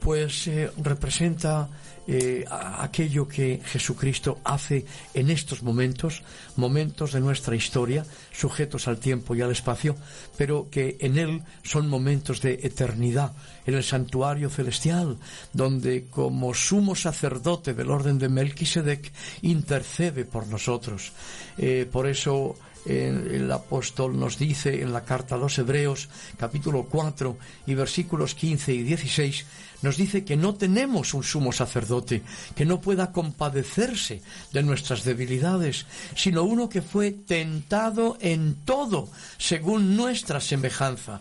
Pues 0.00 0.46
eh, 0.46 0.70
representa 0.78 1.68
eh, 2.10 2.44
aquello 2.48 3.28
que 3.28 3.60
Jesucristo 3.62 4.40
hace 4.42 4.86
en 5.12 5.28
estos 5.28 5.62
momentos, 5.62 6.22
momentos 6.56 7.12
de 7.12 7.20
nuestra 7.20 7.54
historia, 7.54 8.06
sujetos 8.32 8.88
al 8.88 8.98
tiempo 8.98 9.34
y 9.34 9.42
al 9.42 9.52
espacio, 9.52 9.94
pero 10.38 10.68
que 10.70 10.96
en 11.00 11.18
Él 11.18 11.42
son 11.62 11.86
momentos 11.86 12.40
de 12.40 12.60
eternidad, 12.62 13.32
en 13.66 13.74
el 13.74 13.84
santuario 13.84 14.48
celestial, 14.48 15.18
donde 15.52 16.06
como 16.08 16.54
sumo 16.54 16.94
sacerdote 16.94 17.74
del 17.74 17.90
orden 17.90 18.18
de 18.18 18.30
Melquisedec 18.30 19.12
intercede 19.42 20.24
por 20.24 20.46
nosotros. 20.46 21.12
Eh, 21.58 21.86
por 21.92 22.06
eso 22.06 22.56
el 22.88 23.50
apóstol 23.52 24.18
nos 24.18 24.38
dice 24.38 24.82
en 24.82 24.92
la 24.92 25.04
carta 25.04 25.34
a 25.34 25.38
los 25.38 25.58
Hebreos, 25.58 26.08
capítulo 26.38 26.84
4 26.84 27.36
y 27.66 27.74
versículos 27.74 28.34
15 28.34 28.72
y 28.72 28.82
16, 28.82 29.46
nos 29.82 29.96
dice 29.96 30.24
que 30.24 30.36
no 30.36 30.54
tenemos 30.54 31.14
un 31.14 31.22
sumo 31.22 31.52
sacerdote 31.52 32.22
que 32.56 32.64
no 32.64 32.80
pueda 32.80 33.12
compadecerse 33.12 34.22
de 34.52 34.62
nuestras 34.62 35.04
debilidades, 35.04 35.86
sino 36.16 36.44
uno 36.44 36.68
que 36.68 36.82
fue 36.82 37.12
tentado 37.12 38.16
en 38.20 38.56
todo 38.64 39.08
según 39.36 39.96
nuestra 39.96 40.40
semejanza, 40.40 41.20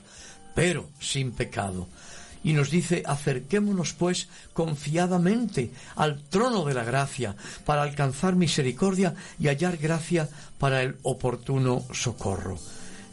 pero 0.56 0.90
sin 1.00 1.32
pecado 1.32 1.88
y 2.48 2.54
nos 2.54 2.72
dice 2.72 3.04
acerquémonos 3.06 3.92
pues 3.92 4.30
confiadamente 4.54 5.70
al 5.98 6.24
trono 6.30 6.64
de 6.64 6.74
la 6.74 6.86
gracia 6.86 7.36
para 7.66 7.84
alcanzar 7.84 8.38
misericordia 8.38 9.16
y 9.38 9.50
hallar 9.50 9.76
gracia 9.76 10.30
para 10.58 10.82
el 10.82 10.96
oportuno 11.04 11.84
socorro. 11.92 12.58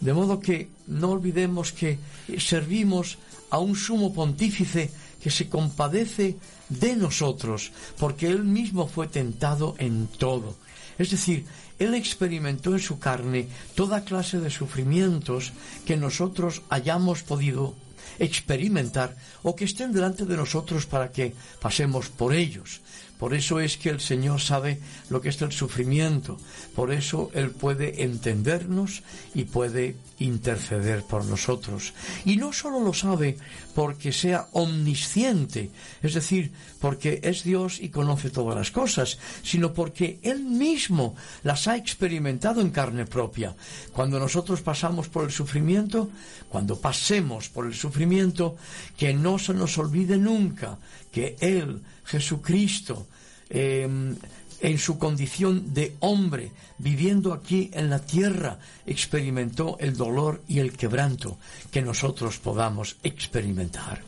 De 0.01 0.15
modo 0.15 0.39
que 0.39 0.71
no 0.87 1.11
olvidemos 1.11 1.73
que 1.73 1.99
servimos 2.39 3.19
a 3.51 3.59
un 3.59 3.75
sumo 3.75 4.15
pontífice 4.15 4.93
que 5.21 5.33
se 5.33 5.49
compadece 5.49 6.37
de 6.69 6.95
nosotros, 6.95 7.73
porque 7.99 8.29
él 8.29 8.45
mismo 8.45 8.87
fue 8.87 9.09
tentado 9.09 9.75
en 9.79 10.07
todo. 10.07 10.55
Es 10.97 11.11
decir, 11.11 11.45
él 11.81 11.95
experimentó 11.95 12.71
en 12.71 12.79
su 12.79 13.01
carne 13.01 13.49
toda 13.75 14.05
clase 14.05 14.39
de 14.39 14.51
sufrimientos 14.51 15.53
que 15.87 15.97
nosotros 15.97 16.63
hayamos 16.71 17.25
podido 17.25 17.75
experimentar 18.19 19.17
o 19.43 19.55
que 19.55 19.65
estén 19.65 19.93
delante 19.93 20.25
de 20.25 20.37
nosotros 20.39 20.87
para 20.87 21.11
que 21.11 21.35
pasemos 21.61 22.09
por 22.09 22.33
ellos. 22.33 22.81
Por 23.19 23.33
eso 23.33 23.61
es 23.61 23.77
que 23.77 23.91
el 23.91 24.01
Señor 24.01 24.41
sabe 24.41 24.81
lo 25.09 25.21
que 25.21 25.29
es 25.29 25.41
el 25.41 25.53
sufrimiento. 25.53 26.39
Por 26.75 26.93
eso 26.93 27.31
Él 27.33 27.51
puede 27.51 28.03
entendernos 28.03 29.03
y 29.35 29.45
puede 29.45 29.97
interceder 30.19 31.03
por 31.05 31.25
nosotros. 31.25 31.93
Y 32.25 32.37
no 32.37 32.53
solo 32.53 32.81
lo 32.81 32.93
sabe 32.93 33.37
porque 33.75 34.13
sea 34.13 34.49
omnisciente, 34.53 35.71
es 36.03 36.15
decir, 36.15 36.53
porque 36.81 37.21
es 37.23 37.43
Dios 37.43 37.81
y 37.81 37.89
conoce 37.89 38.31
todas 38.31 38.57
las 38.57 38.71
cosas, 38.71 39.19
sino 39.43 39.73
porque 39.75 40.19
Él 40.23 40.45
mismo 40.45 41.17
las 41.43 41.67
ha 41.67 41.77
experimentado 41.77 42.61
en 42.61 42.71
carne 42.71 43.07
propia. 43.07 43.55
Cuando 43.93 44.19
nosotros 44.19 44.61
pasamos 44.61 45.09
por 45.09 45.25
el 45.25 45.31
sufrimiento, 45.31 46.11
cuando 46.49 46.81
pasemos 46.81 47.49
por 47.49 47.67
el 47.67 47.75
sufrimiento, 47.75 48.57
que 48.97 49.13
no 49.15 49.39
se 49.39 49.55
nos 49.55 49.79
olvide 49.79 50.17
nunca 50.17 50.79
que 51.15 51.37
Él, 51.39 51.81
Jesucristo, 52.05 53.07
em, 53.49 54.17
en 54.61 54.79
su 54.79 54.99
condición 54.99 55.73
de 55.73 55.95
hombre, 56.01 56.51
viviendo 56.79 57.33
aquí 57.33 57.71
en 57.73 57.89
la 57.89 58.01
tierra, 58.01 58.59
experimentó 58.85 59.77
el 59.79 59.97
dolor 59.97 60.43
y 60.49 60.59
el 60.59 60.73
quebranto 60.73 61.39
que 61.71 61.83
nosotros 61.83 62.39
podamos 62.39 62.97
experimentar. 63.05 64.03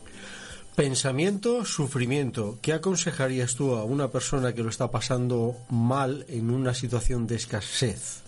Pensamiento, 0.75 1.63
sufrimiento. 1.63 2.59
¿Qué 2.61 2.73
aconsejarías 2.73 3.55
tú 3.55 3.75
a 3.75 3.85
una 3.85 4.09
persona 4.09 4.53
que 4.53 4.63
lo 4.63 4.69
está 4.69 4.91
pasando 4.91 5.55
mal 5.69 6.25
en 6.27 6.49
una 6.49 6.73
situación 6.73 7.25
de 7.25 7.35
escasez? 7.37 8.26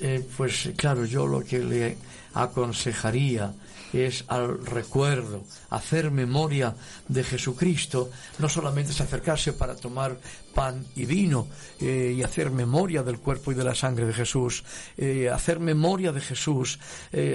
Eh, 0.00 0.26
pues 0.36 0.70
claro, 0.76 1.04
yo 1.04 1.26
lo 1.26 1.44
que 1.44 1.58
le 1.58 1.98
aconsejaría 2.34 3.52
es 3.92 4.24
al 4.28 4.64
recuerdo, 4.64 5.44
hacer 5.68 6.10
memoria 6.10 6.74
de 7.08 7.22
Jesucristo, 7.22 8.10
no 8.38 8.48
solamente 8.48 8.92
es 8.92 9.00
acercarse 9.02 9.52
para 9.52 9.76
tomar 9.76 10.18
pan 10.54 10.86
y 10.96 11.04
vino 11.04 11.46
eh, 11.78 12.14
y 12.16 12.22
hacer 12.22 12.50
memoria 12.50 13.02
del 13.02 13.18
cuerpo 13.18 13.52
y 13.52 13.54
de 13.54 13.64
la 13.64 13.74
sangre 13.74 14.06
de 14.06 14.14
Jesús. 14.14 14.64
Eh, 14.96 15.28
hacer 15.28 15.60
memoria 15.60 16.10
de 16.10 16.20
Jesús 16.20 16.78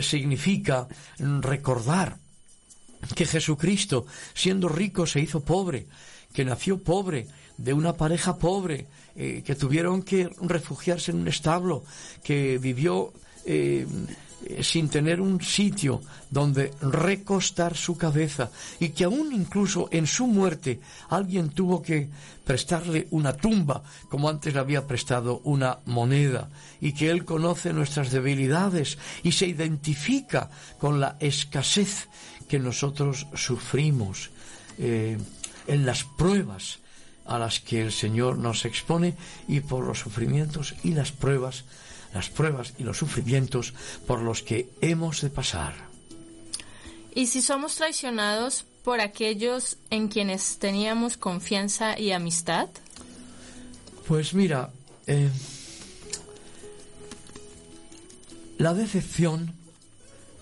significa 0.02 0.88
recordar 1.20 2.18
que 3.16 3.26
Jesucristo, 3.26 4.08
siendo 4.34 4.68
rico, 4.68 5.06
se 5.06 5.20
hizo 5.20 5.42
pobre, 5.42 5.88
que 6.34 6.46
nació 6.46 6.82
pobre, 6.82 7.28
de 7.58 7.74
una 7.74 7.94
pareja 7.94 8.38
pobre, 8.38 8.88
que 9.16 9.56
tuvieron 9.56 10.04
que 10.04 10.30
refugiarse 10.42 11.10
en 11.12 11.22
un 11.22 11.28
establo, 11.28 11.84
que 12.24 12.60
vivió 12.60 13.14
eh, 13.46 14.62
sin 14.62 14.88
tener 14.88 15.20
un 15.20 15.42
sitio 15.42 16.00
donde 16.30 16.72
recostar 16.80 17.76
su 17.76 17.98
cabeza 17.98 18.52
y 18.80 18.90
que 18.90 19.06
aún 19.06 19.34
incluso 19.34 19.90
en 19.92 20.06
su 20.06 20.28
muerte 20.28 20.80
alguien 21.10 21.50
tuvo 21.50 21.82
que 21.82 22.08
prestarle 22.46 23.08
una 23.12 23.34
tumba 23.34 23.82
como 24.10 24.30
antes 24.30 24.54
le 24.54 24.60
había 24.60 24.86
prestado 24.86 25.42
una 25.44 25.80
moneda 25.86 26.50
y 26.80 26.94
que 26.94 27.10
él 27.10 27.26
conoce 27.26 27.74
nuestras 27.74 28.12
debilidades 28.12 29.00
y 29.24 29.32
se 29.32 29.48
identifica 29.48 30.52
con 30.78 31.00
la 31.00 31.18
escasez 31.20 32.08
que 32.48 32.60
nosotros 32.60 33.26
sufrimos 33.34 34.30
eh, 34.78 35.18
en 35.66 35.86
las 35.86 36.04
pruebas 36.04 36.80
a 37.28 37.38
las 37.38 37.60
que 37.60 37.82
el 37.82 37.92
Señor 37.92 38.38
nos 38.38 38.66
expone 38.66 39.16
y 39.48 39.60
por 39.60 39.86
los 39.86 40.00
sufrimientos 40.00 40.76
y 40.84 40.92
las 40.94 41.12
pruebas, 41.12 41.66
las 42.14 42.30
pruebas 42.30 42.74
y 42.78 42.84
los 42.84 42.98
sufrimientos 42.98 43.74
por 44.06 44.22
los 44.22 44.42
que 44.42 44.70
hemos 44.82 45.22
de 45.22 45.30
pasar. 45.30 45.76
¿Y 47.14 47.28
si 47.28 47.42
somos 47.42 47.76
traicionados 47.76 48.66
por 48.84 49.02
aquellos 49.02 49.78
en 49.90 50.08
quienes 50.08 50.60
teníamos 50.60 51.18
confianza 51.18 52.00
y 52.00 52.12
amistad? 52.12 52.70
Pues 54.08 54.34
mira, 54.34 54.72
eh, 55.08 55.30
la 58.58 58.74
decepción, 58.74 59.54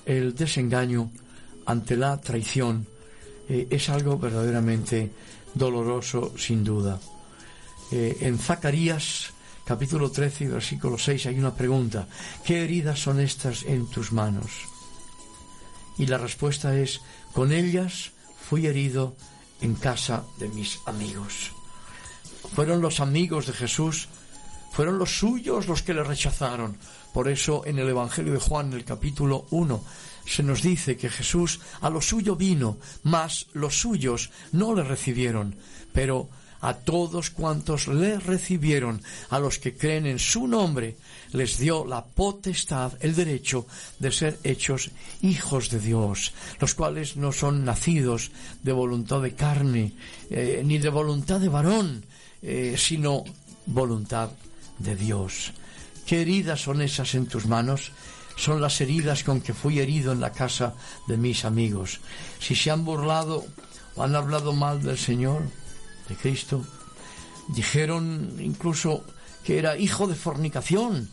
el 0.05 0.35
desengaño 0.35 1.11
ante 1.65 1.97
la 1.97 2.19
traición 2.21 2.87
eh, 3.49 3.67
es 3.69 3.89
algo 3.89 4.17
verdaderamente 4.17 5.11
doloroso 5.55 6.33
sin 6.37 6.63
duda. 6.63 6.99
Eh, 7.91 8.17
en 8.21 8.37
Zacarías 8.37 9.33
capítulo 9.65 10.11
13 10.11 10.49
versículo 10.49 10.97
6 10.97 11.25
hay 11.25 11.39
una 11.39 11.55
pregunta. 11.55 12.07
¿Qué 12.43 12.63
heridas 12.63 12.99
son 12.99 13.19
estas 13.19 13.63
en 13.63 13.87
tus 13.87 14.11
manos? 14.11 14.51
Y 15.97 16.05
la 16.05 16.17
respuesta 16.17 16.77
es, 16.77 17.01
con 17.33 17.51
ellas 17.51 18.11
fui 18.37 18.67
herido 18.67 19.15
en 19.61 19.75
casa 19.75 20.23
de 20.37 20.49
mis 20.49 20.79
amigos. 20.85 21.51
Fueron 22.53 22.81
los 22.81 22.99
amigos 22.99 23.47
de 23.47 23.53
Jesús, 23.53 24.09
fueron 24.71 24.99
los 24.99 25.17
suyos 25.17 25.67
los 25.67 25.81
que 25.81 25.93
le 25.93 26.03
rechazaron. 26.03 26.77
Por 27.13 27.29
eso 27.29 27.63
en 27.65 27.79
el 27.79 27.89
Evangelio 27.89 28.33
de 28.33 28.39
Juan, 28.39 28.67
en 28.67 28.73
el 28.73 28.85
capítulo 28.85 29.47
1, 29.51 29.83
se 30.25 30.43
nos 30.43 30.61
dice 30.61 30.97
que 30.97 31.09
Jesús 31.09 31.59
a 31.81 31.89
lo 31.89 32.01
suyo 32.01 32.35
vino, 32.35 32.77
mas 33.03 33.47
los 33.53 33.79
suyos 33.79 34.31
no 34.51 34.73
le 34.73 34.83
recibieron, 34.83 35.55
pero 35.93 36.29
a 36.61 36.73
todos 36.73 37.29
cuantos 37.29 37.87
le 37.87 38.17
recibieron, 38.17 39.01
a 39.29 39.37
los 39.37 39.59
que 39.59 39.77
creen 39.77 40.07
en 40.07 40.17
su 40.17 40.47
nombre, 40.47 40.97
les 41.31 41.59
dio 41.59 41.85
la 41.85 42.03
potestad, 42.03 42.93
el 43.01 43.13
derecho 43.13 43.67
de 43.99 44.11
ser 44.11 44.39
hechos 44.43 44.89
hijos 45.21 45.69
de 45.69 45.79
Dios, 45.79 46.33
los 46.59 46.73
cuales 46.73 47.17
no 47.17 47.31
son 47.31 47.65
nacidos 47.65 48.31
de 48.63 48.71
voluntad 48.71 49.21
de 49.21 49.35
carne, 49.35 49.93
eh, 50.31 50.63
ni 50.65 50.79
de 50.79 50.89
voluntad 50.89 51.39
de 51.39 51.49
varón, 51.49 52.03
eh, 52.41 52.75
sino 52.77 53.23
voluntad 53.67 54.31
de 54.79 54.95
Dios. 54.95 55.53
¿Qué 56.05 56.21
heridas 56.21 56.61
son 56.61 56.81
esas 56.81 57.13
en 57.15 57.27
tus 57.27 57.45
manos? 57.45 57.91
Son 58.35 58.61
las 58.61 58.79
heridas 58.81 59.23
con 59.23 59.41
que 59.41 59.53
fui 59.53 59.79
herido 59.79 60.11
en 60.11 60.19
la 60.19 60.31
casa 60.31 60.75
de 61.07 61.17
mis 61.17 61.45
amigos. 61.45 61.99
Si 62.39 62.55
se 62.55 62.71
han 62.71 62.85
burlado 62.85 63.45
o 63.95 64.03
han 64.03 64.15
hablado 64.15 64.53
mal 64.53 64.81
del 64.81 64.97
Señor, 64.97 65.43
de 66.09 66.15
Cristo, 66.15 66.63
dijeron 67.47 68.35
incluso 68.39 69.03
que 69.43 69.57
era 69.57 69.77
hijo 69.77 70.07
de 70.07 70.15
fornicación, 70.15 71.09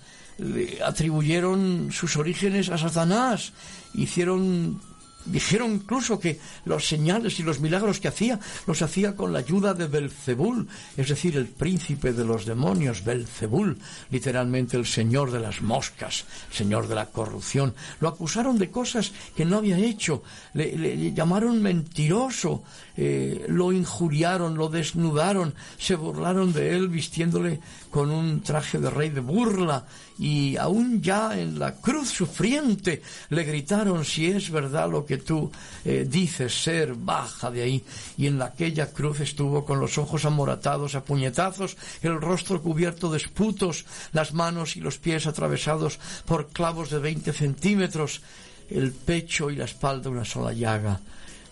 atribuyeron 0.85 1.91
sus 1.93 2.16
orígenes 2.16 2.70
a 2.70 2.79
Satanás, 2.79 3.53
hicieron 3.95 4.81
Dijeron 5.25 5.73
incluso 5.73 6.18
que 6.18 6.41
los 6.64 6.87
señales 6.87 7.39
y 7.39 7.43
los 7.43 7.61
milagros 7.61 8.01
que 8.01 8.09
hacía 8.09 8.41
los 8.66 8.83
hacía 8.83 9.14
con 9.14 9.33
la 9.33 9.41
ayuda 9.41 9.75
de 9.75 9.87
Belzebul, 9.87 10.68
es 10.97 11.09
decir, 11.09 11.37
el 11.37 11.47
príncipe 11.47 12.12
de 12.12 12.25
los 12.25 12.45
demonios, 12.45 13.05
Belzebul, 13.05 13.79
literalmente 14.11 14.77
el 14.77 14.87
señor 14.87 15.31
de 15.31 15.41
las 15.41 15.62
moscas, 15.62 16.25
señor 16.51 16.89
de 16.89 16.95
la 16.95 17.07
corrupción. 17.07 17.75
Lo 18.01 18.09
acusaron 18.09 18.59
de 18.59 18.70
cosas 18.70 19.12
que 19.37 19.45
no 19.45 19.59
había 19.59 19.79
hecho, 19.79 20.23
le, 20.55 21.12
llamaron 21.12 21.62
mentiroso, 21.62 22.62
eh, 22.97 23.47
lo 23.49 23.72
injuriaron, 23.72 24.57
lo 24.57 24.68
desnudaron, 24.68 25.55
se 25.78 25.95
burlaron 25.95 26.53
de 26.53 26.76
él 26.76 26.88
vistiéndole 26.88 27.61
con 27.90 28.11
un 28.11 28.43
traje 28.43 28.78
de 28.78 28.90
rey 28.90 29.11
de 29.11 29.20
burla 29.20 29.84
y 30.18 30.57
aún 30.57 31.03
ya 31.03 31.38
en 31.38 31.59
la 31.59 31.74
cruz 31.74 32.11
sufriente 32.11 33.03
le 33.30 33.45
gritaron 33.45 34.05
si 34.05 34.26
es 34.26 34.51
verdad 34.51 34.90
lo 34.90 35.05
que 35.05 35.18
tú 35.18 35.51
eh, 35.84 36.07
dices 36.09 36.62
ser, 36.62 36.95
baja 36.95 37.51
de 37.51 37.62
ahí. 37.62 37.84
Y 38.16 38.26
en 38.26 38.40
aquella 38.40 38.93
cruz 38.93 39.20
estuvo 39.20 39.64
con 39.64 39.80
los 39.80 39.99
ojos 39.99 40.24
amoratados 40.24 40.95
a 40.95 41.05
puñetazos, 41.05 41.76
el 42.03 42.20
rostro 42.20 42.62
cubierto 42.62 43.11
de 43.11 43.18
esputos, 43.18 43.84
las 44.12 44.32
manos 44.32 44.76
y 44.76 44.80
los 44.80 44.99
pies 44.99 45.26
atravesados 45.26 45.99
por 46.24 46.49
clavos 46.49 46.90
de 46.90 46.99
veinte 46.99 47.32
centímetros, 47.32 48.22
el 48.70 48.93
pecho 48.93 49.51
y 49.51 49.57
la 49.57 49.64
espalda 49.64 50.11
una 50.11 50.24
sola 50.24 50.53
llaga. 50.53 51.01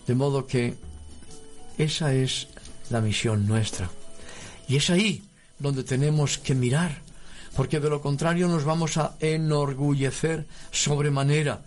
De 0.07 0.15
modo 0.15 0.47
que 0.47 0.75
esa 1.77 2.13
es 2.13 2.47
la 2.89 3.01
misión 3.01 3.47
nuestra. 3.47 3.89
Y 4.67 4.77
es 4.77 4.89
ahí 4.89 5.23
donde 5.59 5.83
tenemos 5.83 6.37
que 6.37 6.55
mirar 6.55 7.01
porque 7.55 7.79
de 7.79 7.89
lo 7.89 8.01
contrario 8.01 8.47
nos 8.47 8.63
vamos 8.63 8.97
a 8.97 9.15
enorgullecer 9.19 10.45
sobremanera. 10.71 11.61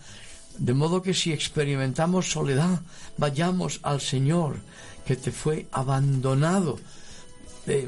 De 0.57 0.73
modo 0.73 1.01
que 1.01 1.13
si 1.13 1.31
experimentamos 1.33 2.31
soledad, 2.31 2.81
vayamos 3.17 3.79
al 3.83 4.01
Señor, 4.01 4.57
que 5.05 5.15
te 5.15 5.31
fue 5.31 5.67
abandonado, 5.71 6.79
eh, 7.67 7.87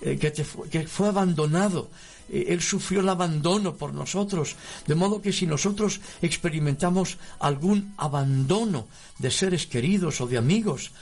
eh, 0.00 0.16
que, 0.18 0.30
te 0.30 0.46
que 0.70 0.86
fue 0.86 1.08
abandonado. 1.08 1.90
Eh, 2.28 2.46
él 2.48 2.60
sufrió 2.60 3.00
el 3.00 3.08
abandono 3.08 3.74
por 3.74 3.94
nosotros. 3.94 4.56
De 4.86 4.94
modo 4.94 5.22
que 5.22 5.32
si 5.32 5.46
nosotros 5.46 6.00
experimentamos 6.22 7.18
algún 7.38 7.94
abandono 7.96 8.86
de 9.18 9.30
seres 9.30 9.66
queridos 9.66 10.20
o 10.20 10.26
de 10.26 10.38
amigos, 10.38 10.92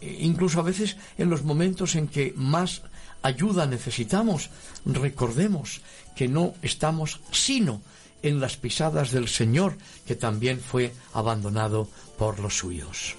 incluso 0.00 0.58
a 0.58 0.62
veces 0.62 0.96
en 1.18 1.28
los 1.28 1.44
momentos 1.44 1.94
en 1.94 2.08
que 2.08 2.32
más 2.34 2.82
ayuda 3.22 3.66
necesitamos, 3.66 4.50
recordemos 4.86 5.82
que 6.16 6.28
no 6.28 6.54
estamos 6.62 7.20
sino 7.30 7.82
en 8.22 8.40
las 8.40 8.56
pisadas 8.56 9.10
del 9.10 9.28
Señor, 9.28 9.76
que 10.06 10.14
también 10.14 10.60
fue 10.60 10.92
abandonado 11.12 11.88
por 12.18 12.38
los 12.38 12.58
suyos. 12.58 13.16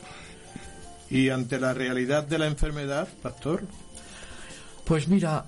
¿Y 1.09 1.29
ante 1.29 1.59
la 1.59 1.73
realidad 1.73 2.23
de 2.23 2.39
la 2.39 2.47
enfermedad, 2.47 3.07
pastor? 3.21 3.63
Pues 4.85 5.07
mira, 5.07 5.45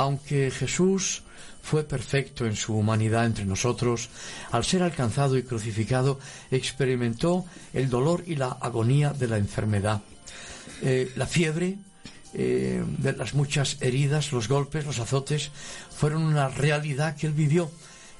aunque 0.00 0.50
Jesús 0.50 1.22
fue 1.60 1.84
perfecto 1.84 2.46
en 2.46 2.56
su 2.56 2.74
humanidad 2.74 3.26
entre 3.26 3.44
nosotros, 3.44 4.08
al 4.50 4.64
ser 4.64 4.82
alcanzado 4.82 5.36
y 5.36 5.42
crucificado, 5.42 6.18
experimentó 6.50 7.44
el 7.74 7.90
dolor 7.90 8.24
y 8.26 8.36
la 8.36 8.48
agonía 8.48 9.12
de 9.12 9.28
la 9.28 9.36
enfermedad. 9.36 10.00
Eh, 10.80 11.12
la 11.16 11.26
fiebre, 11.26 11.76
eh, 12.32 12.82
las 13.02 13.34
muchas 13.34 13.76
heridas, 13.82 14.32
los 14.32 14.48
golpes, 14.48 14.86
los 14.86 15.00
azotes, 15.00 15.50
fueron 15.94 16.22
una 16.22 16.48
realidad 16.48 17.14
que 17.14 17.26
él 17.26 17.34
vivió. 17.34 17.70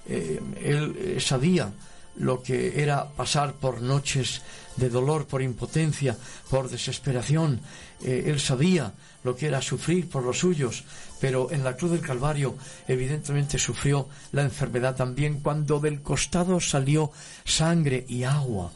Eh, 0.06 0.38
él 0.62 1.16
sabía 1.18 1.72
lo 2.16 2.42
que 2.42 2.82
era 2.82 3.08
pasar 3.08 3.54
por 3.54 3.80
noches 3.80 4.42
de 4.76 4.90
dolor, 4.90 5.26
por 5.26 5.40
impotencia, 5.40 6.14
por 6.50 6.68
desesperación. 6.68 7.62
él 8.02 8.38
sabía 8.38 8.92
lo 9.24 9.36
que 9.36 9.46
era 9.46 9.60
sufrir 9.60 10.08
por 10.08 10.22
los 10.22 10.38
suyos, 10.38 10.84
pero 11.20 11.50
en 11.50 11.62
la 11.62 11.76
cruz 11.76 11.92
del 11.92 12.00
Calvario 12.00 12.56
evidentemente 12.88 13.58
sufrió 13.58 14.08
la 14.32 14.42
enfermedad 14.42 14.96
también 14.96 15.40
cuando 15.40 15.80
del 15.80 16.02
costado 16.02 16.60
salió 16.60 17.12
sangre 17.44 18.04
y 18.08 18.24
agua 18.24 18.70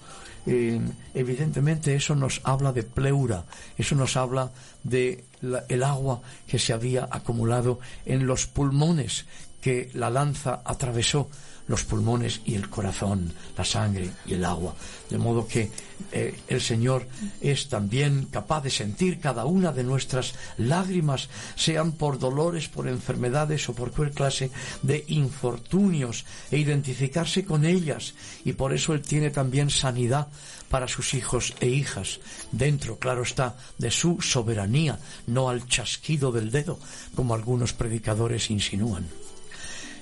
evidentemente 0.46 1.94
eso 1.94 2.14
nos 2.14 2.40
habla 2.44 2.72
de 2.72 2.82
pleura, 2.82 3.44
eso 3.78 3.94
nos 3.94 4.16
habla 4.16 4.52
de 4.82 5.24
el 5.68 5.82
agua 5.82 6.20
que 6.46 6.58
se 6.58 6.72
había 6.72 7.08
acumulado 7.10 7.80
en 8.04 8.26
los 8.26 8.46
pulmones 8.46 9.24
que 9.60 9.90
la 9.94 10.10
lanza 10.10 10.60
atravesó 10.64 11.30
los 11.66 11.84
pulmones 11.84 12.42
y 12.44 12.54
el 12.54 12.68
corazón, 12.68 13.32
la 13.56 13.64
sangre 13.64 14.10
y 14.26 14.34
el 14.34 14.44
agua. 14.44 14.74
De 15.08 15.16
modo 15.16 15.48
que 15.48 15.70
eh, 16.12 16.34
el 16.48 16.60
Señor 16.60 17.06
es 17.40 17.68
también 17.68 18.26
capaz 18.26 18.62
de 18.62 18.70
sentir 18.70 19.20
cada 19.20 19.44
una 19.44 19.72
de 19.72 19.84
nuestras 19.84 20.34
lágrimas, 20.58 21.28
sean 21.56 21.92
por 21.92 22.18
dolores, 22.18 22.68
por 22.68 22.88
enfermedades 22.88 23.68
o 23.68 23.74
por 23.74 23.90
cualquier 23.90 24.14
clase 24.14 24.50
de 24.82 25.04
infortunios, 25.08 26.24
e 26.50 26.58
identificarse 26.58 27.44
con 27.44 27.64
ellas. 27.64 28.14
Y 28.44 28.52
por 28.52 28.72
eso 28.72 28.94
Él 28.94 29.02
tiene 29.02 29.30
también 29.30 29.70
sanidad 29.70 30.28
para 30.68 30.88
sus 30.88 31.14
hijos 31.14 31.54
e 31.60 31.68
hijas, 31.68 32.20
dentro, 32.50 32.98
claro 32.98 33.22
está, 33.22 33.56
de 33.78 33.90
su 33.90 34.20
soberanía, 34.20 34.98
no 35.26 35.48
al 35.48 35.66
chasquido 35.66 36.32
del 36.32 36.50
dedo, 36.50 36.78
como 37.14 37.34
algunos 37.34 37.72
predicadores 37.72 38.50
insinúan. 38.50 39.06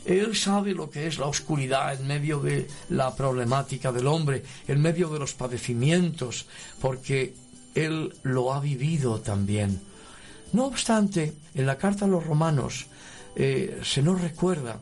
Él 0.05 0.35
sabe 0.37 0.75
lo 0.75 0.91
que 0.91 1.07
es 1.07 1.19
la 1.19 1.27
oscuridad 1.27 1.95
en 1.95 2.07
medio 2.07 2.41
de 2.41 2.69
la 2.89 3.15
problemática 3.15 3.93
del 3.93 4.07
hombre, 4.07 4.43
en 4.67 4.81
medio 4.81 5.09
de 5.09 5.19
los 5.19 5.35
padecimientos, 5.35 6.47
porque 6.81 7.35
Él 7.75 8.15
lo 8.23 8.53
ha 8.53 8.61
vivido 8.61 9.21
también. 9.21 9.81
No 10.53 10.67
obstante, 10.67 11.35
en 11.55 11.67
la 11.67 11.79
carta 11.79 12.05
a 12.05 12.09
los 12.09 12.27
romanos 12.27 12.87
eh, 13.37 13.81
se 13.83 14.03
nos 14.03 14.21
recuerda 14.21 14.81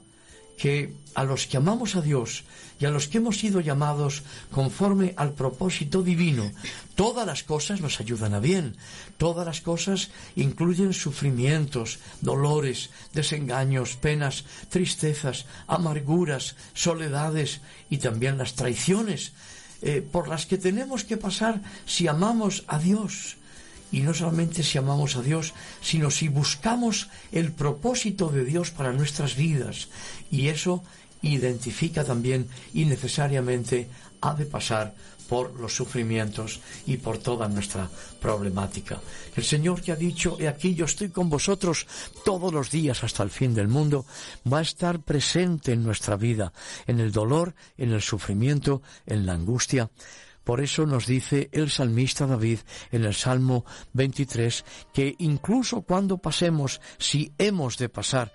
que 0.57 0.95
a 1.15 1.25
los 1.25 1.47
que 1.47 1.57
amamos 1.57 1.97
a 1.97 2.03
Dios 2.03 2.45
y 2.81 2.87
a 2.87 2.91
los 2.91 3.09
que 3.09 3.19
hemos 3.19 3.39
sido 3.39 3.61
llamados 3.61 4.23
conforme 4.51 5.13
al 5.17 5.35
propósito 5.35 6.03
divino, 6.03 6.51
todas 6.95 7.27
las 7.27 7.45
cosas 7.45 7.83
nos 7.83 8.01
ayudan 8.01 8.33
a 8.33 8.41
bien. 8.41 8.75
Todas 9.19 9.47
las 9.47 9.61
cosas 9.61 10.11
incluyen 10.35 10.95
sufrimientos, 10.95 11.99
dolores, 12.23 12.89
desengaños, 13.13 13.97
penas, 13.97 14.45
tristezas, 14.71 15.45
amarguras, 15.67 16.57
soledades 16.73 17.61
y 17.91 17.99
también 17.99 18.39
las 18.39 18.55
traiciones 18.55 19.33
eh, 19.83 20.01
por 20.01 20.29
las 20.29 20.47
que 20.47 20.57
tenemos 20.57 21.05
que 21.05 21.19
pasar 21.19 21.61
si 21.85 22.09
amamos 22.09 22.65
a 22.67 22.79
Dios. 22.79 23.37
Y 23.93 24.01
no 24.01 24.15
solamente 24.15 24.63
si 24.63 24.79
amamos 24.79 25.17
a 25.17 25.23
Dios, 25.23 25.53
sino 25.83 26.11
si 26.11 26.29
buscamos 26.29 27.09
el 27.33 27.53
propósito 27.53 28.29
de 28.29 28.45
Dios 28.45 28.71
para 28.71 28.93
nuestras 28.93 29.37
vidas. 29.37 29.89
Y 30.31 30.49
eso 30.49 30.85
identifica 31.23 32.05
también 32.05 32.49
y 32.75 32.85
necesariamente 32.85 33.89
ha 34.21 34.35
de 34.35 34.47
pasar 34.47 34.95
por 35.29 35.59
los 35.61 35.73
sufrimientos 35.77 36.61
y 36.87 36.97
por 36.97 37.19
toda 37.19 37.49
nuestra 37.49 37.89
problemática. 38.21 39.01
El 39.37 39.45
Señor 39.45 39.81
que 39.81 39.93
ha 39.93 39.97
dicho, 39.97 40.37
he 40.41 40.49
aquí 40.49 40.75
yo 40.75 40.87
estoy 40.87 41.11
con 41.11 41.31
vosotros 41.31 41.87
todos 42.25 42.53
los 42.53 42.69
días 42.73 43.05
hasta 43.05 43.23
el 43.23 43.31
fin 43.31 43.55
del 43.55 43.69
mundo, 43.69 44.05
va 44.53 44.59
a 44.59 44.63
estar 44.63 44.99
presente 45.01 45.73
en 45.73 45.85
nuestra 45.85 46.17
vida, 46.17 46.53
en 46.89 46.99
el 46.99 47.13
dolor, 47.13 47.55
en 47.79 47.93
el 47.93 48.03
sufrimiento, 48.03 48.83
en 49.07 49.25
la 49.25 49.35
angustia. 49.35 49.89
Por 50.43 50.61
eso 50.61 50.85
nos 50.85 51.07
dice 51.07 51.49
el 51.53 51.71
salmista 51.71 52.27
David 52.27 52.59
en 52.91 53.05
el 53.05 53.15
Salmo 53.15 53.65
23 53.93 54.65
que 54.93 55.15
incluso 55.19 55.83
cuando 55.83 56.19
pasemos, 56.19 56.81
si 56.99 57.33
hemos 57.39 57.79
de 57.79 57.89
pasar, 57.89 58.33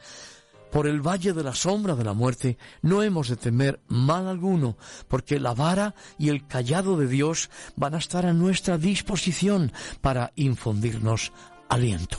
por 0.76 0.88
el 0.88 1.00
valle 1.00 1.32
de 1.32 1.42
la 1.42 1.56
sombra 1.56 1.96
de 1.96 2.04
la 2.04 2.12
muerte, 2.12 2.58
no 2.82 3.02
hemos 3.02 3.30
de 3.30 3.38
temer 3.38 3.80
mal 3.88 4.28
alguno, 4.28 4.76
porque 5.08 5.40
la 5.40 5.54
vara 5.54 5.96
y 6.18 6.28
el 6.28 6.48
callado 6.48 6.98
de 6.98 7.08
Dios 7.08 7.50
van 7.78 7.96
a 7.96 7.98
estar 7.98 8.26
a 8.26 8.34
nuestra 8.34 8.78
disposición 8.78 9.72
para 10.02 10.34
infundirnos 10.36 11.32
aliento. 11.70 12.18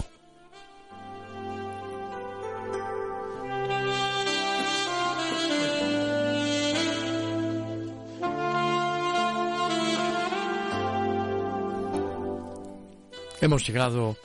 Hemos 13.42 13.66
llegado 13.66 14.16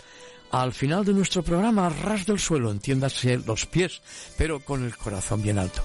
al 0.52 0.74
final 0.74 1.06
de 1.06 1.14
nuestro 1.14 1.43
programa, 1.43 1.88
ras 1.88 2.26
del 2.26 2.39
suelo, 2.39 2.72
entiéndase 2.72 3.38
los 3.38 3.66
pies, 3.66 4.02
pero 4.38 4.60
con 4.60 4.84
el 4.84 4.95
corazón 4.97 5.41
bien 5.41 5.58
alto. 5.58 5.82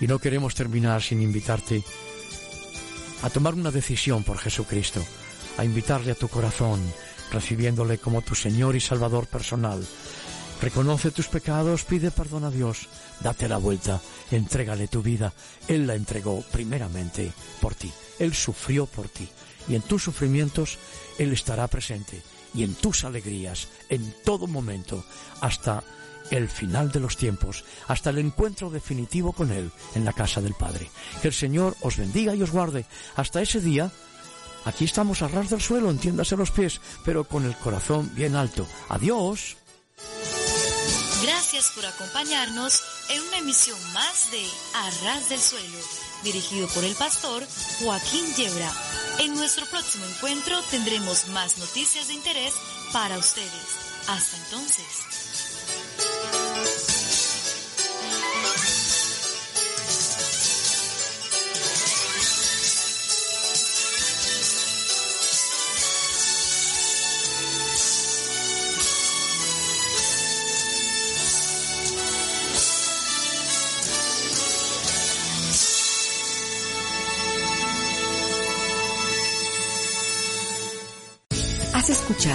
Y 0.00 0.06
no 0.06 0.18
queremos 0.18 0.54
terminar 0.54 1.00
sin 1.00 1.22
invitarte 1.22 1.84
a 3.22 3.30
tomar 3.30 3.54
una 3.54 3.70
decisión 3.70 4.24
por 4.24 4.38
Jesucristo, 4.38 5.04
a 5.58 5.64
invitarle 5.64 6.12
a 6.12 6.16
tu 6.16 6.26
corazón, 6.28 6.80
recibiéndole 7.30 7.98
como 7.98 8.22
tu 8.22 8.34
Señor 8.34 8.74
y 8.74 8.80
Salvador 8.80 9.26
personal. 9.26 9.86
Reconoce 10.60 11.12
tus 11.12 11.28
pecados, 11.28 11.84
pide 11.84 12.10
perdón 12.10 12.44
a 12.44 12.50
Dios, 12.50 12.88
date 13.20 13.48
la 13.48 13.58
vuelta, 13.58 14.00
entrégale 14.32 14.88
tu 14.88 15.02
vida. 15.02 15.32
Él 15.68 15.86
la 15.86 15.94
entregó 15.94 16.42
primeramente 16.50 17.32
por 17.60 17.74
ti. 17.74 17.92
Él 18.18 18.34
sufrió 18.34 18.86
por 18.86 19.08
ti. 19.08 19.28
Y 19.68 19.76
en 19.76 19.82
tus 19.82 20.02
sufrimientos 20.02 20.78
Él 21.18 21.32
estará 21.32 21.68
presente 21.68 22.22
y 22.54 22.64
en 22.64 22.74
tus 22.74 23.04
alegrías 23.04 23.68
en 23.88 24.14
todo 24.24 24.46
momento 24.46 25.04
hasta 25.40 25.82
el 26.30 26.48
final 26.48 26.92
de 26.92 27.00
los 27.00 27.16
tiempos, 27.16 27.64
hasta 27.88 28.10
el 28.10 28.18
encuentro 28.18 28.70
definitivo 28.70 29.32
con 29.32 29.50
Él 29.50 29.70
en 29.94 30.04
la 30.04 30.12
casa 30.12 30.40
del 30.40 30.54
Padre. 30.54 30.90
Que 31.20 31.28
el 31.28 31.34
Señor 31.34 31.76
os 31.80 31.96
bendiga 31.96 32.34
y 32.34 32.42
os 32.42 32.50
guarde. 32.50 32.86
Hasta 33.16 33.42
ese 33.42 33.60
día, 33.60 33.90
aquí 34.64 34.84
estamos 34.84 35.22
a 35.22 35.28
ras 35.28 35.50
del 35.50 35.60
suelo, 35.60 35.90
entiéndase 35.90 36.36
los 36.36 36.50
pies, 36.50 36.80
pero 37.04 37.24
con 37.24 37.44
el 37.44 37.56
corazón 37.56 38.10
bien 38.14 38.36
alto. 38.36 38.66
Adiós. 38.88 39.56
Gracias 41.22 41.72
por 41.74 41.84
acompañarnos 41.84 42.82
en 43.10 43.20
una 43.22 43.38
emisión 43.38 43.78
más 43.92 44.30
de 44.30 44.42
Arras 44.74 45.28
del 45.28 45.40
Suelo, 45.40 45.78
dirigido 46.22 46.68
por 46.68 46.84
el 46.84 46.94
pastor 46.94 47.46
Joaquín 47.80 48.34
Yebra. 48.34 48.72
En 49.18 49.34
nuestro 49.34 49.66
próximo 49.66 50.04
encuentro 50.06 50.60
tendremos 50.70 51.28
más 51.28 51.58
noticias 51.58 52.08
de 52.08 52.14
interés 52.14 52.54
para 52.92 53.18
ustedes. 53.18 53.50
Hasta 54.08 54.36
entonces. 54.36 55.19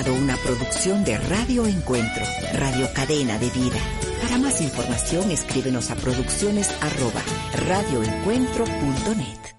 Una 0.04 0.36
producción 0.36 1.06
de 1.06 1.18
Radio 1.18 1.66
Encuentro, 1.66 2.22
Radio 2.54 2.90
Cadena 2.94 3.40
de 3.40 3.50
Vida. 3.50 3.80
Para 4.22 4.38
más 4.38 4.60
información 4.62 5.32
escríbenos 5.32 5.90
a 5.90 5.96
producciones 5.96 6.70
arroba 6.82 7.22
radioencuentro.net. 7.66 9.56